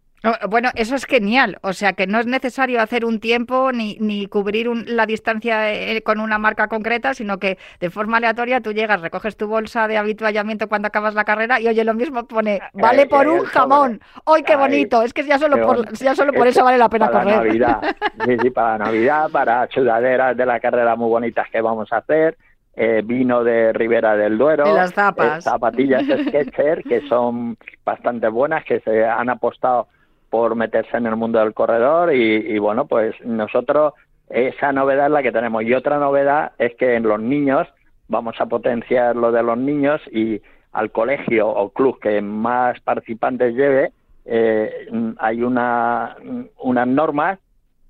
Bueno, 0.48 0.70
eso 0.76 0.94
es 0.94 1.04
genial. 1.04 1.58
O 1.62 1.72
sea, 1.72 1.94
que 1.94 2.06
no 2.06 2.20
es 2.20 2.26
necesario 2.26 2.80
hacer 2.80 3.04
un 3.04 3.18
tiempo 3.18 3.72
ni, 3.72 3.96
ni 4.00 4.26
cubrir 4.26 4.68
un- 4.68 4.84
la 4.86 5.04
distancia 5.04 5.72
eh, 5.72 6.02
con 6.02 6.20
una 6.20 6.38
marca 6.38 6.68
concreta, 6.68 7.12
sino 7.12 7.38
que 7.38 7.58
de 7.80 7.90
forma 7.90 8.18
aleatoria 8.18 8.60
tú 8.60 8.72
llegas, 8.72 9.00
recoges 9.00 9.36
tu 9.36 9.48
bolsa 9.48 9.88
de 9.88 9.96
habituallamiento 9.98 10.68
cuando 10.68 10.86
acabas 10.88 11.14
la 11.14 11.24
carrera 11.24 11.60
y 11.60 11.66
oye, 11.66 11.82
lo 11.84 11.94
mismo 11.94 12.24
pone, 12.28 12.60
vale 12.72 13.02
Ahí, 13.02 13.08
por 13.08 13.26
un 13.26 13.40
jamón. 13.46 14.00
¡Ay, 14.26 14.44
qué 14.44 14.54
bonito! 14.54 15.02
Es 15.02 15.12
que 15.12 15.24
ya 15.24 15.38
solo 15.38 15.60
por, 15.60 15.92
ya 15.94 16.14
solo 16.14 16.32
por 16.32 16.46
eso 16.46 16.62
vale 16.62 16.78
la 16.78 16.88
pena 16.88 17.10
para 17.10 17.24
correr. 17.24 17.38
Navidad. 17.38 17.80
Sí, 18.24 18.36
sí, 18.40 18.50
para 18.50 18.78
Navidad, 18.78 19.30
para 19.32 19.66
sudaderas 19.72 20.36
de 20.36 20.46
la 20.46 20.60
carrera 20.60 20.94
muy 20.94 21.08
bonitas 21.08 21.48
que 21.50 21.60
vamos 21.60 21.92
a 21.92 21.96
hacer, 21.96 22.36
eh, 22.76 23.02
vino 23.04 23.42
de 23.42 23.72
Ribera 23.72 24.14
del 24.16 24.38
Duero, 24.38 24.68
Y 24.68 24.72
las 24.72 24.92
zapas. 24.92 25.38
eh, 25.38 25.42
zapatillas 25.42 26.04
Skechers 26.04 26.84
que 26.88 27.00
son 27.08 27.56
bastante 27.84 28.28
buenas, 28.28 28.64
que 28.64 28.78
se 28.80 29.04
han 29.04 29.28
apostado 29.28 29.88
por 30.32 30.54
meterse 30.54 30.96
en 30.96 31.04
el 31.04 31.14
mundo 31.14 31.40
del 31.40 31.52
corredor 31.52 32.14
y, 32.14 32.58
bueno, 32.58 32.86
pues 32.86 33.14
nosotros 33.22 33.92
esa 34.30 34.72
novedad 34.72 35.08
es 35.08 35.12
la 35.12 35.22
que 35.22 35.30
tenemos. 35.30 35.62
Y 35.62 35.74
otra 35.74 35.98
novedad 35.98 36.52
es 36.56 36.74
que 36.76 36.94
en 36.94 37.02
los 37.02 37.20
niños 37.20 37.68
vamos 38.08 38.40
a 38.40 38.46
potenciar 38.46 39.14
lo 39.14 39.30
de 39.30 39.42
los 39.42 39.58
niños 39.58 40.00
y 40.10 40.40
al 40.72 40.90
colegio 40.90 41.50
o 41.50 41.68
club 41.68 42.00
que 42.00 42.22
más 42.22 42.80
participantes 42.80 43.54
lleve, 43.54 43.92
eh, 44.24 44.88
hay 45.18 45.42
una, 45.42 46.16
unas 46.60 46.88
normas 46.88 47.38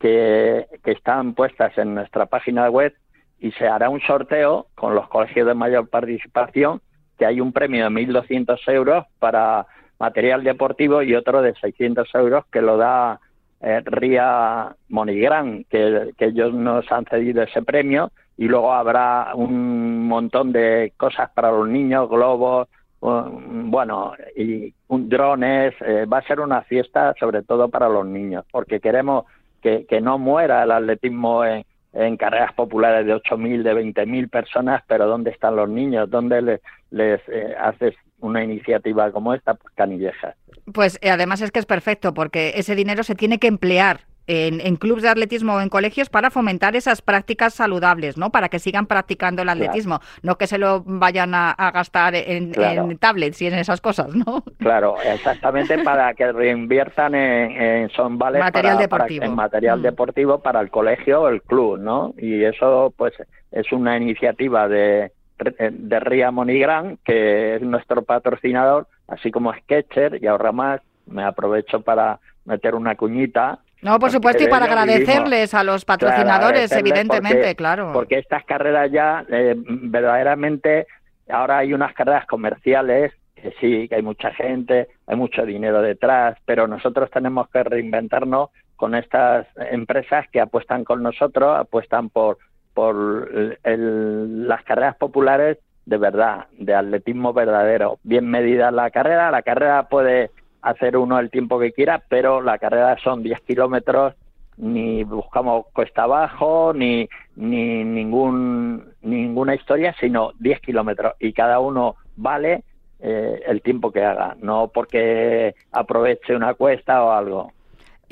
que, 0.01 0.67
que 0.83 0.91
están 0.91 1.35
puestas 1.35 1.79
en 1.79 1.95
nuestra 1.95 2.27
página 2.27 2.69
web 2.71 2.93
y 3.39 3.53
se 3.53 3.69
hará 3.69 3.89
un 3.89 4.01
sorteo 4.01 4.67
con 4.75 4.97
los 4.97 5.07
colegios 5.07 5.47
de 5.47 5.55
mayor 5.55 5.89
participación, 5.89 6.81
que 7.17 7.25
hay 7.25 7.41
un 7.41 7.53
premio 7.53 7.85
de 7.85 7.91
1.200 7.91 8.59
euros 8.67 9.07
para 9.21 9.65
material 10.03 10.43
deportivo 10.43 11.01
y 11.05 11.15
otro 11.15 11.43
de 11.43 11.55
600 11.55 12.13
euros 12.17 12.45
que 12.51 12.61
lo 12.61 12.77
da 12.77 13.21
eh, 13.61 13.81
Ría 13.85 14.75
Monigran, 14.89 15.65
que, 15.71 16.13
ellos 16.19 16.53
nos 16.53 16.91
han 16.91 17.05
cedido 17.05 17.45
ese 17.45 17.63
premio 17.63 18.11
y 18.37 18.47
luego 18.49 18.73
habrá 18.73 19.33
un 19.37 20.09
montón 20.09 20.51
de 20.51 20.93
cosas 20.97 21.31
para 21.31 21.53
los 21.53 21.69
niños, 21.69 22.11
globos, 22.11 22.67
bueno, 23.01 24.15
y 24.37 24.75
un, 24.89 25.09
drones, 25.09 25.75
eh, 25.81 26.05
va 26.13 26.19
a 26.19 26.27
ser 26.27 26.41
una 26.41 26.63
fiesta 26.63 27.15
sobre 27.21 27.43
todo 27.43 27.69
para 27.69 27.89
los 27.89 28.05
niños, 28.05 28.45
porque 28.51 28.81
queremos 28.81 29.27
que, 29.61 29.87
no 30.03 30.19
muera 30.19 30.65
el 30.65 30.73
atletismo 30.73 31.45
en, 31.45 31.65
en 31.93 32.17
carreras 32.17 32.53
populares 32.55 33.07
de 33.07 33.15
8.000, 33.15 33.63
de 33.63 33.75
20.000 33.75 34.31
personas, 34.31 34.83
pero 34.89 35.07
¿dónde 35.07 35.31
están 35.31 35.55
los 35.55 35.69
niños? 35.69 36.11
¿Dónde 36.11 36.43
les, 36.43 36.61
les 36.91 37.21
eh, 37.29 37.55
haces 37.57 37.95
una 38.23 38.43
iniciativa 38.43 39.11
como 39.13 39.35
esta? 39.35 39.55
Pues 39.55 39.73
canillejas. 39.75 40.35
Pues 40.73 40.99
eh, 41.03 41.11
además 41.11 41.41
es 41.43 41.51
que 41.51 41.59
es 41.59 41.67
perfecto, 41.67 42.15
porque 42.15 42.53
ese 42.57 42.75
dinero 42.75 43.03
se 43.03 43.15
tiene 43.15 43.39
que 43.39 43.49
emplear 43.49 44.01
en, 44.29 44.61
en 44.61 44.77
clubes 44.77 45.03
de 45.03 45.09
atletismo 45.09 45.55
o 45.55 45.61
en 45.61 45.69
colegios 45.69 46.09
para 46.09 46.31
fomentar 46.31 46.77
esas 46.77 47.03
prácticas 47.03 47.55
saludables, 47.55 48.17
¿no? 48.17 48.31
Para 48.31 48.49
que 48.49 48.61
sigan 48.61 48.87
practicando 48.87 49.43
el 49.43 49.49
atletismo, 49.49 49.99
no 50.23 50.39
que 50.39 50.47
se 50.47 50.59
lo 50.59 50.85
vayan 50.87 51.35
a, 51.35 51.51
a 51.51 51.73
gastar 51.73 52.15
en, 52.15 52.53
Claro. 52.53 52.89
en 52.89 52.99
tablets 52.99 53.43
y 53.43 53.49
en 53.49 53.55
esas 53.55 53.81
cosas, 53.81 54.15
¿no? 54.15 54.45
Claro, 54.61 54.95
exactamente 55.03 55.77
para 55.83 56.15
que 56.15 56.31
reinviertan 56.31 57.17
en, 57.17 57.51
en 57.61 57.91
son 57.91 58.17
vales 58.17 58.41
Material 58.41 58.77
para- 58.77 58.89
para- 58.89 59.05
deportivo. 59.05 59.25
en 59.25 59.35
material 59.35 59.81
Mm. 59.81 59.83
deportivo 59.83 60.39
para 60.41 60.61
el 60.61 60.71
colegio 60.71 61.23
o 61.23 61.29
el 61.29 61.43
club, 61.43 61.79
¿no? 61.81 62.15
Y 62.17 62.45
eso, 62.45 62.95
pues, 62.97 63.13
es 63.51 63.73
una 63.73 63.97
iniciativa 63.97 64.69
de 64.69 65.11
de 65.45 66.01
Ría 66.01 66.31
Monigran, 66.31 66.99
que 67.05 67.57
es 67.57 67.63
nuestro 67.63 68.03
patrocinador, 68.03 68.87
así 69.09 69.31
como 69.31 69.53
Sketcher 69.55 70.19
y 70.23 70.27
ahorra 70.27 70.53
más. 70.53 70.81
Me 71.07 71.25
aprovecho 71.25 71.81
para 71.81 72.21
meter 72.45 72.75
una 72.75 72.95
cuñita. 72.95 73.59
No, 73.83 73.99
por 73.99 74.11
supuesto, 74.13 74.45
y 74.45 74.47
para 74.47 74.67
vivimos. 74.67 74.83
agradecerles 74.85 75.55
a 75.55 75.65
los 75.65 75.85
patrocinadores, 75.85 76.71
evidentemente, 76.73 77.39
porque- 77.39 77.57
claro. 77.57 77.91
Porque 77.93 78.19
estas 78.19 78.45
carreras 78.45 78.91
ya, 78.93 79.25
eh, 79.29 79.55
verdaderamente, 79.57 80.87
ahora 81.29 81.59
hay 81.59 81.75
unas 81.75 81.93
carreras 81.95 82.27
comerciales, 82.27 83.13
que 83.35 83.53
sí, 83.61 83.89
que 83.89 83.97
hay 83.97 84.03
mucha 84.03 84.31
gente, 84.33 84.87
hay 85.07 85.17
mucho 85.17 85.45
dinero 85.45 85.83
detrás, 85.83 86.39
pero 86.45 86.69
nosotros 86.69 87.11
tenemos 87.11 87.49
que 87.51 87.65
reinventarnos 87.65 88.51
con 88.77 88.95
estas 88.95 89.47
empresas 89.71 90.27
que 90.31 90.41
apuestan 90.41 90.85
con 90.85 91.03
nosotros, 91.03 91.57
apuestan 91.59 92.09
por, 92.09 92.39
por 92.75 93.57
el- 93.65 94.49
las 94.49 94.63
carreras 94.65 94.97
populares 94.97 95.59
de 95.85 95.97
verdad, 95.99 96.47
de 96.53 96.75
atletismo 96.75 97.33
verdadero. 97.33 97.99
Bien 98.03 98.29
medida 98.29 98.71
la 98.71 98.91
carrera, 98.91 99.31
la 99.31 99.43
carrera 99.43 99.89
puede 99.89 100.31
hacer 100.63 100.97
uno 100.97 101.19
el 101.19 101.31
tiempo 101.31 101.59
que 101.59 101.73
quiera, 101.73 102.03
pero 102.09 102.41
la 102.41 102.59
carrera 102.59 102.97
son 103.03 103.23
10 103.23 103.41
kilómetros, 103.41 104.15
ni 104.57 105.03
buscamos 105.03 105.67
cuesta 105.73 106.05
abajo, 106.05 106.73
ni, 106.73 107.09
ni 107.37 107.85
ningún, 107.85 108.93
ninguna 109.03 109.55
historia, 109.55 109.95
sino 109.99 110.33
10 110.39 110.61
kilómetros 110.61 111.15
y 111.19 111.33
cada 111.33 111.59
uno 111.59 111.97
vale 112.17 112.63
eh, 113.01 113.43
el 113.47 113.63
tiempo 113.63 113.91
que 113.91 114.05
haga, 114.05 114.37
no 114.41 114.69
porque 114.73 115.57
aproveche 115.73 116.37
una 116.37 116.55
cuesta 116.55 117.03
o 117.03 117.11
algo. 117.11 117.51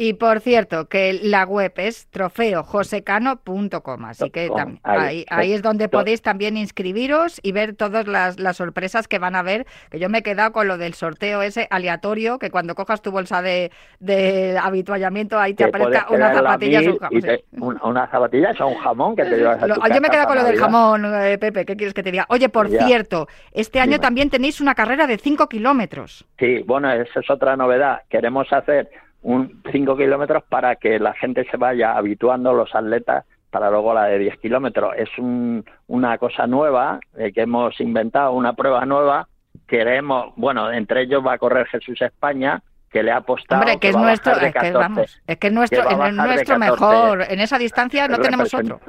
Y 0.03 0.15
por 0.15 0.41
cierto, 0.41 0.89
que 0.89 1.13
la 1.23 1.45
web 1.45 1.75
es 1.77 2.07
trofeojosecano.com, 2.09 4.05
así 4.07 4.31
que 4.31 4.49
Com, 4.49 4.59
tam- 4.59 4.81
ahí, 4.83 5.53
es 5.53 5.61
donde 5.61 5.91
podéis 5.91 6.23
también 6.23 6.57
inscribiros 6.57 7.39
y 7.43 7.53
ver 7.53 7.75
todas 7.75 8.07
las, 8.07 8.41
las 8.41 8.57
sorpresas 8.57 9.09
que 9.09 9.19
van 9.19 9.37
a 9.37 9.43
ver, 9.43 9.67
que 9.91 9.99
yo 9.99 10.09
me 10.09 10.19
he 10.19 10.23
quedado 10.23 10.53
con 10.53 10.69
lo 10.69 10.79
del 10.79 10.95
sorteo 10.95 11.43
ese 11.43 11.67
aleatorio, 11.71 12.39
que 12.39 12.51
cuando 12.51 12.75
cojas 12.75 13.03
tu 13.03 13.11
bolsa 13.11 13.43
de, 13.43 13.71
de 13.99 14.59
habituallamiento 14.59 15.39
ahí 15.39 15.53
te 15.53 15.65
aparezca 15.65 16.07
puedes 16.07 16.19
unas 16.19 16.31
tener 16.31 16.45
la 16.45 16.51
zapatillas. 16.51 16.83
mil 16.83 16.91
un 16.93 16.99
jamón, 16.99 17.19
y 17.19 17.21
sí. 17.21 17.27
te- 17.29 17.45
un- 17.61 17.79
unas 17.83 18.11
zapatillas 18.11 18.61
o 18.61 18.67
un 18.69 18.79
jamón 18.79 19.17
que 19.17 19.25
te 19.25 19.37
llevas 19.37 19.63
a 19.63 19.67
Lo- 19.67 19.75
tu 19.75 19.81
yo 19.87 20.01
me 20.01 20.09
he 20.09 20.11
quedado 20.11 20.29
con 20.29 20.37
lo 20.39 20.45
del 20.45 20.59
jamón, 20.59 21.05
eh, 21.15 21.37
Pepe, 21.37 21.67
¿qué 21.67 21.77
quieres 21.77 21.93
que 21.93 22.03
te 22.03 22.11
diga? 22.11 22.25
Oye, 22.31 22.49
por 22.49 22.71
Ya. 22.71 22.87
cierto, 22.87 23.29
este 23.53 23.81
año 23.81 23.93
Dime. 23.93 24.03
también 24.03 24.31
tenéis 24.31 24.63
una 24.63 24.75
carrera 24.75 25.07
de 25.07 25.19
5 25.19 25.47
kilómetros. 25.47 26.25
Sí, 26.39 26.61
bueno, 26.67 26.91
esa 26.91 27.21
es 27.21 27.29
otra 27.31 27.55
novedad. 27.55 28.01
Queremos 28.09 28.51
hacer 28.51 28.89
un 29.23 29.63
5 29.71 29.97
kilómetros 29.97 30.43
para 30.49 30.77
que 30.77 30.99
la 30.99 31.13
gente 31.15 31.45
se 31.51 31.57
vaya 31.57 31.97
habituando, 31.97 32.53
los 32.53 32.75
atletas, 32.75 33.25
para 33.51 33.69
luego 33.71 33.93
la 33.95 34.05
de 34.05 34.19
10 34.19 34.39
kilómetros. 34.39 34.95
Es 34.97 35.09
un- 35.19 35.65
una 35.89 36.17
cosa 36.19 36.47
nueva 36.47 37.01
eh, 37.19 37.33
que 37.33 37.43
hemos 37.43 37.79
inventado, 37.81 38.33
una 38.33 38.53
prueba 38.55 38.85
nueva. 38.87 39.27
Queremos, 39.67 40.33
bueno, 40.37 40.71
entre 40.73 41.03
ellos 41.03 41.25
va 41.27 41.35
a 41.35 41.39
correr 41.39 41.67
Jesús 41.67 42.01
España, 42.01 42.63
que 42.91 43.03
le 43.03 43.13
ha 43.13 43.17
apostado. 43.19 43.61
Hombre, 43.61 43.79
que 43.79 43.89
es 43.89 43.97
va 43.97 44.01
a 44.01 44.05
nuestro, 44.05 44.33
es 44.33 44.39
que 44.41 44.53
14. 44.53 44.73
vamos, 44.79 45.21
es 45.27 45.37
que 45.39 45.47
es 45.47 45.53
nuestro, 45.53 45.87
que 45.89 45.95
va 45.95 46.05
a 46.05 46.09
en 46.09 46.11
el 46.13 46.17
bajar 46.17 46.29
de 46.31 46.35
nuestro 46.37 46.59
14. 46.59 46.71
mejor, 46.83 47.23
en 47.33 47.41
esa 47.41 47.59
distancia 47.59 48.09
no 48.09 48.19
tenemos 48.19 48.53
otro. 48.55 48.81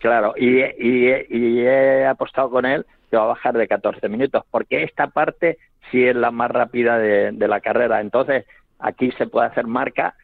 Claro, 0.00 0.34
y, 0.36 0.60
y, 0.62 1.12
y 1.28 1.60
he 1.66 2.06
apostado 2.06 2.50
con 2.50 2.66
él 2.66 2.86
que 3.10 3.16
va 3.16 3.24
a 3.24 3.28
bajar 3.28 3.54
de 3.56 3.66
14 3.66 4.08
minutos, 4.08 4.44
porque 4.50 4.82
esta 4.84 5.08
parte 5.08 5.58
sí 5.90 6.06
es 6.06 6.14
la 6.14 6.30
más 6.30 6.50
rápida 6.50 6.98
de, 6.98 7.32
de 7.32 7.48
la 7.48 7.60
carrera. 7.60 8.00
Entonces, 8.00 8.44
aquí 8.78 9.10
se 9.12 9.26
puede 9.26 9.46
hacer 9.46 9.66
marca 9.66 10.14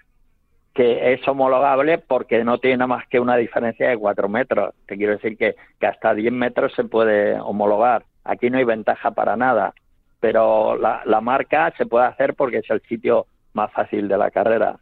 que 0.75 1.13
es 1.13 1.27
homologable 1.29 1.99
porque 1.99 2.43
no 2.43 2.59
tiene 2.59 2.87
más 2.87 3.07
que 3.07 3.21
una 3.21 3.37
diferencia 3.37 3.89
de 3.89 3.97
4 3.97 4.29
metros. 4.29 4.75
Te 4.87 4.97
quiero 4.97 5.13
decir 5.13 5.39
que, 5.39 5.55
que 5.79 5.87
hasta 5.87 6.13
10 6.15 6.33
metros 6.33 6.73
se 6.75 6.83
puede 6.83 7.39
homologar. 7.41 8.05
Aquí 8.25 8.51
no 8.51 8.59
hay 8.59 8.65
ventaja 8.65 9.13
para 9.13 9.37
nada, 9.37 9.73
pero 10.19 10.77
la, 10.77 11.03
la 11.05 11.21
marca 11.21 11.73
se 11.77 11.87
puede 11.87 12.07
hacer 12.07 12.35
porque 12.35 12.59
es 12.59 12.71
el 12.71 12.81
sitio 12.83 13.27
más 13.53 13.73
fácil 13.73 14.09
de 14.09 14.19
la 14.19 14.33
carrera. 14.33 14.77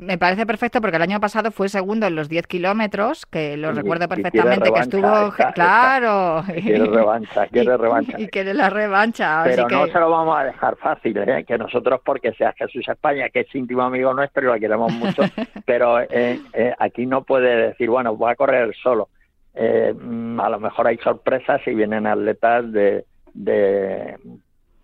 Me 0.00 0.16
parece 0.16 0.46
perfecto 0.46 0.80
porque 0.80 0.96
el 0.96 1.02
año 1.02 1.20
pasado 1.20 1.50
fue 1.50 1.68
segundo 1.68 2.06
en 2.06 2.16
los 2.16 2.28
10 2.30 2.46
kilómetros, 2.46 3.26
que 3.26 3.56
lo 3.58 3.70
Y- 3.70 3.74
recuerdo 3.74 4.08
perfectamente, 4.08 4.72
que 4.72 4.80
estuvo, 4.80 5.28
esta- 5.28 5.52
claro. 5.52 6.42
Quiere 6.46 6.86
revancha, 6.86 7.46
quiere 7.52 7.74
Y- 7.74 7.76
revancha. 7.76 8.20
Y 8.20 8.28
quiere 8.28 8.54
la 8.54 8.70
revancha, 8.70 9.42
Pero 9.44 9.66
así 9.66 9.74
no 9.74 9.84
que... 9.84 9.92
se 9.92 9.98
lo 10.00 10.10
vamos 10.10 10.38
a 10.38 10.44
dejar 10.44 10.76
fácil, 10.76 11.18
¿eh? 11.18 11.44
que 11.46 11.58
nosotros, 11.58 12.00
porque 12.04 12.32
sea 12.32 12.54
Jesús 12.56 12.88
España, 12.88 13.28
que 13.28 13.40
es 13.40 13.54
íntimo 13.54 13.82
amigo 13.82 14.14
nuestro 14.14 14.42
y 14.42 14.46
lo 14.46 14.58
queremos 14.58 14.90
mucho, 14.92 15.22
pero 15.66 16.00
eh, 16.00 16.40
eh, 16.54 16.74
aquí 16.78 17.04
no 17.04 17.22
puede 17.24 17.68
decir, 17.68 17.90
bueno, 17.90 18.16
voy 18.16 18.32
a 18.32 18.36
correr 18.36 18.74
solo. 18.82 19.08
eh, 19.54 19.92
mm, 19.94 20.40
a 20.40 20.48
lo 20.48 20.60
mejor 20.60 20.86
hay 20.86 20.96
sorpresas 20.98 21.60
y 21.66 21.74
vienen 21.74 22.06
atletas 22.06 22.72
de, 22.72 23.04
de 23.34 24.16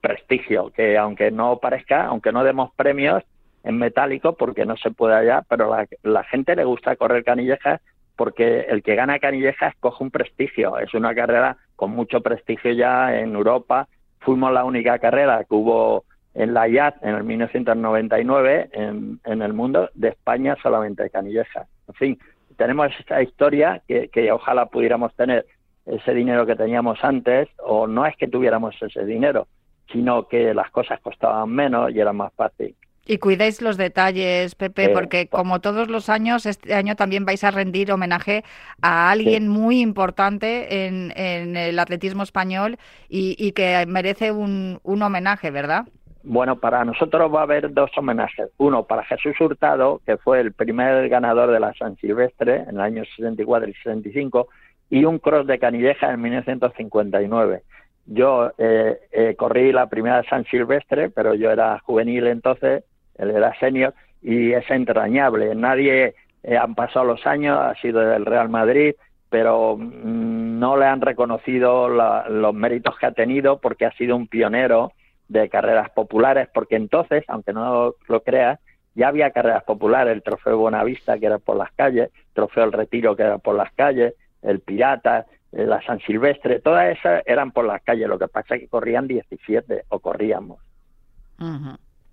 prestigio, 0.02 0.70
que 0.76 0.98
aunque 0.98 1.30
no 1.30 1.58
parezca, 1.58 2.04
aunque 2.06 2.32
no 2.32 2.44
demos 2.44 2.70
premios 2.76 3.22
en 3.66 3.78
metálico, 3.78 4.34
porque 4.36 4.64
no 4.64 4.76
se 4.76 4.90
puede 4.90 5.16
allá, 5.16 5.42
pero 5.48 5.68
la, 5.68 5.86
la 6.02 6.24
gente 6.24 6.56
le 6.56 6.64
gusta 6.64 6.96
correr 6.96 7.24
canillejas 7.24 7.80
porque 8.16 8.60
el 8.60 8.82
que 8.82 8.94
gana 8.94 9.18
canillejas 9.18 9.74
coge 9.78 10.02
un 10.02 10.10
prestigio. 10.10 10.78
Es 10.78 10.94
una 10.94 11.14
carrera 11.14 11.58
con 11.74 11.90
mucho 11.90 12.20
prestigio 12.22 12.72
ya 12.72 13.18
en 13.18 13.34
Europa. 13.34 13.88
Fuimos 14.20 14.52
la 14.52 14.64
única 14.64 14.98
carrera 14.98 15.44
que 15.44 15.54
hubo 15.54 16.04
en 16.34 16.54
la 16.54 16.68
IAT 16.68 17.02
en 17.02 17.14
el 17.14 17.24
1999 17.24 18.70
en, 18.72 19.20
en 19.24 19.42
el 19.42 19.52
mundo 19.52 19.90
de 19.94 20.08
España 20.08 20.56
solamente 20.62 21.10
canillejas. 21.10 21.68
En 21.88 21.94
fin, 21.94 22.18
tenemos 22.56 22.88
esta 22.98 23.22
historia 23.22 23.82
que, 23.86 24.08
que 24.08 24.32
ojalá 24.32 24.66
pudiéramos 24.66 25.14
tener 25.14 25.46
ese 25.84 26.14
dinero 26.14 26.46
que 26.46 26.56
teníamos 26.56 26.98
antes, 27.02 27.48
o 27.58 27.86
no 27.86 28.06
es 28.06 28.16
que 28.16 28.28
tuviéramos 28.28 28.74
ese 28.82 29.04
dinero, 29.04 29.46
sino 29.92 30.26
que 30.26 30.52
las 30.52 30.70
cosas 30.70 31.00
costaban 31.00 31.50
menos 31.50 31.92
y 31.92 32.00
era 32.00 32.12
más 32.12 32.32
fácil. 32.34 32.74
Y 33.06 33.18
cuidéis 33.18 33.62
los 33.62 33.76
detalles, 33.76 34.56
Pepe, 34.56 34.86
Eh, 34.86 34.88
porque 34.88 35.28
como 35.28 35.60
todos 35.60 35.88
los 35.88 36.08
años, 36.08 36.44
este 36.44 36.74
año 36.74 36.96
también 36.96 37.24
vais 37.24 37.44
a 37.44 37.52
rendir 37.52 37.92
homenaje 37.92 38.42
a 38.82 39.10
alguien 39.10 39.46
muy 39.48 39.80
importante 39.80 40.86
en, 40.86 41.12
en 41.16 41.56
el 41.56 41.78
atletismo 41.78 42.24
español 42.24 42.78
y, 43.08 43.36
y 43.38 43.52
que 43.52 43.86
merece 43.86 44.32
un, 44.32 44.80
un 44.82 45.02
homenaje, 45.02 45.52
¿verdad? 45.52 45.86
Bueno, 46.24 46.56
para 46.58 46.84
nosotros 46.84 47.32
va 47.32 47.40
a 47.40 47.42
haber 47.44 47.72
dos 47.72 47.90
homenajes. 47.96 48.48
Uno 48.58 48.82
para 48.82 49.04
Jesús 49.04 49.40
Hurtado, 49.40 50.00
que 50.04 50.16
fue 50.16 50.40
el 50.40 50.52
primer 50.52 51.08
ganador 51.08 51.52
de 51.52 51.60
la 51.60 51.72
San 51.74 51.96
Silvestre 51.98 52.56
en 52.68 52.70
el 52.70 52.80
año 52.80 53.04
64 53.04 53.68
y 53.68 53.74
65, 53.74 54.48
y 54.90 55.04
un 55.04 55.20
cross 55.20 55.46
de 55.46 55.60
Canilleja 55.60 56.12
en 56.12 56.20
1959. 56.22 57.62
Yo 58.06 58.50
eh, 58.58 58.98
eh, 59.12 59.34
corrí 59.36 59.70
la 59.72 59.88
primera 59.88 60.24
San 60.28 60.44
Silvestre, 60.46 61.10
pero 61.10 61.34
yo 61.34 61.52
era 61.52 61.78
juvenil 61.80 62.26
entonces, 62.26 62.82
él 63.18 63.30
era 63.30 63.58
senior, 63.58 63.94
y 64.22 64.52
es 64.52 64.68
entrañable. 64.70 65.54
Nadie, 65.54 66.14
eh, 66.42 66.56
han 66.56 66.74
pasado 66.74 67.04
los 67.04 67.26
años, 67.26 67.58
ha 67.58 67.74
sido 67.76 68.00
del 68.00 68.26
Real 68.26 68.48
Madrid, 68.48 68.94
pero 69.28 69.76
mm, 69.76 70.58
no 70.58 70.76
le 70.76 70.86
han 70.86 71.00
reconocido 71.00 71.88
los 71.88 72.54
méritos 72.54 72.96
que 72.98 73.06
ha 73.06 73.12
tenido 73.12 73.58
porque 73.60 73.86
ha 73.86 73.92
sido 73.92 74.16
un 74.16 74.28
pionero 74.28 74.92
de 75.28 75.48
carreras 75.48 75.90
populares, 75.90 76.48
porque 76.52 76.76
entonces, 76.76 77.24
aunque 77.28 77.52
no 77.52 77.94
lo 78.06 78.20
creas, 78.22 78.60
ya 78.94 79.08
había 79.08 79.30
carreras 79.30 79.64
populares, 79.64 80.14
el 80.14 80.22
trofeo 80.22 80.56
Buenavista 80.56 81.18
que 81.18 81.26
era 81.26 81.38
por 81.38 81.56
las 81.56 81.70
calles, 81.72 82.10
trofeo 82.32 82.64
El 82.64 82.72
Retiro 82.72 83.14
que 83.14 83.24
era 83.24 83.38
por 83.38 83.54
las 83.54 83.72
calles, 83.72 84.14
el 84.42 84.60
Pirata, 84.60 85.26
eh, 85.52 85.66
la 85.66 85.82
San 85.82 86.00
Silvestre, 86.00 86.60
todas 86.60 86.96
esas 86.96 87.22
eran 87.26 87.50
por 87.50 87.66
las 87.66 87.82
calles, 87.82 88.08
lo 88.08 88.18
que 88.18 88.28
pasa 88.28 88.54
es 88.54 88.62
que 88.62 88.68
corrían 88.68 89.06
17 89.06 89.84
o 89.88 89.98
corríamos. 89.98 90.60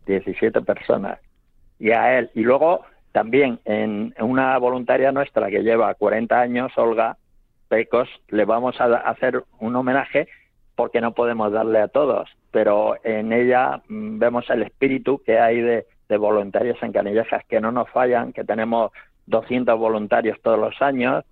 17 0.06 0.62
personas 0.62 1.20
y 1.80 1.92
a 1.92 2.18
él. 2.20 2.32
Y 2.36 2.42
luego 2.42 2.82
también 3.12 3.60
en 3.66 4.14
una 4.20 4.58
voluntaria 4.58 5.12
nuestra 5.12 5.50
que 5.50 5.64
lleva 5.64 5.94
40 5.94 6.40
años, 6.40 6.72
Olga 6.78 7.18
Pecos, 7.68 8.10
le 8.30 8.46
vamos 8.46 8.80
a 8.80 8.86
hacer 8.86 9.44
un 9.60 9.76
homenaje 9.76 10.28
porque 10.76 11.02
no 11.02 11.14
podemos 11.14 11.52
darle 11.52 11.80
a 11.80 11.88
todos, 11.88 12.30
pero 12.52 12.96
en 13.04 13.32
ella 13.32 13.82
mm, 13.88 14.18
vemos 14.18 14.50
el 14.50 14.64
espíritu 14.64 15.22
que 15.24 15.40
hay 15.40 15.62
de, 15.62 15.86
de 16.10 16.18
voluntarios 16.18 16.82
en 16.82 16.92
Canillejas 16.92 17.46
que 17.46 17.62
no 17.62 17.72
nos 17.72 17.90
fallan, 17.92 18.34
que 18.34 18.44
tenemos 18.44 18.92
200 19.28 19.78
voluntarios 19.78 20.42
todos 20.42 20.58
los 20.60 20.82
años, 20.82 21.24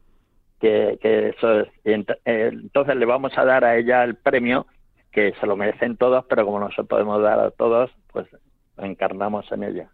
que, 0.60 1.00
que 1.02 1.30
eso 1.30 1.62
es, 1.62 1.68
ent- 1.84 2.18
eh, 2.26 2.50
entonces 2.54 2.96
le 2.96 3.06
vamos 3.08 3.36
a 3.38 3.46
dar 3.46 3.66
a 3.66 3.76
ella 3.78 4.04
el 4.04 4.16
premio 4.16 4.68
que 5.12 5.34
se 5.40 5.48
lo 5.48 5.56
merecen 5.58 5.98
todos, 5.98 6.24
pero 6.30 6.46
como 6.46 6.60
no 6.60 6.72
se 6.72 6.84
podemos 6.84 7.22
dar 7.22 7.40
a 7.40 7.52
todos, 7.52 7.92
pues 8.14 8.28
encarnamos 8.82 9.52
en 9.52 9.64
ella. 9.64 9.88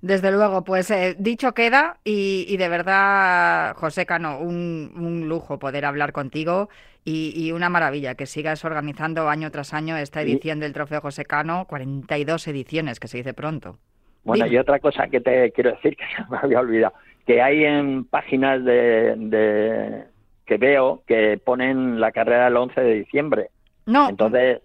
Desde 0.00 0.30
luego, 0.30 0.64
pues 0.64 0.90
eh, 0.90 1.16
dicho 1.18 1.52
queda 1.54 1.96
y, 2.04 2.44
y 2.48 2.56
de 2.58 2.68
verdad, 2.68 3.74
José 3.76 4.04
Cano, 4.04 4.38
un, 4.38 4.92
un 4.96 5.28
lujo 5.28 5.58
poder 5.58 5.86
hablar 5.86 6.12
contigo 6.12 6.68
y, 7.06 7.32
y 7.34 7.52
una 7.52 7.70
maravilla 7.70 8.14
que 8.14 8.26
sigas 8.26 8.64
organizando 8.66 9.28
año 9.30 9.50
tras 9.50 9.72
año 9.72 9.96
esta 9.96 10.22
Y- 10.22 10.32
edición 10.32 10.60
del 10.60 10.74
Trofeo 10.74 11.00
José 11.00 11.24
Cano, 11.24 11.64
42 11.68 12.46
ediciones, 12.48 13.00
que 13.00 13.08
se 13.08 13.16
dice 13.18 13.32
pronto. 13.32 13.78
Bueno, 14.24 14.44
Dime. 14.44 14.56
y 14.56 14.58
otra 14.58 14.78
cosa 14.78 15.06
que 15.08 15.20
te 15.20 15.52
quiero 15.52 15.70
decir 15.70 15.96
que 15.96 16.04
se 16.16 16.30
me 16.30 16.36
había 16.36 16.60
olvidado, 16.60 16.92
que 17.26 17.40
hay 17.40 17.64
en 17.64 18.04
páginas 18.04 18.62
de, 18.62 19.14
de 19.16 20.04
que 20.44 20.58
veo 20.58 21.02
que 21.06 21.38
ponen 21.42 21.98
la 21.98 22.12
carrera 22.12 22.48
el 22.48 22.56
11 22.58 22.78
de 22.80 22.94
diciembre. 22.94 23.48
No, 23.86 24.08
Entonces 24.10 24.60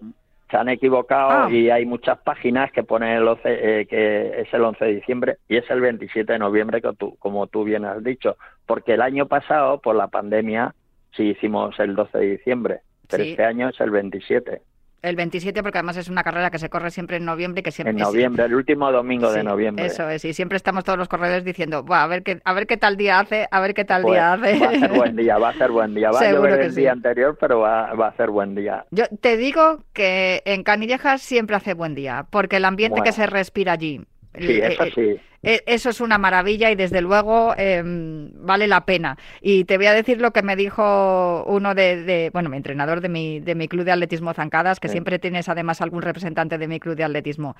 se 0.49 0.57
han 0.57 0.69
equivocado 0.69 1.29
Ah. 1.45 1.51
y 1.51 1.69
hay 1.69 1.85
muchas 1.85 2.17
páginas 2.19 2.71
que 2.71 2.83
ponen 2.83 3.09
el 3.09 3.27
11, 3.27 3.41
eh, 3.81 3.85
que 3.85 4.41
es 4.41 4.53
el 4.53 4.63
11 4.63 4.83
de 4.85 4.95
diciembre 4.95 5.37
y 5.47 5.57
es 5.57 5.69
el 5.69 5.79
27 5.81 6.33
de 6.33 6.39
noviembre, 6.39 6.81
que 6.81 6.91
tú- 6.97 7.15
como 7.19 7.47
tú 7.47 7.63
bien 7.63 7.85
has 7.85 8.03
dicho. 8.03 8.35
Porque 8.65 8.93
el 8.95 9.01
año 9.01 9.27
pasado, 9.27 9.79
por 9.79 9.95
la 9.95 10.07
pandemia, 10.07 10.73
sí 11.15 11.23
hicimos 11.29 11.79
el 11.79 11.95
12 11.95 12.17
de 12.17 12.25
diciembre, 12.37 12.79
pero 13.09 13.23
Sí. 13.23 13.31
este 13.31 13.43
año 13.45 13.69
es 13.69 13.79
el 13.79 13.91
27, 13.91 14.61
el 15.01 15.15
27 15.15 15.61
porque 15.63 15.77
además 15.77 15.97
es 15.97 16.09
una 16.09 16.23
carrera 16.23 16.49
que 16.49 16.59
se 16.59 16.69
corre 16.69 16.91
siempre 16.91 17.17
en 17.17 17.25
noviembre, 17.25 17.63
que 17.63 17.71
siempre 17.71 17.91
en 17.91 17.97
noviembre, 17.97 18.45
el 18.45 18.53
último 18.55 18.91
domingo 18.91 19.31
de 19.31 19.43
noviembre. 19.43 19.85
Eso 19.85 20.09
es, 20.09 20.25
y 20.25 20.33
siempre 20.33 20.57
estamos 20.57 20.83
todos 20.83 20.97
los 20.99 21.07
corredores 21.07 21.43
diciendo, 21.43 21.83
"Buah, 21.83 22.03
a 22.03 22.07
ver 22.07 22.23
qué, 22.23 22.39
a 22.43 22.53
ver 22.53 22.67
qué 22.67 22.77
tal 22.77 22.97
día 22.97 23.19
hace, 23.19 23.47
a 23.49 23.59
ver 23.59 23.73
qué 23.73 23.85
tal 23.85 24.01
Pues, 24.01 24.13
día 24.13 24.33
hace. 24.33 24.59
Va 24.59 24.69
a 24.69 24.79
ser 24.79 24.91
buen 24.93 25.15
día, 25.15 25.37
va 25.37 25.49
a 25.49 25.53
ser 25.53 25.71
buen 25.71 25.95
día. 25.95 26.11
Va 26.11 26.19
a 26.19 26.23
Seguro 26.23 26.43
llover 26.43 26.59
que 26.59 26.65
el 26.67 26.73
sí. 26.73 26.81
día 26.81 26.91
anterior, 26.91 27.37
pero 27.39 27.59
va, 27.59 27.93
va 27.93 28.07
a 28.07 28.15
ser 28.15 28.29
buen 28.29 28.55
día. 28.55 28.85
Yo 28.91 29.05
te 29.21 29.37
digo 29.37 29.83
que 29.93 30.41
en 30.45 30.63
Canillejas 30.63 31.21
siempre 31.21 31.55
hace 31.55 31.73
buen 31.73 31.95
día, 31.95 32.25
porque 32.29 32.57
el 32.57 32.65
ambiente 32.65 33.01
que 33.01 33.11
se 33.11 33.25
respira 33.25 33.73
allí. 33.73 34.01
Sí, 34.37 34.59
eh, 34.61 34.67
eso 34.67 34.83
eh, 34.83 34.91
sí. 34.93 35.21
eh, 35.43 35.61
Eso 35.65 35.89
es 35.89 36.01
una 36.01 36.17
maravilla 36.17 36.69
y 36.71 36.75
desde 36.75 37.01
luego 37.01 37.53
em, 37.57 38.31
vale 38.35 38.67
la 38.67 38.85
pena. 38.85 39.17
Y 39.41 39.63
te 39.65 39.77
voy 39.77 39.87
a 39.87 39.93
decir 39.93 40.21
lo 40.21 40.31
que 40.31 40.43
me 40.43 40.55
dijo 40.55 41.43
uno 41.45 41.73
de, 41.75 42.03
de- 42.03 42.29
bueno, 42.31 42.49
mi 42.49 42.57
entrenador 42.57 43.01
de 43.01 43.09
mi, 43.09 43.39
de 43.39 43.55
mi 43.55 43.67
club 43.67 43.85
de 43.85 43.91
atletismo 43.91 44.33
Zancadas, 44.33 44.79
que 44.79 44.87
Sí. 44.87 44.93
siempre 44.93 45.19
tienes 45.19 45.49
además 45.49 45.81
algún 45.81 46.01
representante 46.01 46.57
de 46.57 46.67
mi 46.67 46.79
club 46.79 46.95
de 46.95 47.03
atletismo. 47.05 47.55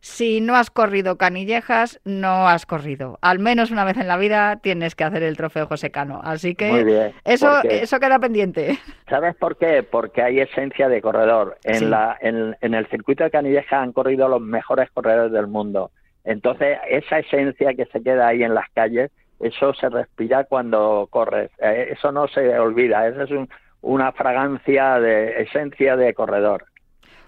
Si 0.00 0.40
no 0.40 0.54
has 0.56 0.70
corrido 0.70 1.16
canillejas, 1.16 2.00
no 2.04 2.48
has 2.48 2.64
corrido. 2.66 3.18
Al 3.22 3.38
menos 3.38 3.70
una 3.70 3.84
vez 3.84 3.96
en 3.96 4.06
la 4.06 4.16
vida 4.18 4.56
tienes 4.62 4.94
que 4.94 5.04
hacer 5.04 5.22
el 5.22 5.36
trofeo 5.36 5.66
José 5.66 5.90
Cano. 5.90 6.20
Así 6.22 6.54
que 6.54 6.70
Muy 6.70 6.84
bien. 6.84 7.12
eso, 7.24 7.48
porque- 7.62 7.82
eso 7.82 7.98
queda 7.98 8.18
pendiente. 8.18 8.78
¿Sabes 9.08 9.34
por 9.36 9.56
qué? 9.56 9.82
Porque 9.82 10.22
hay 10.22 10.40
esencia 10.40 10.88
de 10.88 11.00
corredor. 11.00 11.58
En, 11.64 11.74
Sí. 11.76 11.84
la, 11.86 12.16
en, 12.20 12.56
en 12.60 12.74
el 12.74 12.86
circuito 12.88 13.24
de 13.24 13.30
Canilleja 13.30 13.80
han 13.82 13.92
corrido 13.92 14.28
los 14.28 14.40
mejores 14.40 14.90
corredores 14.92 15.32
del 15.32 15.46
mundo. 15.48 15.90
Entonces, 16.26 16.78
esa 16.90 17.20
esencia 17.20 17.72
que 17.74 17.86
se 17.86 18.02
queda 18.02 18.28
ahí 18.28 18.42
en 18.42 18.52
las 18.52 18.68
calles, 18.74 19.10
eso 19.40 19.72
se 19.74 19.88
respira 19.88 20.44
cuando 20.44 21.06
corres. 21.10 21.50
Eh, 21.58 21.88
eso 21.92 22.12
no 22.12 22.28
se 22.28 22.58
olvida. 22.58 23.06
Esa 23.08 23.24
es 23.24 23.30
un- 23.30 23.48
una 23.80 24.12
fragancia 24.12 24.98
de 25.00 25.42
esencia 25.42 25.96
de 25.96 26.12
corredor. 26.14 26.66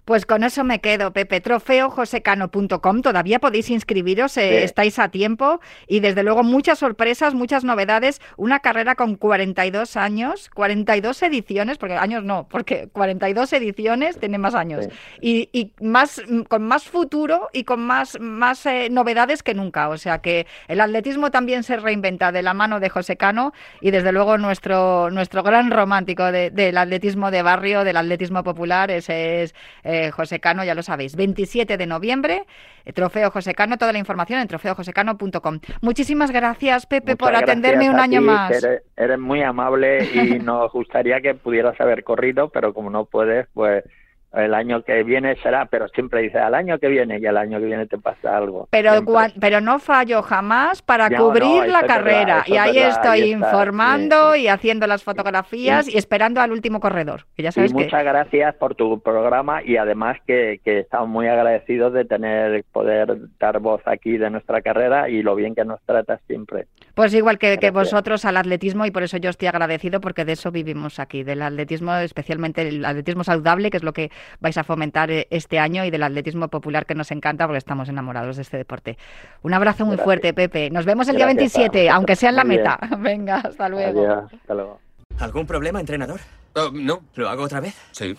Pues 0.09 0.25
con 0.25 0.43
eso 0.43 0.65
me 0.65 0.81
quedo, 0.81 1.13
Pepe. 1.13 1.43
Trofeojosecano.com. 1.43 3.03
Todavía 3.03 3.41
podéis 3.41 3.69
inscribiros, 3.69 4.39
eh, 4.39 4.49
Sí. 4.61 4.65
estáis 4.65 4.99
a 4.99 5.11
tiempo. 5.11 5.61
Y 5.87 6.01
desde 6.01 6.23
luego 6.23 6.43
muchas 6.43 6.79
sorpresas, 6.79 7.35
muchas 7.35 7.63
novedades. 7.63 8.23
Una 8.39 8.61
carrera 8.61 8.95
con 8.95 9.17
42 9.17 9.99
años, 9.99 10.49
42 10.55 11.23
ediciones, 11.23 11.77
porque 11.77 11.97
años 11.97 12.25
no, 12.25 12.49
porque 12.49 12.89
42 12.91 13.53
ediciones 13.53 14.19
tiene 14.19 14.39
más 14.39 14.55
años. 14.55 14.87
Sí. 15.21 15.49
Y, 15.53 15.61
y 15.61 15.73
más, 15.85 16.23
mm, 16.27 16.41
con 16.45 16.63
más 16.63 16.85
futuro 16.85 17.51
y 17.53 17.65
con 17.65 17.81
más, 17.81 18.19
más 18.19 18.65
eh, 18.65 18.89
novedades 18.91 19.43
que 19.43 19.53
nunca. 19.53 19.91
O 19.91 19.99
sea 19.99 20.21
que 20.23 20.47
el 20.69 20.81
atletismo 20.81 21.31
también 21.31 21.65
se 21.65 21.77
reinventa 21.77 22.33
de 22.33 22.41
la 22.43 22.55
mano 22.55 22.81
de 22.81 22.89
José 22.89 23.19
Cano 23.19 23.53
y 23.83 23.91
desde 23.91 24.13
luego 24.13 24.39
nuestro, 24.39 25.11
nuestro 25.11 25.43
gran 25.43 25.71
romántico 25.71 26.33
de- 26.33 26.51
del 26.51 26.79
atletismo 26.79 27.31
de 27.31 27.43
barrio, 27.43 27.85
del 27.85 27.99
atletismo 27.99 28.43
popular, 28.43 28.91
ese 28.91 29.43
es 29.43 29.55
eh, 29.85 29.98
José 30.13 30.41
Cano, 30.41 30.65
ya 30.65 30.75
lo 30.75 30.83
sabéis. 30.83 31.17
27 31.17 31.77
de 31.77 31.87
noviembre, 31.87 32.45
eh, 32.85 32.93
Trofeo 32.93 33.31
José 33.31 33.55
Cano, 33.55 33.79
toda 33.79 33.93
la 33.93 33.99
información 33.99 34.41
en 34.41 34.49
trofeojosecano.com. 34.49 35.61
Muchísimas 35.83 36.31
gracias, 36.31 36.87
Pepe, 36.87 37.17
por 37.17 37.35
atenderme 37.35 37.91
un 37.91 38.01
año 38.01 38.21
ti, 38.21 38.27
más. 38.27 38.67
eres 38.97 39.19
muy 39.19 39.43
amable 39.43 40.05
y 40.13 40.39
nos 40.45 40.73
gustaría 40.73 41.21
que 41.21 41.35
pudieras 41.35 41.81
haber 41.81 42.05
corrido, 42.05 42.49
pero 42.49 42.73
como 42.75 42.91
no 42.91 43.05
puedes, 43.05 43.47
pues 43.55 43.85
el 44.33 44.55
año 44.55 44.83
que 44.83 45.03
viene 45.03 45.37
será, 45.37 45.67
pero 45.67 45.89
siempre 45.89 46.23
dice 46.23 46.39
al 46.39 46.55
año 46.55 46.79
que 46.79 46.89
viene 46.89 47.19
y 47.19 47.27
al 47.27 47.37
año 47.37 47.59
que 47.59 47.67
viene 47.67 47.87
te 47.87 47.99
pasa 47.99 48.37
algo. 48.37 48.69
Pero, 48.71 48.93
pero 49.41 49.61
no 49.61 49.79
fallo 49.79 50.23
jamás 50.23 50.83
para 50.83 51.09
no, 51.09 51.19
cubrir 51.19 51.67
la 51.69 51.81
verdad, 51.83 51.87
carrera. 51.87 52.45
y 52.47 52.57
ahí 52.57 52.75
verdad, 52.75 52.91
estoy 52.91 53.21
ahí 53.23 53.33
informando 53.33 54.35
sí, 54.35 54.43
y 54.43 54.49
haciendo 54.49 54.87
las 54.87 55.03
fotografías 55.03 55.87
Sí. 55.87 55.93
y 55.95 55.99
esperando 55.99 56.41
al 56.41 56.53
último 56.53 56.81
corredor. 56.81 57.25
Que 57.37 57.43
ya 57.43 57.53
sabes 57.53 57.71
y 57.71 57.75
que 57.75 57.85
muchas 57.85 58.05
gracias 58.05 58.55
por 58.57 58.75
tu 58.75 59.01
programa 59.01 59.63
y 59.63 59.77
además 59.77 60.19
que, 60.27 60.61
que 60.65 60.81
estamos 60.81 61.09
muy 61.09 61.27
agradecidos 61.27 61.93
de 61.93 62.05
tener 62.05 62.65
poder 62.73 63.17
dar 63.39 63.61
voz 63.61 63.81
aquí 63.87 64.19
de 64.19 64.31
nuestra 64.31 64.61
carrera 64.61 65.09
y 65.09 65.23
lo 65.23 65.35
bien 65.35 65.55
que 65.55 65.65
nos 65.65 65.81
tratas 65.83 66.21
siempre. 66.27 66.67
Pues 66.99 67.15
igual 67.15 67.39
que, 67.39 67.71
vosotros 67.71 68.25
al 68.25 68.37
atletismo 68.39 68.85
y 68.85 68.91
por 68.91 69.05
eso 69.05 69.19
yo 69.19 69.31
estoy 69.31 69.47
agradecido 69.47 70.01
porque 70.01 70.25
de 70.25 70.33
eso 70.33 70.51
vivimos 70.51 70.99
aquí, 70.99 71.23
del 71.23 71.43
atletismo, 71.43 71.95
especialmente 71.95 72.67
el 72.67 72.85
atletismo 72.85 73.23
saludable, 73.23 73.71
que 73.71 73.77
es 73.77 73.85
lo 73.85 73.93
que 73.93 74.11
vais 74.41 74.59
a 74.59 74.65
fomentar 74.65 75.09
eh, 75.13 75.29
este 75.31 75.61
año 75.61 75.85
y 75.85 75.93
del 75.93 76.03
atletismo 76.03 76.49
popular 76.49 76.87
que 76.87 76.97
nos 76.97 77.13
encanta 77.13 77.47
porque 77.47 77.59
estamos 77.59 77.89
enamorados 77.89 78.35
de 78.35 78.43
este 78.43 78.57
deporte. 78.57 78.99
Un 79.43 79.55
abrazo 79.55 79.85
muy 79.85 79.93
Gracias. 79.95 80.05
fuerte, 80.07 80.35
Pepe. 80.35 80.71
Nos 80.71 80.87
vemos 80.87 81.07
el 81.07 81.15
día 81.15 81.27
Gracias 81.27 81.55
a 81.55 81.59
27, 81.61 81.79
vosotros. 81.79 81.95
aunque 81.95 82.17
sea 82.17 82.31
en 82.31 82.37
la 82.37 82.45
Muy 82.45 82.57
bien. 82.57 82.63
meta. 82.65 82.79
Venga, 82.99 83.37
hasta 83.45 83.69
luego. 83.69 84.01
Adiós, 84.01 84.33
hasta 84.35 84.55
luego. 84.55 84.81
¿Algún 85.21 85.47
problema, 85.47 85.79
entrenador? 85.79 86.19
Oh, 86.57 86.71
no, 86.73 87.03
¿Lo 87.15 87.29
hago 87.29 87.45
otra 87.45 87.61
vez? 87.61 87.77
sí. 87.93 88.17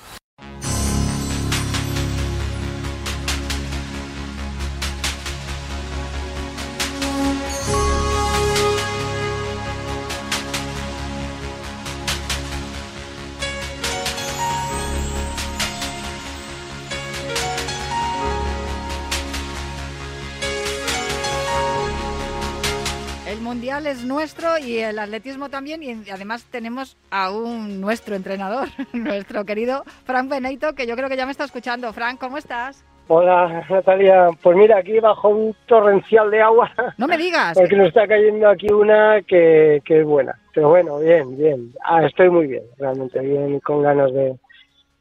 Mundial 23.59 23.87
es 23.87 24.05
nuestro 24.05 24.57
y 24.57 24.77
el 24.77 24.97
atletismo 24.97 25.49
también 25.49 25.83
y 25.83 26.09
además 26.09 26.45
tenemos 26.49 26.95
a 27.11 27.29
un 27.29 27.81
nuestro 27.81 28.15
entrenador, 28.15 28.69
nuestro 28.93 29.43
querido 29.43 29.83
Frank 30.05 30.29
Beneito, 30.29 30.75
que 30.75 30.87
yo 30.87 30.95
creo 30.95 31.09
que 31.09 31.17
ya 31.17 31.25
me 31.25 31.33
está 31.33 31.43
escuchando. 31.43 31.91
Frank, 31.91 32.21
¿cómo 32.21 32.37
estás? 32.37 32.85
Hola 33.09 33.65
Natalia, 33.69 34.29
pues 34.41 34.55
mira, 34.55 34.77
aquí 34.77 34.97
bajo 35.01 35.27
un 35.27 35.53
torrencial 35.65 36.31
de 36.31 36.41
agua, 36.41 36.71
No 36.97 37.05
me 37.05 37.17
digas. 37.17 37.57
porque 37.59 37.75
nos 37.75 37.89
está 37.89 38.07
cayendo 38.07 38.47
aquí 38.47 38.71
una 38.71 39.21
que, 39.27 39.81
que 39.83 39.99
es 39.99 40.05
buena. 40.05 40.39
Pero 40.53 40.69
bueno, 40.69 40.97
bien, 40.99 41.37
bien. 41.37 41.73
Ah, 41.83 42.05
estoy 42.05 42.29
muy 42.29 42.47
bien, 42.47 42.63
realmente 42.77 43.19
bien, 43.19 43.59
con 43.59 43.81
ganas 43.81 44.13
de, 44.13 44.37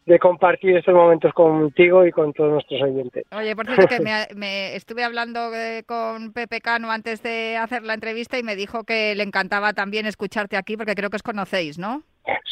de 0.08 0.18
compartir 0.18 0.74
estos 0.74 0.94
momentos 0.94 1.34
contigo 1.34 2.06
y 2.06 2.10
con 2.10 2.32
todos 2.32 2.52
nuestros 2.52 2.80
oyentes. 2.80 3.24
Oye, 3.30 3.54
por 3.54 3.66
cierto, 3.66 3.86
que 3.86 4.00
me, 4.02 4.26
me 4.34 4.74
estuve 4.74 5.04
hablando 5.04 5.54
eh, 5.54 5.82
con 5.86 6.32
Pepe 6.32 6.62
Cano 6.62 6.90
antes 6.90 7.22
de 7.22 7.58
hacer 7.58 7.82
la 7.82 7.92
entrevista 7.92 8.38
y 8.38 8.42
me 8.42 8.56
dijo 8.56 8.84
que 8.84 9.14
le 9.14 9.22
encantaba 9.22 9.74
también 9.74 10.06
escucharte 10.06 10.56
aquí 10.56 10.78
porque 10.78 10.94
creo 10.94 11.10
que 11.10 11.16
os 11.16 11.22
conocéis, 11.22 11.78
¿no? 11.78 12.02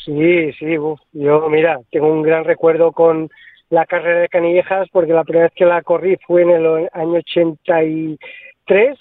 Sí, 0.05 0.53
sí, 0.53 0.79
uf. 0.79 1.01
yo 1.13 1.49
mira, 1.49 1.81
tengo 1.91 2.13
un 2.13 2.23
gran 2.23 2.45
recuerdo 2.45 2.93
con 2.93 3.31
la 3.71 3.87
carrera 3.87 4.21
de 4.21 4.29
Canillejas 4.29 4.89
porque 4.93 5.15
la 5.15 5.25
primera 5.25 5.47
vez 5.47 5.55
que 5.57 5.65
la 5.65 5.83
corrí 5.83 6.19
fue 6.27 6.43
en 6.43 6.51
el 6.51 6.89
año 6.93 7.19
83 7.19 8.99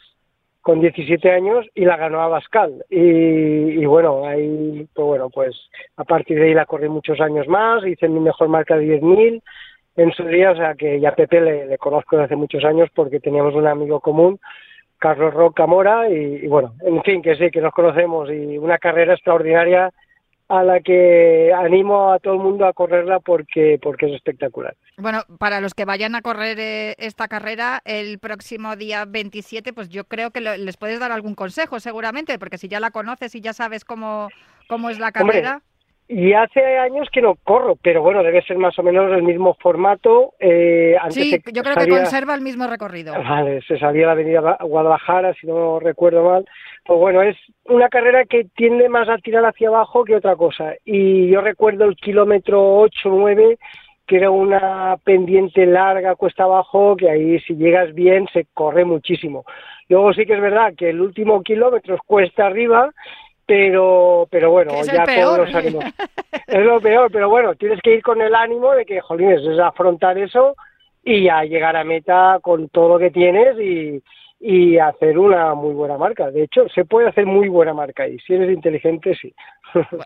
con 0.66 0.82
17 0.82 1.30
años 1.30 1.64
y 1.76 1.86
la 1.86 1.96
ganó 1.96 2.22
Abascal 2.22 2.84
y, 2.90 2.98
y 2.98 3.86
bueno, 3.86 4.26
ahí 4.26 4.88
pues 4.96 5.06
bueno, 5.06 5.30
pues 5.30 5.56
a 5.96 6.04
partir 6.04 6.40
de 6.40 6.46
ahí 6.46 6.54
la 6.56 6.66
corrí 6.66 6.90
muchos 6.90 7.22
años 7.22 7.48
más, 7.48 7.86
hice 7.86 8.10
mi 8.10 8.20
mejor 8.20 8.48
marca 8.48 8.76
de 8.76 9.00
10.000 9.00 9.44
en 9.98 10.12
su 10.14 10.24
día, 10.26 10.50
o 10.50 10.56
sea 10.56 10.74
que 10.74 11.00
ya 11.00 11.14
Pepe 11.14 11.40
le, 11.40 11.78
conozco 11.78 12.16
desde 12.16 12.26
hace 12.26 12.36
muchos 12.36 12.66
años 12.66 12.90
porque 12.96 13.20
teníamos 13.20 13.54
un 13.54 13.68
amigo 13.68 14.00
común 14.00 14.40
Carlos 14.98 15.36
Roca 15.36 15.68
Mora 15.68 16.10
y, 16.10 16.46
y 16.46 16.48
bueno, 16.48 16.74
en 16.82 17.04
fin, 17.04 17.22
que 17.22 17.36
sí, 17.36 17.52
que 17.52 17.62
nos 17.62 17.72
conocemos 17.72 18.28
y 18.32 18.58
una 18.58 18.80
carrera 18.80 19.14
extraordinaria 19.14 19.92
a 20.48 20.64
la 20.64 20.80
que 20.80 21.54
animo 21.54 22.12
a 22.12 22.18
todo 22.18 22.34
el 22.34 22.40
mundo 22.40 22.66
a 22.66 22.74
correrla 22.74 23.20
porque 23.20 23.78
porque 23.80 24.08
es 24.08 24.14
espectacular. 24.14 24.76
Bueno, 24.98 25.24
para 25.40 25.60
los 25.60 25.74
que 25.74 25.84
vayan 25.84 26.16
a 26.16 26.22
correr 26.22 26.58
eh, 26.60 26.96
esta 27.00 27.28
carrera 27.28 27.82
el 27.84 28.18
próximo 28.20 28.76
día 28.78 29.04
27, 29.06 29.74
pues 29.74 29.90
yo 29.90 30.06
creo 30.06 30.32
que 30.32 30.40
lo- 30.40 30.56
les 30.56 30.78
puedes 30.78 31.00
dar 31.02 31.12
algún 31.12 31.36
consejo 31.36 31.80
seguramente, 31.82 32.40
porque 32.40 32.58
si 32.58 32.70
ya 32.70 32.80
la 32.80 32.92
conoces 32.92 33.36
y 33.36 33.42
ya 33.42 33.52
sabes 33.52 33.84
cómo, 33.84 34.30
cómo 34.70 34.90
es 34.90 34.98
la 34.98 35.08
Hombre, 35.08 35.42
carrera. 35.42 35.62
Y 36.08 36.34
hace 36.34 36.62
años 36.78 37.10
que 37.12 37.20
no 37.22 37.34
corro, 37.44 37.76
pero 37.78 38.04
bueno, 38.04 38.22
debe 38.24 38.44
ser 38.44 38.58
más 38.60 38.78
o 38.78 38.84
menos 38.84 39.12
el 39.12 39.24
mismo 39.24 39.58
formato. 39.60 40.34
Eh, 40.40 40.96
antes 41.02 41.16
Sí, 41.16 41.42
yo 41.52 41.64
creo 41.64 41.76
que 41.76 41.90
conserva 41.90 42.36
el 42.36 42.42
mismo 42.42 42.68
recorrido. 42.68 43.12
Vale, 43.22 43.62
se 43.64 43.78
salía 43.80 44.06
la 44.06 44.12
avenida 44.12 44.40
Gua- 44.40 44.58
Guadalajara, 44.68 45.34
si 45.34 45.48
no 45.48 45.80
recuerdo 45.80 46.24
mal. 46.24 46.46
Pues 46.86 47.00
bueno, 47.00 47.24
es 47.24 47.36
una 47.66 47.90
carrera 47.90 48.24
que 48.26 48.46
tiende 48.56 48.88
más 48.88 49.10
a 49.10 49.18
tirar 49.18 49.44
hacia 49.46 49.68
abajo 49.70 50.06
que 50.06 50.16
otra 50.16 50.36
cosa. 50.36 50.76
Y 50.86 51.28
yo 51.32 51.42
recuerdo 51.42 51.86
el 51.86 51.96
kilómetro 51.96 52.78
8, 52.82 53.10
9, 53.10 53.58
que 54.06 54.18
era 54.18 54.30
una 54.30 54.98
pendiente 55.04 55.66
larga, 55.66 56.16
cuesta 56.16 56.44
abajo, 56.44 56.96
que 56.96 57.10
ahí 57.10 57.40
si 57.40 57.56
llegas 57.56 57.94
bien 57.94 58.28
se 58.32 58.46
corre 58.54 58.86
muchísimo. 58.86 59.46
Luego 59.90 60.14
sí 60.14 60.26
que 60.26 60.34
es 60.34 60.42
verdad 60.42 60.74
que 60.78 60.90
el 60.90 61.02
último 61.02 61.42
kilómetro 61.42 61.96
es 61.96 62.02
cuesta 62.06 62.46
arriba, 62.46 62.92
pero 63.46 64.28
pero 64.30 64.52
bueno, 64.52 64.74
ya 64.84 65.04
todos 65.06 65.40
los 65.40 65.56
ánimos. 65.56 65.84
Es 66.48 66.64
lo 66.64 66.80
peor, 66.80 67.10
pero 67.12 67.28
bueno, 67.28 67.56
tienes 67.56 67.82
que 67.82 67.96
ir 67.96 68.04
con 68.04 68.22
el 68.22 68.36
ánimo 68.36 68.74
de 68.74 68.86
que, 68.86 69.02
jolines, 69.02 69.42
es 69.42 69.60
afrontar 69.60 70.16
eso 70.18 70.56
y 71.04 71.24
ya 71.24 71.44
llegar 71.44 71.76
a 71.76 71.84
meta 71.84 72.38
con 72.42 72.70
todo 72.70 72.90
lo 72.90 73.00
que 73.00 73.10
tienes 73.10 73.60
y, 73.60 74.04
y 74.40 74.78
hacer 74.78 75.18
una 75.18 75.56
muy 75.56 75.74
buena 75.74 75.98
marca. 75.98 76.30
De 76.30 76.44
hecho, 76.44 76.70
se 76.70 76.86
puede 76.86 77.08
hacer 77.08 77.26
muy 77.26 77.50
buena 77.50 77.74
marca 77.74 78.08
y 78.08 78.20
si 78.20 78.36
eres 78.36 78.52
inteligente, 78.52 79.16
sí. 79.16 79.34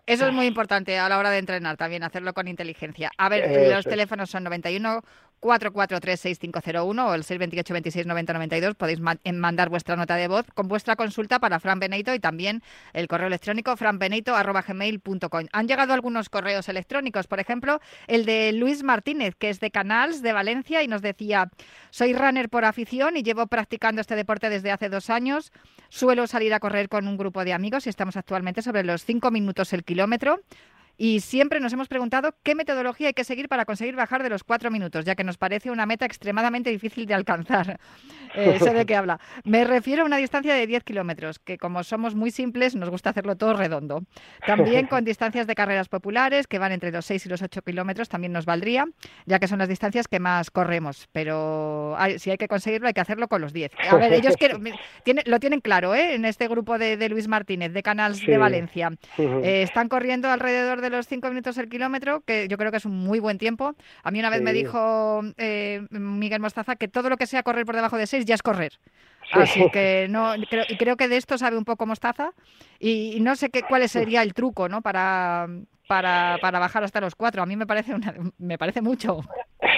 Eso 0.05 0.27
es 0.27 0.33
muy 0.33 0.45
importante 0.47 0.97
a 0.97 1.07
la 1.09 1.17
hora 1.19 1.29
de 1.29 1.37
entrenar 1.37 1.77
también, 1.77 2.03
hacerlo 2.03 2.33
con 2.33 2.47
inteligencia. 2.47 3.11
A 3.17 3.29
ver, 3.29 3.43
Eso 3.43 3.75
los 3.75 3.85
teléfonos 3.85 4.29
son 4.29 4.43
91 4.43 5.03
443 5.41 6.19
6501 6.19 7.07
o 7.07 7.13
el 7.13 7.23
628 7.23 7.73
26 7.73 8.05
90 8.07 8.33
92. 8.33 8.75
Podéis 8.75 8.99
ma- 8.99 9.17
en 9.23 9.39
mandar 9.39 9.69
vuestra 9.69 9.95
nota 9.95 10.15
de 10.17 10.27
voz 10.27 10.45
con 10.53 10.67
vuestra 10.67 10.95
consulta 10.97 11.39
para 11.39 11.59
Fran 11.61 11.79
Benito 11.79 12.13
y 12.13 12.19
también 12.19 12.61
el 12.93 13.07
correo 13.07 13.27
electrónico 13.27 13.77
franbenito.gmail.com. 13.77 15.45
Han 15.53 15.67
llegado 15.67 15.93
algunos 15.93 16.29
correos 16.29 16.67
electrónicos, 16.69 17.27
por 17.27 17.39
ejemplo, 17.39 17.79
el 18.07 18.25
de 18.25 18.51
Luis 18.51 18.83
Martínez, 18.83 19.35
que 19.35 19.49
es 19.49 19.59
de 19.59 19.71
Canals 19.71 20.21
de 20.21 20.33
Valencia 20.33 20.83
y 20.83 20.87
nos 20.87 21.01
decía, 21.01 21.49
soy 21.89 22.13
runner 22.13 22.49
por 22.49 22.65
afición 22.65 23.15
y 23.17 23.23
llevo 23.23 23.47
practicando 23.47 24.01
este 24.01 24.15
deporte 24.15 24.49
desde 24.49 24.71
hace 24.71 24.89
dos 24.89 25.09
años. 25.09 25.51
Suelo 25.89 26.27
salir 26.27 26.53
a 26.53 26.59
correr 26.59 26.87
con 26.89 27.07
un 27.07 27.17
grupo 27.17 27.43
de 27.45 27.53
amigos 27.53 27.87
y 27.87 27.89
estamos 27.89 28.15
actualmente 28.17 28.61
sobre 28.61 28.83
los 28.83 29.05
cinco 29.05 29.31
minutos 29.31 29.48
el 29.73 29.83
kilómetro. 29.83 30.41
Y 31.01 31.21
siempre 31.21 31.61
nos 31.61 31.71
hemos 31.71 31.87
preguntado 31.87 32.35
qué 32.43 32.55
metodología 32.55 33.07
hay 33.07 33.13
que 33.13 33.23
seguir 33.23 33.47
para 33.47 33.63
conseguir 33.63 33.95
bajar 33.95 34.21
de 34.21 34.29
los 34.29 34.43
cuatro 34.43 34.69
minutos, 34.69 35.05
ya 35.05 35.15
que 35.15 35.23
nos 35.23 35.37
parece 35.37 35.71
una 35.71 35.85
meta 35.85 36.05
extremadamente 36.05 36.69
difícil 36.69 37.05
de 37.07 37.13
alcanzar. 37.15 37.79
Eh, 38.35 38.59
sé 38.59 38.75
de 38.75 38.85
qué 38.85 38.95
habla. 38.95 39.19
Me 39.43 39.63
refiero 39.63 40.03
a 40.03 40.05
una 40.05 40.17
distancia 40.17 40.53
de 40.53 40.67
10 40.67 40.83
kilómetros, 40.83 41.39
que 41.39 41.57
como 41.57 41.83
somos 41.83 42.13
muy 42.13 42.29
simples, 42.29 42.75
nos 42.75 42.87
gusta 42.91 43.09
hacerlo 43.09 43.35
todo 43.37 43.55
redondo. 43.55 44.03
También 44.45 44.85
con 44.85 45.03
distancias 45.03 45.47
de 45.47 45.55
carreras 45.55 45.89
populares, 45.89 46.45
que 46.45 46.59
van 46.59 46.71
entre 46.71 46.91
los 46.91 47.07
6 47.07 47.25
y 47.25 47.29
los 47.29 47.41
8 47.41 47.63
kilómetros, 47.63 48.07
también 48.07 48.31
nos 48.31 48.45
valdría, 48.45 48.85
ya 49.25 49.39
que 49.39 49.47
son 49.47 49.57
las 49.57 49.67
distancias 49.67 50.07
que 50.07 50.19
más 50.19 50.51
corremos. 50.51 51.07
Pero 51.11 51.95
hay- 51.97 52.19
si 52.19 52.29
hay 52.29 52.37
que 52.37 52.47
conseguirlo, 52.47 52.87
hay 52.87 52.93
que 52.93 53.01
hacerlo 53.01 53.27
con 53.27 53.41
los 53.41 53.51
10. 53.51 53.71
A 53.89 53.95
ver, 53.95 54.13
ellos 54.13 54.35
tiene- 55.03 55.23
lo 55.25 55.39
tienen 55.39 55.59
claro, 55.59 55.95
¿eh? 55.95 56.13
En 56.13 56.23
este 56.25 56.47
grupo 56.47 56.77
de, 56.77 56.97
de 56.97 57.09
Luis 57.09 57.27
Martínez, 57.27 57.73
de 57.73 57.81
Canals 57.81 58.19
Sí. 58.19 58.27
de 58.27 58.37
Valencia. 58.37 58.91
Eh, 59.17 59.63
están 59.63 59.89
corriendo 59.89 60.29
alrededor 60.29 60.81
de 60.81 60.88
los 60.89 61.07
5 61.07 61.27
minutos 61.29 61.57
el 61.57 61.69
kilómetro, 61.69 62.21
que 62.21 62.47
yo 62.47 62.57
creo 62.57 62.71
que 62.71 62.77
es 62.77 62.85
un 62.85 62.97
muy 62.97 63.19
buen 63.19 63.37
tiempo. 63.37 63.75
A 64.03 64.11
mí 64.11 64.19
una 64.19 64.29
vez 64.29 64.41
me 64.41 64.53
dijo 64.53 65.21
eh, 65.37 65.81
Miguel 65.89 66.41
Mostaza 66.41 66.75
que 66.75 66.87
todo 66.87 67.09
lo 67.09 67.17
que 67.17 67.25
sea 67.25 67.43
correr 67.43 67.65
por 67.65 67.75
debajo 67.75 67.97
de 67.97 68.07
6 68.07 68.25
ya 68.25 68.35
es 68.35 68.41
correr. 68.41 68.73
Sí. 69.33 69.39
Así 69.39 69.69
que 69.71 70.07
no 70.09 70.33
creo, 70.49 70.65
y 70.67 70.77
creo 70.77 70.97
que 70.97 71.07
de 71.07 71.17
esto 71.17 71.37
sabe 71.37 71.57
un 71.57 71.65
poco 71.65 71.85
Mostaza 71.85 72.31
y, 72.79 73.13
y 73.15 73.19
no 73.19 73.35
sé 73.35 73.49
qué 73.49 73.63
cuál 73.63 73.87
sería 73.87 74.21
el 74.21 74.33
truco, 74.33 74.69
¿no? 74.69 74.81
Para 74.81 75.47
para, 75.89 76.37
para 76.39 76.59
bajar 76.59 76.83
hasta 76.83 77.01
los 77.01 77.15
4. 77.15 77.41
A 77.41 77.47
mí 77.47 77.55
me 77.55 77.65
parece 77.65 77.95
una, 77.95 78.13
me 78.37 78.59
parece 78.59 78.79
mucho. 78.79 79.21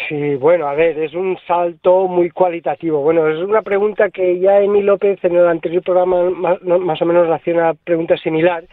Sí, 0.09 0.35
bueno, 0.35 0.67
a 0.67 0.73
ver, 0.73 0.99
es 0.99 1.13
un 1.13 1.37
salto 1.47 2.09
muy 2.09 2.29
cualitativo. 2.29 3.01
Bueno, 3.01 3.29
es 3.29 3.37
una 3.37 3.61
pregunta 3.61 4.09
que 4.09 4.37
ya 4.41 4.59
Emi 4.59 4.81
López 4.81 5.23
en 5.23 5.37
el 5.37 5.47
anterior 5.47 5.81
programa 5.81 6.29
más, 6.31 6.61
más 6.61 7.01
o 7.01 7.05
menos 7.05 7.29
hacía 7.31 7.53
una 7.53 7.73
pregunta 7.75 8.17
similar, 8.17 8.65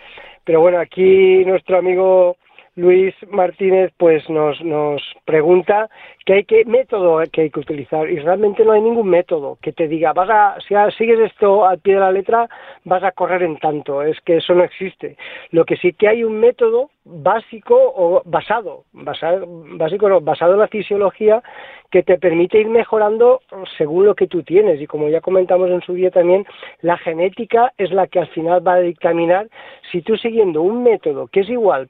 pero 0.48 0.62
bueno, 0.62 0.78
aquí 0.78 1.44
nuestro 1.44 1.76
amigo 1.76 2.38
Luis 2.74 3.14
Martínez 3.30 3.92
pues 3.98 4.26
nos, 4.30 4.58
nos 4.64 5.02
pregunta 5.26 5.90
que 6.28 6.34
hay 6.34 6.44
que 6.44 6.66
método 6.66 7.22
que 7.32 7.40
hay 7.40 7.50
que 7.50 7.60
utilizar 7.60 8.06
y 8.10 8.18
realmente 8.18 8.62
no 8.62 8.72
hay 8.72 8.82
ningún 8.82 9.08
método 9.08 9.56
que 9.62 9.72
te 9.72 9.88
diga 9.88 10.12
vas 10.12 10.28
a 10.28 10.58
si 10.60 10.74
sigues 10.98 11.18
esto 11.20 11.64
al 11.64 11.78
pie 11.78 11.94
de 11.94 12.00
la 12.00 12.12
letra 12.12 12.46
vas 12.84 13.02
a 13.02 13.12
correr 13.12 13.42
en 13.44 13.56
tanto 13.56 14.02
es 14.02 14.20
que 14.20 14.36
eso 14.36 14.52
no 14.54 14.62
existe. 14.62 15.16
Lo 15.52 15.64
que 15.64 15.78
sí 15.78 15.94
que 15.94 16.06
hay 16.06 16.24
un 16.24 16.38
método 16.38 16.90
básico 17.06 17.74
o 17.74 18.20
basado 18.26 18.84
basado 18.92 19.46
básico 19.78 20.06
no, 20.10 20.20
basado 20.20 20.52
en 20.52 20.58
la 20.58 20.68
fisiología 20.68 21.42
que 21.90 22.02
te 22.02 22.18
permite 22.18 22.60
ir 22.60 22.68
mejorando 22.68 23.40
según 23.78 24.04
lo 24.04 24.14
que 24.14 24.26
tú 24.26 24.42
tienes. 24.42 24.82
Y 24.82 24.86
como 24.86 25.08
ya 25.08 25.22
comentamos 25.22 25.70
en 25.70 25.80
su 25.80 25.94
día 25.94 26.10
también 26.10 26.44
la 26.82 26.98
genética 26.98 27.72
es 27.78 27.90
la 27.90 28.06
que 28.06 28.18
al 28.18 28.28
final 28.28 28.66
va 28.66 28.74
a 28.74 28.80
dictaminar 28.80 29.48
si 29.90 30.02
tú 30.02 30.18
siguiendo 30.18 30.60
un 30.60 30.82
método 30.82 31.28
que 31.28 31.40
es 31.40 31.48
igual 31.48 31.88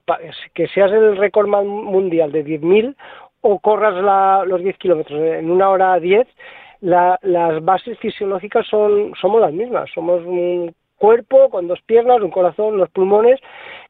que 0.55 0.69
seas 0.69 0.93
el 0.93 1.17
récord 1.17 1.49
mundial 1.49 2.31
de 2.31 2.45
10.000 2.45 2.95
o 3.41 3.59
corras 3.61 3.95
la- 4.03 4.45
los 4.47 4.61
10 4.63 4.77
kilómetros 4.79 5.21
en 5.21 5.51
una 5.51 5.71
hora 5.71 5.99
10, 6.01 6.27
la- 6.81 7.19
las 7.23 7.65
bases 7.65 7.99
fisiológicas 7.99 8.67
son 8.67 9.13
somos 9.21 9.41
las 9.41 9.53
mismas. 9.53 9.91
Somos 9.95 10.25
un 10.25 10.75
cuerpo 10.97 11.49
con 11.49 11.69
dos 11.69 11.81
piernas, 11.83 12.21
un 12.21 12.31
corazón, 12.31 12.75
unos 12.75 12.91
pulmones, 12.91 13.41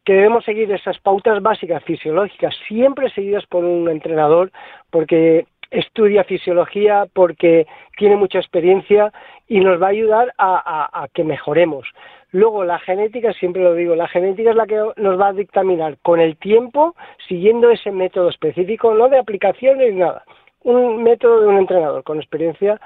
que 0.05 0.13
debemos 0.15 0.45
seguir 0.45 0.71
esas 0.73 0.99
pautas 0.99 1.43
básicas 1.43 1.83
fisiológicas, 1.85 2.55
siempre 2.67 3.11
seguidas 3.11 3.47
por 3.47 3.65
un 3.65 3.89
entrenador, 3.89 4.51
porque 4.91 5.47
estudia 5.71 6.25
fisiología, 6.25 7.07
porque 7.13 7.67
tiene 7.97 8.17
mucha 8.17 8.39
experiencia 8.39 9.13
y 9.49 9.61
nos 9.61 9.81
va 9.81 9.87
a 9.87 9.91
ayudar 9.91 10.33
a 10.39 11.07
que 11.13 11.25
mejoremos. 11.25 11.87
Luego, 12.31 12.65
la 12.65 12.79
genética, 12.79 13.33
siempre 13.33 13.63
lo 13.63 13.75
digo, 13.75 13.95
la 13.95 14.09
genética 14.09 14.51
es 14.51 14.57
la 14.57 14.67
que 14.67 14.77
nos 14.97 15.21
va 15.21 15.29
a 15.29 15.33
dictaminar 15.33 15.97
con 16.03 16.21
el 16.21 16.37
tiempo, 16.37 16.95
siguiendo 17.27 17.71
ese 17.71 17.91
método 17.91 18.29
específico, 18.29 18.93
no 18.95 19.09
de 19.09 19.19
aplicaciones 19.19 19.95
nada, 19.95 20.25
un 20.63 21.03
método 21.03 21.41
de 21.41 21.47
un 21.47 21.57
entrenador 21.57 22.05
con 22.05 22.19
experiencia 22.19 22.79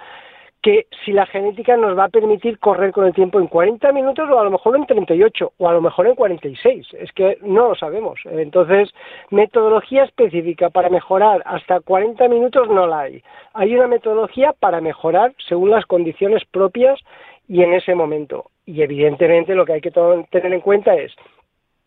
que 0.62 0.86
si 1.05 1.11
la 1.11 1.26
genética 1.26 1.76
nos 1.76 1.99
va 1.99 2.05
a 2.05 2.09
permitir 2.09 2.61
correr 2.61 2.93
con 2.93 3.05
el 3.05 3.12
tiempo 3.12 3.40
en 3.40 3.49
40 3.49 3.90
minutos 3.90 4.30
o 4.30 4.38
a 4.38 4.45
lo 4.45 4.51
mejor 4.53 4.76
en 4.76 4.86
38 4.86 5.53
o 5.59 5.68
a 5.68 5.72
lo 5.72 5.82
mejor 5.82 6.07
en 6.07 6.14
46, 6.14 6.86
es 7.01 7.12
que 7.12 7.38
no 7.43 7.70
lo 7.70 7.74
sabemos. 7.74 8.20
Entonces, 8.26 8.90
metodología 9.30 10.05
específica 10.05 10.70
para 10.70 10.88
mejorar 10.88 11.43
hasta 11.47 11.80
40 11.80 12.28
minutos 12.28 12.68
no 12.68 12.86
la 12.86 13.01
hay. 13.01 13.24
Hay 13.55 13.74
una 13.74 13.88
metodología 13.88 14.53
para 14.53 14.80
mejorar 14.80 15.34
según 15.49 15.70
las 15.70 15.84
condiciones 15.84 16.45
propias 16.45 17.01
y 17.49 17.62
en 17.62 17.72
ese 17.74 17.95
momento. 17.95 18.51
Y 18.64 18.82
evidentemente 18.82 19.55
lo 19.55 19.64
que 19.64 19.74
hay 19.74 19.80
que 19.80 19.90
tener 19.90 20.53
en 20.53 20.61
cuenta 20.61 20.95
es 20.95 21.12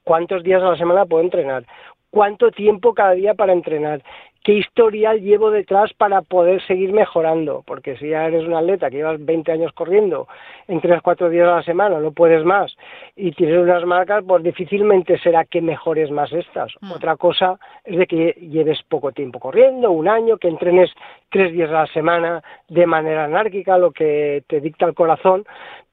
cuántos 0.04 0.44
días 0.44 0.62
a 0.62 0.72
la 0.72 0.78
semana 0.78 1.06
puedo 1.06 1.24
entrenar, 1.24 1.66
cuánto 2.10 2.52
tiempo 2.52 2.94
cada 2.94 3.12
día 3.12 3.34
para 3.34 3.54
entrenar, 3.54 4.02
qué 4.46 4.54
historial 4.54 5.22
llevo 5.22 5.50
detrás 5.50 5.92
para 5.94 6.22
poder 6.22 6.62
seguir 6.68 6.94
mejorando, 6.94 7.64
porque 7.66 7.98
si 7.98 8.10
ya 8.10 8.28
eres 8.28 8.46
un 8.46 8.54
atleta 8.54 8.92
que 8.92 8.98
llevas 8.98 9.26
20 9.26 9.52
años 9.52 9.74
corriendo, 9.74 10.28
entrenas 10.68 11.02
cuatro 11.02 11.32
días 11.32 11.48
a 11.48 11.56
la 11.56 11.64
semana, 11.64 12.00
no 12.00 12.12
puedes 12.12 12.46
más, 12.46 12.78
y 13.16 13.32
tienes 13.32 13.58
unas 13.58 13.84
marcas, 13.86 14.24
pues 14.26 14.44
difícilmente 14.44 15.18
será 15.18 15.46
que 15.46 15.62
mejores 15.62 16.12
más 16.12 16.32
estas. 16.32 16.72
Otra 16.94 17.18
cosa 17.18 17.58
es 17.84 17.98
de 17.98 18.06
que 18.06 18.34
lleves 18.34 18.84
poco 18.84 19.12
tiempo 19.12 19.40
corriendo, 19.40 19.90
un 19.90 20.08
año, 20.08 20.38
que 20.38 20.48
entrenes 20.48 20.92
tres 21.32 21.52
días 21.52 21.72
a 21.72 21.82
la 21.82 21.88
semana 21.88 22.44
de 22.70 22.86
manera 22.86 23.24
anárquica, 23.24 23.80
lo 23.80 23.90
que 23.90 24.44
te 24.48 24.62
dicta 24.62 24.86
el 24.86 24.94
corazón, 24.94 25.44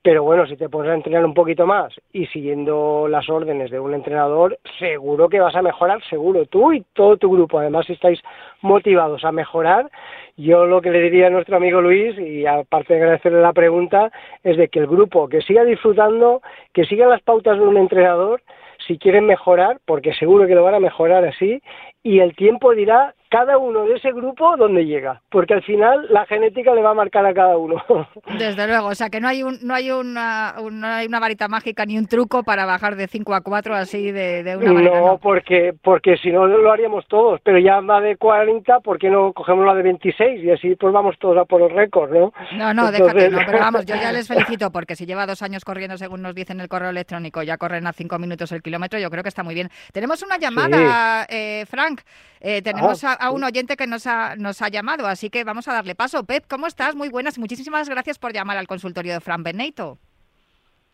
pero 0.02 0.24
bueno, 0.24 0.46
si 0.46 0.56
te 0.56 0.68
pones 0.68 0.90
a 0.90 0.94
entrenar 0.94 1.24
un 1.24 1.32
poquito 1.32 1.64
más 1.64 1.94
y 2.12 2.26
siguiendo 2.26 3.06
las 3.08 3.28
órdenes 3.30 3.70
de 3.70 3.78
un 3.78 3.94
entrenador, 3.94 4.58
seguro 4.80 5.28
que 5.28 5.38
vas 5.38 5.54
a 5.54 5.62
mejorar, 5.62 6.02
seguro 6.10 6.44
tú 6.46 6.72
y 6.72 6.84
todo 6.92 7.16
tu 7.16 7.30
grupo. 7.30 7.60
Además, 7.60 7.86
si 7.86 7.92
estáis 7.92 8.20
motivados 8.62 9.24
a 9.24 9.30
mejorar, 9.30 9.88
yo 10.36 10.66
lo 10.66 10.82
que 10.82 10.90
le 10.90 11.00
diría 11.00 11.28
a 11.28 11.30
nuestro 11.30 11.56
amigo 11.56 11.80
Luis, 11.80 12.18
y 12.18 12.44
aparte 12.46 12.94
de 12.94 13.00
agradecerle 13.00 13.40
la 13.40 13.52
pregunta, 13.52 14.10
es 14.42 14.56
de 14.56 14.68
que 14.68 14.80
el 14.80 14.88
grupo 14.88 15.28
que 15.28 15.40
siga 15.42 15.64
disfrutando, 15.64 16.42
que 16.72 16.84
siga 16.84 17.06
las 17.06 17.22
pautas 17.22 17.58
de 17.58 17.64
un 17.64 17.76
entrenador, 17.76 18.42
si 18.86 18.98
quieren 18.98 19.26
mejorar, 19.26 19.78
porque 19.84 20.12
seguro 20.14 20.48
que 20.48 20.56
lo 20.56 20.64
van 20.64 20.74
a 20.74 20.80
mejorar 20.80 21.24
así, 21.24 21.62
y 22.02 22.18
el 22.20 22.34
tiempo 22.34 22.72
dirá 22.74 23.14
cada 23.30 23.56
uno 23.56 23.84
de 23.86 23.94
ese 23.94 24.12
grupo 24.12 24.56
dónde 24.58 24.84
llega, 24.84 25.22
porque 25.30 25.54
al 25.54 25.62
final 25.62 26.06
la 26.10 26.26
genética 26.26 26.74
le 26.74 26.82
va 26.82 26.90
a 26.90 26.94
marcar 26.94 27.24
a 27.24 27.32
cada 27.32 27.56
uno. 27.56 27.82
Desde 28.38 28.66
luego, 28.66 28.88
o 28.88 28.94
sea 28.94 29.08
que 29.08 29.20
no 29.20 29.28
hay 29.28 29.42
un, 29.42 29.58
no 29.62 29.72
hay 29.74 29.90
una, 29.90 30.56
un- 30.60 30.80
no 30.80 30.86
hay 30.86 31.06
una 31.06 31.18
varita 31.18 31.48
mágica 31.48 31.86
ni 31.86 31.96
un 31.96 32.06
truco 32.06 32.42
para 32.42 32.66
bajar 32.66 32.94
de 32.96 33.06
5 33.08 33.32
a 33.34 33.40
4 33.40 33.74
así 33.74 34.10
de, 34.10 34.42
de 34.42 34.56
una 34.58 34.72
manera. 34.74 35.00
No, 35.00 35.16
porque 35.18 35.72
porque 35.82 36.18
si 36.18 36.30
no 36.30 36.46
lo 36.46 36.70
haríamos 36.72 37.06
todos, 37.08 37.40
pero 37.42 37.58
ya 37.58 37.80
va 37.80 38.02
de 38.02 38.16
40, 38.18 38.80
¿por 38.80 38.98
qué 38.98 39.08
no 39.08 39.32
cogemos 39.32 39.64
la 39.64 39.74
de 39.74 39.82
26 39.82 40.44
y 40.44 40.50
así 40.50 40.76
pues 40.76 40.92
vamos 40.92 41.16
todos 41.18 41.38
a 41.38 41.46
por 41.46 41.60
los 41.60 41.72
récords, 41.72 42.12
¿no? 42.12 42.32
No, 42.58 42.74
no, 42.74 42.88
Entonces- 42.90 43.14
déjate, 43.14 43.30
no, 43.30 43.38
pero 43.46 43.58
vamos, 43.60 43.86
yo 43.86 43.94
ya 43.94 44.12
les 44.12 44.28
felicito 44.28 44.70
porque 44.72 44.94
si 44.94 45.06
lleva 45.06 45.24
dos 45.24 45.40
años 45.40 45.64
corriendo, 45.64 45.96
según 45.96 46.20
nos 46.20 46.34
dicen 46.34 46.60
el 46.60 46.68
correo 46.68 46.90
electrónico, 46.90 47.42
ya 47.42 47.56
corren 47.56 47.86
a 47.86 47.94
cinco 47.94 48.18
minutos 48.18 48.52
el 48.52 48.60
kilómetro, 48.62 48.98
yo 48.98 49.08
creo 49.08 49.22
que 49.22 49.30
está 49.30 49.42
muy 49.42 49.54
bien. 49.54 49.70
Tenemos 49.94 50.22
una 50.22 50.36
llamada, 50.36 51.24
eh, 51.30 51.64
Frank, 51.66 51.91
eh, 52.40 52.62
tenemos 52.62 53.04
a, 53.04 53.12
a 53.12 53.30
un 53.30 53.44
oyente 53.44 53.76
que 53.76 53.86
nos 53.86 54.06
ha, 54.06 54.36
nos 54.36 54.62
ha 54.62 54.68
llamado, 54.68 55.06
así 55.06 55.30
que 55.30 55.44
vamos 55.44 55.68
a 55.68 55.74
darle 55.74 55.94
paso. 55.94 56.24
Pep, 56.24 56.44
¿cómo 56.48 56.66
estás? 56.66 56.94
Muy 56.94 57.08
buenas, 57.08 57.38
muchísimas 57.38 57.88
gracias 57.88 58.18
por 58.18 58.32
llamar 58.32 58.56
al 58.56 58.66
consultorio 58.66 59.12
de 59.14 59.20
Fran 59.20 59.42
Benito. 59.42 59.98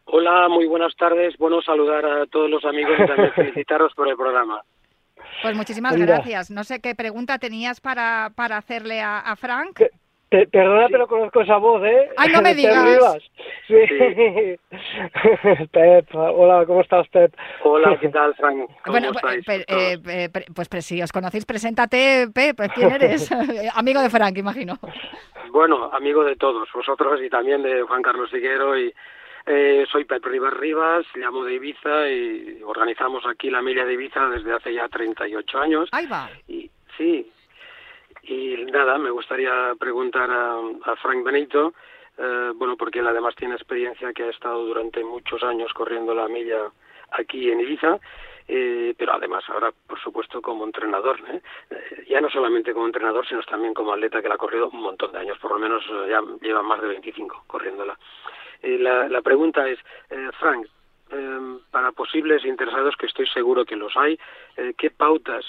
Hola, 0.04 0.48
muy 0.48 0.66
buenas 0.66 0.94
tardes. 0.96 1.36
Bueno, 1.38 1.60
saludar 1.60 2.04
a 2.06 2.26
todos 2.26 2.48
los 2.48 2.64
amigos 2.64 2.94
y 2.98 3.06
también 3.06 3.32
felicitaros 3.34 3.92
por 3.94 4.08
el 4.08 4.16
programa. 4.16 4.62
Pues 5.42 5.54
muchísimas 5.56 5.94
Mira. 5.94 6.06
gracias. 6.06 6.50
No 6.50 6.64
sé 6.64 6.80
qué 6.80 6.94
pregunta 6.94 7.38
tenías 7.38 7.80
para, 7.80 8.30
para 8.34 8.56
hacerle 8.56 9.00
a, 9.02 9.18
a 9.18 9.36
Frank. 9.36 9.80
Pe- 10.30 10.46
perdona, 10.46 10.88
pero 10.90 11.06
conozco 11.06 11.40
esa 11.40 11.56
voz, 11.56 11.82
¿eh? 11.86 12.10
Ay, 12.18 12.30
no 12.32 12.42
me 12.42 12.54
digas. 12.54 12.84
Rivas. 12.84 13.22
Sí. 13.66 13.74
Pep, 15.72 16.08
hola, 16.14 16.64
¿cómo 16.66 16.82
estás, 16.82 17.08
Pep? 17.08 17.34
Hola, 17.64 17.96
¿qué 18.00 18.08
tal, 18.08 18.34
Frank? 18.34 18.58
¿Cómo 18.84 18.98
Bueno, 18.98 19.10
estáis? 19.12 19.44
pe- 19.44 19.64
eh, 19.66 19.98
eh, 20.06 20.28
pre- 20.30 20.46
pues 20.54 20.68
pre- 20.68 20.82
si 20.82 21.00
os 21.02 21.12
conocéis, 21.12 21.46
preséntate, 21.46 22.28
Pep. 22.34 22.58
¿Quién 22.74 22.92
eres? 22.92 23.30
Amigo 23.74 24.00
de 24.02 24.10
Frank, 24.10 24.36
imagino. 24.38 24.78
Bueno, 25.50 25.90
amigo 25.92 26.22
de 26.24 26.36
todos 26.36 26.68
vosotros 26.74 27.20
y 27.22 27.30
también 27.30 27.62
de 27.62 27.82
Juan 27.82 28.02
Carlos 28.02 28.30
Figuero 28.30 28.78
y 28.78 28.92
eh, 29.46 29.86
soy 29.90 30.04
Pep 30.04 30.22
Rivas 30.26 30.52
Rivas, 30.54 31.06
llamo 31.14 31.42
de 31.44 31.54
Ibiza 31.54 32.10
y 32.10 32.60
organizamos 32.66 33.24
aquí 33.26 33.48
la 33.50 33.62
milla 33.62 33.86
de 33.86 33.94
Ibiza 33.94 34.28
desde 34.28 34.52
hace 34.52 34.74
ya 34.74 34.88
38 34.88 35.58
años. 35.58 35.88
Ahí 35.92 36.06
va. 36.06 36.28
Y, 36.48 36.70
sí, 36.98 37.30
y 38.28 38.56
nada, 38.70 38.98
me 38.98 39.10
gustaría 39.10 39.74
preguntar 39.78 40.30
a, 40.30 40.96
Frank 40.96 41.24
Benito, 41.24 41.72
eh, 42.18 42.52
bueno, 42.54 42.76
porque 42.76 42.98
él 42.98 43.06
además 43.06 43.34
tiene 43.34 43.54
experiencia 43.54 44.12
que 44.12 44.24
ha 44.24 44.30
estado 44.30 44.64
durante 44.66 45.02
muchos 45.02 45.42
años 45.42 45.72
corriendo 45.72 46.14
la 46.14 46.28
milla 46.28 46.70
aquí 47.12 47.50
en 47.50 47.60
Ibiza, 47.60 47.98
eh, 48.46 48.94
pero 48.98 49.14
además 49.14 49.44
ahora, 49.48 49.72
por 49.86 49.98
supuesto, 50.00 50.42
como 50.42 50.64
entrenador, 50.64 51.18
¿eh? 51.30 51.40
Eh, 51.70 52.06
ya 52.08 52.20
no 52.20 52.28
solamente 52.28 52.74
como 52.74 52.86
entrenador, 52.86 53.26
sino 53.26 53.42
también 53.42 53.72
como 53.72 53.92
atleta 53.92 54.20
que 54.20 54.28
la 54.28 54.34
ha 54.34 54.38
corrido 54.38 54.68
un 54.68 54.82
montón 54.82 55.12
de 55.12 55.18
años, 55.18 55.38
por 55.38 55.52
lo 55.52 55.58
menos 55.58 55.82
ya 56.08 56.20
lleva 56.42 56.62
más 56.62 56.82
de 56.82 56.88
25 56.88 57.44
corriéndola. 57.46 57.98
La, 58.62 59.08
la 59.08 59.22
pregunta 59.22 59.68
es, 59.68 59.78
Frank, 60.38 60.66
para 61.70 61.92
posibles 61.92 62.44
interesados, 62.44 62.96
que 62.96 63.06
estoy 63.06 63.26
seguro 63.28 63.64
que 63.64 63.76
los 63.76 63.96
hay, 63.96 64.18
¿qué 64.76 64.90
pautas 64.90 65.44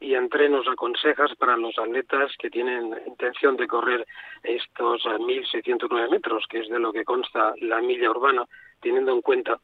y 0.00 0.14
entrenos 0.14 0.66
aconsejas 0.66 1.34
para 1.36 1.56
los 1.56 1.78
atletas 1.78 2.32
que 2.38 2.50
tienen 2.50 2.94
intención 3.06 3.56
de 3.56 3.66
correr 3.66 4.06
estos 4.42 5.04
eh, 5.04 5.18
1.609 5.18 6.10
metros, 6.10 6.46
que 6.48 6.60
es 6.60 6.68
de 6.68 6.78
lo 6.78 6.92
que 6.92 7.04
consta 7.04 7.52
la 7.60 7.80
milla 7.82 8.10
urbana, 8.10 8.44
teniendo 8.80 9.12
en 9.12 9.20
cuenta 9.20 9.60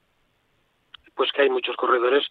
pues 1.15 1.33
que 1.33 1.43
hay 1.43 1.49
muchos 1.49 1.75
corredores, 1.77 2.27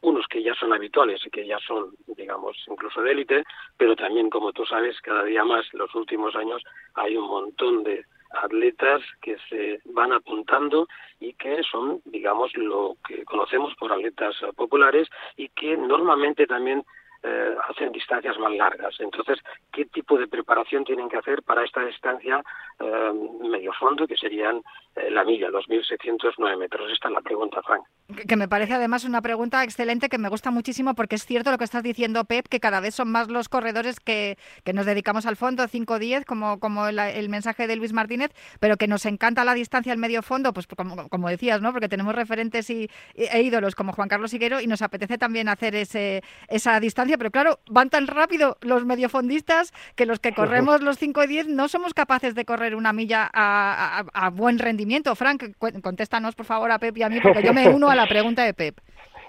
unos 0.00 0.26
que 0.28 0.42
ya 0.42 0.54
son 0.54 0.72
habituales 0.72 1.20
y 1.26 1.30
que 1.30 1.46
ya 1.46 1.58
son, 1.58 1.90
digamos, 2.16 2.56
incluso 2.66 3.02
de 3.02 3.12
élite, 3.12 3.44
pero 3.76 3.94
también, 3.94 4.30
como 4.30 4.52
tú 4.52 4.64
sabes, 4.64 4.98
cada 5.02 5.22
día 5.24 5.44
más, 5.44 5.66
los 5.74 5.94
últimos 5.94 6.34
años, 6.34 6.62
hay 6.94 7.16
un 7.16 7.26
montón 7.26 7.84
de 7.84 8.06
atletas 8.30 9.02
que 9.20 9.36
se 9.48 9.80
van 9.84 10.12
apuntando 10.12 10.88
y 11.20 11.34
que 11.34 11.62
son, 11.70 12.00
digamos, 12.06 12.56
lo 12.56 12.96
que 13.06 13.24
conocemos 13.24 13.74
por 13.76 13.92
atletas 13.92 14.34
eh, 14.42 14.52
populares 14.54 15.08
y 15.36 15.48
que 15.50 15.76
normalmente 15.76 16.46
también 16.46 16.84
eh, 17.26 17.54
hacen 17.68 17.90
distancias 17.92 18.38
más 18.38 18.52
largas. 18.52 18.94
Entonces, 19.00 19.38
¿qué 19.72 19.84
tipo 19.86 20.16
de 20.18 20.28
preparación 20.28 20.84
tienen 20.84 21.08
que 21.08 21.16
hacer 21.16 21.42
para 21.42 21.64
esta 21.64 21.84
distancia 21.84 22.42
eh, 22.78 23.12
medio 23.50 23.72
fondo, 23.72 24.06
que 24.06 24.16
serían 24.16 24.62
eh, 24.94 25.10
la 25.10 25.24
milla, 25.24 25.48
los 25.48 25.66
1.609 25.66 26.56
metros? 26.58 26.90
Esta 26.92 27.08
es 27.08 27.14
la 27.14 27.20
pregunta, 27.20 27.60
Frank. 27.62 27.82
Que- 28.28 28.36
me 28.36 28.48
parece 28.48 28.74
además 28.74 29.04
una 29.04 29.22
pregunta 29.22 29.64
excelente 29.64 30.08
que 30.08 30.18
me 30.18 30.28
gusta 30.28 30.50
muchísimo 30.50 30.94
porque 30.94 31.16
es 31.16 31.24
cierto 31.26 31.50
lo 31.50 31.58
que 31.58 31.64
estás 31.64 31.82
diciendo, 31.82 32.24
Pep, 32.24 32.46
que 32.48 32.60
cada 32.60 32.80
vez 32.80 32.94
son 32.94 33.10
más 33.10 33.28
los 33.28 33.48
corredores 33.48 33.98
que, 33.98 34.36
que 34.62 34.72
nos 34.74 34.86
dedicamos 34.86 35.26
al 35.26 35.36
fondo 35.36 35.64
5-10, 35.64 36.24
como, 36.26 36.60
como 36.60 36.86
el, 36.86 36.98
el 36.98 37.28
mensaje 37.28 37.66
de 37.66 37.76
Luis 37.76 37.92
Martínez, 37.92 38.30
pero 38.60 38.76
que 38.76 38.86
nos 38.86 39.06
encanta 39.06 39.42
la 39.44 39.54
distancia 39.54 39.92
al 39.92 39.98
medio 39.98 40.22
fondo, 40.22 40.52
pues 40.52 40.66
como, 40.66 41.08
como 41.08 41.28
decías, 41.30 41.60
¿no? 41.62 41.72
Porque 41.72 41.88
tenemos 41.88 42.14
referentes 42.14 42.68
y, 42.70 42.88
e 43.14 43.42
ídolos 43.42 43.74
como 43.74 43.92
Juan 43.92 44.08
Carlos 44.08 44.32
Higuero 44.34 44.60
y 44.60 44.66
nos 44.66 44.82
apetece 44.82 45.18
también 45.18 45.48
hacer 45.48 45.74
ese, 45.74 46.22
esa 46.48 46.78
distancia 46.78 47.15
distancia, 47.16 47.18
pero 47.18 47.30
claro, 47.30 47.58
van 47.70 47.90
tan 47.90 48.06
rápido 48.06 48.56
los 48.60 48.84
mediofondistas 48.84 49.72
que 49.96 50.06
los 50.06 50.18
que 50.20 50.32
corremos 50.32 50.80
los 50.82 50.98
5 50.98 51.24
y 51.24 51.26
10 51.26 51.48
no 51.48 51.68
somos 51.68 51.94
capaces 51.94 52.34
de 52.34 52.44
correr 52.44 52.74
una 52.74 52.92
milla 52.92 53.28
a, 53.32 54.00
a- 54.00 54.26
a 54.26 54.30
buen 54.30 54.58
rendimiento. 54.58 55.14
Frank, 55.14 55.42
contéstanos 55.82 56.34
por 56.34 56.46
favor 56.46 56.70
a 56.70 56.78
Pep 56.78 56.96
y 56.98 57.02
a 57.02 57.08
mí, 57.08 57.20
porque 57.20 57.42
yo 57.42 57.52
me 57.52 57.68
uno 57.68 57.88
a 57.90 57.94
la 57.94 58.06
pregunta 58.06 58.44
de 58.44 58.54
Pep. 58.54 58.76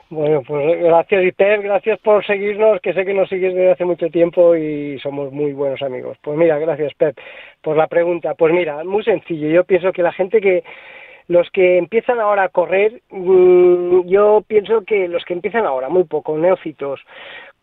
Bueno, 0.09 0.41
pues 0.47 0.79
gracias, 0.81 1.21
Iter, 1.21 1.61
gracias 1.63 1.99
por 1.99 2.25
seguirnos, 2.25 2.79
que 2.79 2.93
sé 2.93 3.03
que 3.03 3.13
nos 3.13 3.27
sigues 3.27 3.53
desde 3.53 3.71
hace 3.73 3.83
mucho 3.83 4.07
tiempo 4.09 4.55
y 4.55 4.97
somos 4.99 5.33
muy 5.33 5.51
buenos 5.51 5.81
amigos. 5.81 6.17
Pues 6.21 6.37
mira, 6.37 6.57
gracias, 6.59 6.93
Pep, 6.93 7.17
por 7.61 7.75
la 7.75 7.87
pregunta. 7.87 8.33
Pues 8.33 8.53
mira, 8.53 8.85
muy 8.85 9.03
sencillo. 9.03 9.49
Yo 9.49 9.65
pienso 9.65 9.91
que 9.91 10.01
la 10.03 10.13
gente 10.13 10.39
que, 10.39 10.63
los 11.27 11.49
que 11.51 11.77
empiezan 11.77 12.21
ahora 12.21 12.43
a 12.43 12.47
correr, 12.49 13.01
mm, 13.09 14.07
yo 14.07 14.45
pienso 14.47 14.81
que 14.87 15.09
los 15.09 15.25
que 15.25 15.33
empiezan 15.33 15.65
ahora, 15.65 15.89
muy 15.89 16.05
poco, 16.05 16.37
neófitos, 16.37 17.01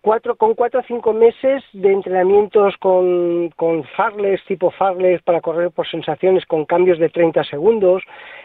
cuatro, 0.04 0.36
con 0.36 0.52
cuatro 0.54 0.80
o 0.80 0.82
cinco 0.82 1.14
meses 1.14 1.64
de 1.72 1.90
entrenamientos 1.90 2.76
con, 2.76 3.48
con 3.56 3.84
farles, 3.96 4.44
tipo 4.44 4.70
farles, 4.70 5.22
para 5.22 5.40
correr 5.40 5.70
por 5.70 5.88
sensaciones 5.88 6.44
con 6.44 6.66
cambios 6.66 6.98
de 6.98 7.08
30 7.08 7.42
segundos, 7.44 8.02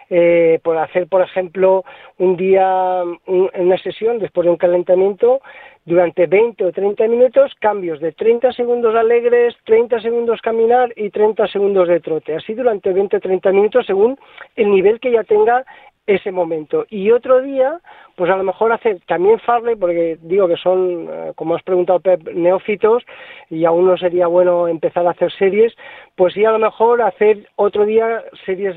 eh, 0.09 0.59
por 0.63 0.77
hacer, 0.77 1.07
por 1.07 1.21
ejemplo, 1.21 1.83
un 2.17 2.37
día, 2.37 3.03
un- 3.27 3.51
una 3.53 3.77
sesión, 3.77 4.19
después 4.19 4.45
de 4.45 4.51
un 4.51 4.57
calentamiento, 4.57 5.41
durante 5.85 6.27
20 6.27 6.63
o 6.65 6.71
30 6.71 7.07
minutos, 7.07 7.51
cambios 7.59 7.99
de 7.99 8.13
30 8.13 8.53
segundos 8.53 8.95
alegres, 8.95 9.55
30 9.65 9.99
segundos 9.99 10.39
caminar 10.41 10.93
y 10.95 11.09
30 11.09 11.47
segundos 11.47 11.87
de 11.89 11.99
trote. 11.99 12.35
Así 12.35 12.53
durante 12.53 12.93
20 12.93 13.17
o 13.17 13.19
30 13.19 13.51
minutos 13.51 13.85
según 13.85 14.17
el 14.55 14.71
nivel 14.71 14.99
que 14.99 15.11
ya 15.11 15.23
tenga 15.23 15.65
ese 16.09 16.31
momento. 16.31 16.85
Y 16.89 17.11
otro 17.11 17.39
día, 17.41 17.79
pues 18.15 18.31
a 18.31 18.35
lo 18.35 18.43
mejor 18.43 18.71
hacer 18.71 18.99
también 19.05 19.39
farley, 19.39 19.75
porque 19.75 20.17
digo 20.21 20.47
que 20.47 20.57
son, 20.57 21.07
eh, 21.07 21.33
como 21.35 21.55
has 21.55 21.61
preguntado, 21.61 21.99
Pep, 21.99 22.27
neófitos, 22.33 23.03
y 23.49 23.63
aún 23.65 23.85
no 23.85 23.95
sería 23.95 24.25
bueno 24.25 24.67
empezar 24.67 25.05
a 25.05 25.11
hacer 25.11 25.31
series, 25.31 25.73
pues 26.15 26.33
sí 26.33 26.43
a 26.43 26.51
lo 26.51 26.57
mejor 26.57 27.03
hacer 27.03 27.47
otro 27.55 27.85
día 27.85 28.23
series, 28.43 28.75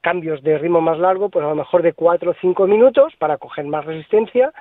cambios 0.00 0.42
de 0.42 0.58
ritmo 0.58 0.80
más 0.80 0.98
largo, 0.98 1.28
pues 1.28 1.44
a 1.44 1.48
lo 1.48 1.54
mejor 1.54 1.82
de 1.82 1.92
cuatro 1.92 2.32
o 2.32 2.34
cinco 2.40 2.66
minutos 2.66 3.12
para 3.18 3.38
coger 3.38 3.64
más 3.66 3.84
resistencia, 3.84 4.52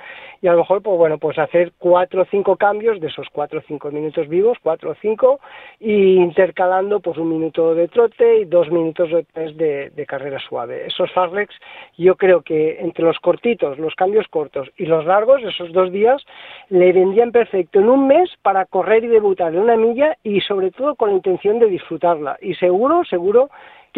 y 0.42 0.48
a 0.48 0.54
lo 0.54 0.60
mejor, 0.60 0.82
pues 0.82 0.98
bueno, 0.98 1.18
pues 1.18 1.38
hacer 1.38 1.74
cuatro 1.78 2.24
o 2.24 2.26
cinco 2.26 2.56
cambios 2.56 3.00
de 3.00 3.08
esos 3.08 3.28
cuatro 3.32 3.60
o 3.60 3.64
cinco 3.68 3.92
minutos 3.92 4.28
vivos, 4.28 4.58
cuatro 4.62 4.92
o 4.92 4.96
cinco, 5.02 5.40
y 5.80 6.16
intercalando 6.16 7.00
pues 7.00 7.18
un 7.18 7.30
minuto 7.30 7.76
de 7.76 7.88
trote 7.88 8.40
y 8.40 8.46
dos 8.46 8.70
minutos 8.72 9.10
de, 9.12 9.24
test 9.24 9.56
de, 9.56 9.90
de 9.90 10.06
carrera 10.06 10.40
suave. 10.40 10.86
Esos 10.88 11.12
farlex, 11.12 11.54
yo 11.98 12.16
creo 12.16 12.42
que 12.42 12.80
entre 12.80 13.04
los 13.04 13.20
cortitos, 13.20 13.78
los 13.80 13.96
cambios 13.96 14.28
cortos 14.28 14.70
y 14.78 14.86
los 14.86 15.06
largos, 15.06 15.42
esos 15.44 15.72
dos 15.72 15.92
días, 15.92 16.24
le 16.70 16.92
vendrían 16.94 17.32
perfecto 17.32 17.80
en 17.80 17.90
un 17.90 18.08
mes 18.08 18.30
para 18.42 18.66
correr 18.66 19.04
y 19.04 19.08
debutar 19.08 19.54
en 19.54 19.60
una 19.60 19.76
milla 19.76 20.18
y 20.24 20.42
sobre 20.42 20.72
todo 20.72 20.96
con 20.96 21.10
la 21.10 21.16
intención 21.16 21.60
de 21.60 21.68
disfrutarla. 21.68 22.38
Y 22.42 22.56
seguro, 22.56 23.04
seguro 23.06 23.50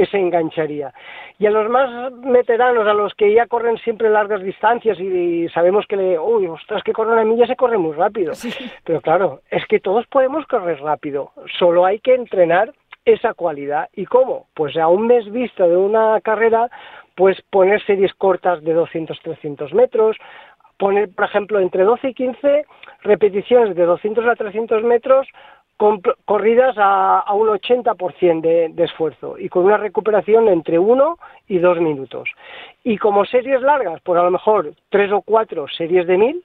que 0.02 0.08
se 0.08 0.18
engancharía. 0.18 0.92
Y 1.38 1.46
a 1.46 1.52
los 1.52 1.70
más 1.70 2.12
veteranos, 2.24 2.88
a 2.88 2.94
los 2.94 3.14
que 3.14 3.32
ya 3.36 3.46
corren 3.46 3.78
siempre 3.78 4.10
largas 4.10 4.42
distancias 4.42 5.00
y, 5.00 5.48
sabemos 5.50 5.86
que, 5.86 5.96
le, 5.96 6.18
uy, 6.18 6.48
ostras, 6.48 6.82
que 6.82 6.92
correr 6.92 7.14
una 7.14 7.24
milla 7.24 7.46
se 7.46 7.56
corre 7.56 7.78
muy 7.78 7.96
rápido. 7.96 8.34
Pero 8.84 9.00
claro, 9.02 9.42
es 9.52 9.64
que 9.68 9.80
todos 9.80 10.08
podemos 10.08 10.48
correr 10.48 10.82
rápido, 10.82 11.34
solo 11.60 11.86
hay 11.86 12.00
que 12.00 12.16
entrenar 12.16 12.74
esa 13.06 13.36
cualidad. 13.36 13.90
¿Y 13.94 14.08
cómo? 14.08 14.48
Pues 14.56 14.76
a 14.76 14.88
un 14.88 15.06
mes 15.06 15.32
vista 15.32 15.68
de 15.68 15.78
una 15.78 16.20
carrera, 16.22 16.72
pues 17.14 17.40
poner 17.52 17.80
series 17.86 18.16
cortas 18.16 18.64
de 18.64 18.76
200-300 18.76 19.72
metros, 19.74 20.18
poner, 20.80 21.14
por 21.14 21.26
ejemplo, 21.26 21.60
entre 21.60 21.84
12 21.84 22.10
y 22.10 22.14
15 22.16 22.66
repeticiones 23.04 23.76
de 23.76 23.86
200 23.86 24.26
a 24.26 24.36
300 24.36 24.84
metros 24.84 25.28
con 25.82 26.00
corridas 26.26 26.78
a, 26.78 27.22
a 27.22 27.34
un 27.34 27.48
80% 27.48 28.42
de, 28.42 28.70
de 28.70 28.84
esfuerzo 28.84 29.40
y 29.40 29.50
con 29.50 29.66
una 29.66 29.78
recuperación 29.78 30.48
entre 30.48 30.78
1 30.78 31.18
y 31.48 31.58
2 31.58 31.82
minutos. 31.82 32.30
Y 32.84 33.00
como 33.00 33.26
series 33.26 33.64
largas, 33.64 34.00
pues 34.04 34.20
a 34.20 34.24
lo 34.24 34.30
mejor 34.30 34.76
3 34.90 35.12
o 35.12 35.24
4 35.24 35.68
series 35.70 36.06
de 36.06 36.20
1000, 36.20 36.44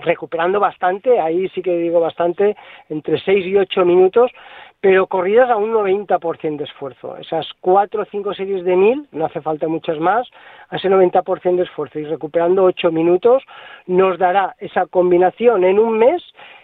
recuperando 0.00 0.58
bastante, 0.58 1.20
ahí 1.20 1.48
sí 1.50 1.62
que 1.62 1.76
digo 1.76 2.00
bastante, 2.00 2.56
entre 2.88 3.20
6 3.20 3.46
y 3.46 3.56
8 3.56 3.84
minutos, 3.84 4.32
pero 4.80 5.06
corridas 5.06 5.48
a 5.48 5.56
un 5.56 5.72
90% 5.72 6.56
de 6.56 6.64
esfuerzo. 6.64 7.18
Esas 7.18 7.46
4 7.60 8.02
o 8.02 8.04
5 8.04 8.34
series 8.34 8.64
de 8.64 8.74
1000, 8.74 9.10
no 9.12 9.26
hace 9.26 9.40
falta 9.42 9.68
muchas 9.68 10.00
más, 10.00 10.28
a 10.70 10.76
ese 10.76 10.90
90% 10.90 11.54
de 11.54 11.62
esfuerzo 11.62 12.00
y 12.00 12.04
recuperando 12.04 12.64
8 12.64 12.90
minutos, 12.90 13.44
nos 13.86 14.18
dará 14.18 14.56
esa 14.58 14.86
combinación 14.86 15.62
en 15.62 15.78
un 15.78 15.98
mes 15.98 16.20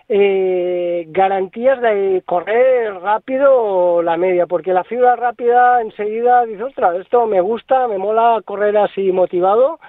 eh, 0.09 1.05
garantías 1.09 1.81
de 1.81 2.23
correr 2.27 2.95
rápido 3.01 4.03
la 4.03 4.17
media, 4.17 4.47
porque 4.47 4.73
la 4.73 4.85
fibra 4.85 5.17
rápida 5.17 5.81
enseguida 5.81 6.45
dice, 6.45 6.63
ostras, 6.63 6.97
esto 6.97 7.27
me 7.27 7.41
gusta, 7.41 7.89
me 7.89 7.99
mola 7.99 8.41
correr 8.45 8.77
así 8.77 9.11
motivado 9.13 9.81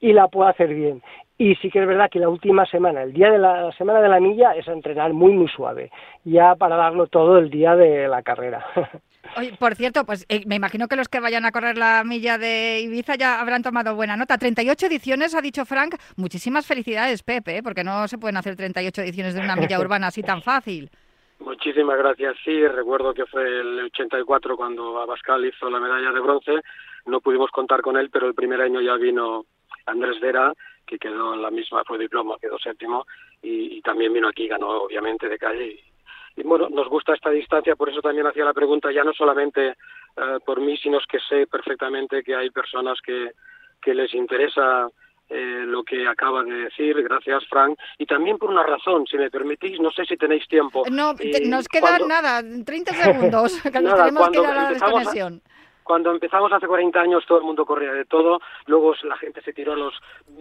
y 0.00 0.12
la 0.12 0.28
puedo 0.28 0.48
hacer 0.48 0.74
bien. 0.74 1.02
Y 1.38 1.54
sí 1.56 1.70
que 1.70 1.80
es 1.80 1.86
verdad 1.86 2.08
que 2.10 2.18
la 2.18 2.30
última 2.30 2.64
semana, 2.64 3.02
el 3.02 3.12
día 3.12 3.30
de 3.30 3.38
la 3.38 3.70
semana 3.72 4.00
de 4.00 4.08
la 4.08 4.20
milla, 4.20 4.52
es 4.52 4.66
entrenar 4.68 5.12
muy, 5.12 5.34
muy 5.34 5.48
suave, 5.48 5.90
ya 6.24 6.54
para 6.54 6.76
darlo 6.76 7.08
todo 7.08 7.38
el 7.38 7.50
día 7.50 7.76
de 7.76 8.08
la 8.08 8.22
carrera. 8.22 8.64
Oye, 9.36 9.52
por 9.58 9.74
cierto, 9.74 10.04
pues 10.06 10.24
eh, 10.30 10.44
me 10.46 10.54
imagino 10.54 10.88
que 10.88 10.96
los 10.96 11.08
que 11.08 11.20
vayan 11.20 11.44
a 11.44 11.52
correr 11.52 11.76
la 11.76 12.04
milla 12.04 12.38
de 12.38 12.80
Ibiza 12.80 13.16
ya 13.16 13.40
habrán 13.40 13.62
tomado 13.62 13.94
buena 13.94 14.16
nota. 14.16 14.38
38 14.38 14.86
ediciones, 14.86 15.34
ha 15.34 15.42
dicho 15.42 15.66
Frank. 15.66 15.96
Muchísimas 16.16 16.66
felicidades, 16.66 17.22
Pepe, 17.22 17.62
porque 17.62 17.84
no 17.84 18.08
se 18.08 18.16
pueden 18.16 18.38
hacer 18.38 18.56
38 18.56 19.02
ediciones 19.02 19.34
de 19.34 19.40
una 19.40 19.56
milla 19.56 19.78
urbana 19.80 20.06
así 20.06 20.22
tan 20.22 20.40
fácil. 20.40 20.90
Muchísimas 21.40 21.98
gracias. 21.98 22.36
Sí, 22.44 22.66
recuerdo 22.66 23.12
que 23.12 23.26
fue 23.26 23.44
el 23.44 23.80
84 23.84 24.56
cuando 24.56 25.00
Abascal 25.02 25.44
hizo 25.44 25.68
la 25.68 25.80
medalla 25.80 26.12
de 26.12 26.20
bronce. 26.20 26.62
No 27.04 27.20
pudimos 27.20 27.50
contar 27.50 27.82
con 27.82 27.98
él, 27.98 28.08
pero 28.10 28.26
el 28.26 28.34
primer 28.34 28.60
año 28.62 28.80
ya 28.80 28.94
vino 28.94 29.44
Andrés 29.84 30.18
Vera, 30.20 30.52
que 30.86 30.98
quedó 30.98 31.34
en 31.34 31.42
la 31.42 31.50
misma, 31.50 31.82
fue 31.84 31.98
diploma, 31.98 32.36
quedó 32.40 32.58
séptimo, 32.58 33.06
y, 33.42 33.76
y 33.78 33.82
también 33.82 34.12
vino 34.12 34.28
aquí, 34.28 34.46
ganó 34.48 34.68
obviamente 34.84 35.28
de 35.28 35.38
calle. 35.38 35.66
Y, 36.36 36.40
y 36.40 36.42
bueno, 36.44 36.68
nos 36.70 36.88
gusta 36.88 37.14
esta 37.14 37.30
distancia, 37.30 37.76
por 37.76 37.88
eso 37.90 38.00
también 38.00 38.26
hacía 38.26 38.44
la 38.44 38.54
pregunta, 38.54 38.92
ya 38.92 39.04
no 39.04 39.12
solamente 39.12 39.68
eh, 39.70 40.38
por 40.44 40.60
mí, 40.60 40.76
sino 40.76 40.98
que 41.08 41.18
sé 41.28 41.46
perfectamente 41.46 42.22
que 42.22 42.34
hay 42.34 42.50
personas 42.50 42.98
que, 43.04 43.32
que 43.82 43.94
les 43.94 44.14
interesa 44.14 44.88
eh, 45.28 45.64
lo 45.66 45.82
que 45.82 46.06
acaba 46.06 46.44
de 46.44 46.52
decir, 46.52 47.02
gracias 47.02 47.44
Frank, 47.48 47.76
y 47.98 48.06
también 48.06 48.38
por 48.38 48.48
una 48.50 48.62
razón, 48.62 49.06
si 49.08 49.16
me 49.18 49.28
permitís, 49.30 49.80
no 49.80 49.90
sé 49.90 50.04
si 50.04 50.16
tenéis 50.16 50.46
tiempo. 50.46 50.84
No, 50.90 51.14
te- 51.16 51.40
nos 51.48 51.66
queda 51.66 51.80
cuando- 51.80 52.06
nada, 52.06 52.42
30 52.64 52.92
segundos, 52.94 53.60
que 53.62 53.80
nos 53.80 53.94
tenemos 53.96 54.28
que 54.30 54.38
ir 54.38 54.46
a 54.46 54.54
la 54.54 54.68
a- 54.68 54.70
desconexión. 54.72 55.42
Cuando 55.86 56.10
empezamos 56.10 56.52
hace 56.52 56.66
40 56.66 57.00
años 57.00 57.24
todo 57.28 57.38
el 57.38 57.44
mundo 57.44 57.64
corría 57.64 57.92
de 57.92 58.06
todo, 58.06 58.40
luego 58.66 58.92
la 59.04 59.16
gente 59.18 59.40
se 59.40 59.52
tiró 59.52 59.74
a 59.74 59.76
los 59.76 59.94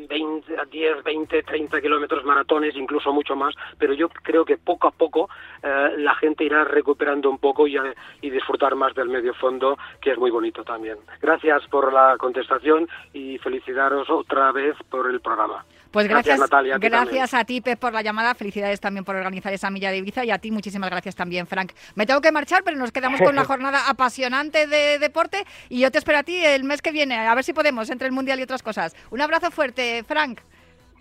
20, 0.09 0.57
a 0.57 0.65
10, 0.65 1.03
20, 1.03 1.43
30 1.43 1.81
kilómetros 1.81 2.25
maratones, 2.25 2.75
incluso 2.75 3.13
mucho 3.13 3.35
más, 3.35 3.53
pero 3.77 3.93
yo 3.93 4.09
creo 4.09 4.43
que 4.43 4.57
poco 4.57 4.87
a 4.87 4.91
poco 4.91 5.29
eh, 5.61 5.97
la 5.97 6.15
gente 6.15 6.45
irá 6.45 6.63
recuperando 6.63 7.29
un 7.29 7.37
poco 7.37 7.67
y, 7.67 7.77
y 8.21 8.29
disfrutar 8.31 8.73
más 8.73 8.95
del 8.95 9.07
medio 9.07 9.35
fondo, 9.35 9.77
que 10.01 10.13
es 10.13 10.17
muy 10.17 10.31
bonito 10.31 10.63
también. 10.63 10.97
Gracias 11.21 11.67
por 11.67 11.93
la 11.93 12.17
contestación 12.17 12.89
y 13.13 13.37
felicitaros 13.37 14.09
otra 14.09 14.51
vez 14.51 14.75
por 14.89 15.07
el 15.07 15.21
programa. 15.21 15.63
Pues 15.95 16.09
gracias, 16.09 16.37
Natalia. 16.37 16.75
a 16.75 16.79
ti 16.79 16.87
gracias 16.89 17.33
a 17.33 17.45
ti, 17.45 17.61
Pep, 17.61 17.79
por 17.79 17.93
la 17.93 18.01
llamada. 18.01 18.35
Felicidades 18.35 18.81
también 18.81 19.05
por 19.05 19.15
organizar 19.15 19.53
esa 19.53 19.69
milla 19.69 19.91
de 19.91 19.99
Ibiza 19.99 20.25
y 20.25 20.31
a 20.31 20.39
ti 20.39 20.51
muchísimas 20.51 20.89
gracias 20.89 21.15
también, 21.15 21.47
Frank. 21.47 21.71
Me 21.95 22.05
tengo 22.05 22.19
que 22.19 22.33
marchar, 22.33 22.63
pero 22.65 22.75
nos 22.75 22.91
quedamos 22.91 23.21
con 23.21 23.29
una 23.29 23.45
jornada 23.45 23.89
apasionante 23.89 24.67
de 24.67 24.99
deporte 24.99 25.45
y 25.69 25.79
yo 25.79 25.91
te 25.91 25.97
espero 25.97 26.17
a 26.17 26.23
ti 26.23 26.43
el 26.43 26.65
mes 26.65 26.81
que 26.81 26.91
viene, 26.91 27.15
a 27.15 27.33
ver 27.33 27.45
si 27.45 27.53
podemos 27.53 27.89
entre 27.89 28.07
el 28.07 28.13
Mundial 28.13 28.41
y 28.41 28.43
otras 28.43 28.61
cosas. 28.61 28.93
Un 29.09 29.21
abrazo 29.21 29.51
fuerte, 29.51 30.03
Frank. 30.03 30.41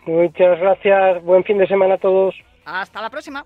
Muchas 0.07 0.61
gracias, 0.61 1.25
buen 1.25 1.43
fin 1.43 1.59
de 1.59 1.67
semana 1.67 1.95
a 1.95 1.99
todos. 1.99 2.33
Hasta 2.65 3.03
la 3.03 3.11
próxima. 3.11 3.45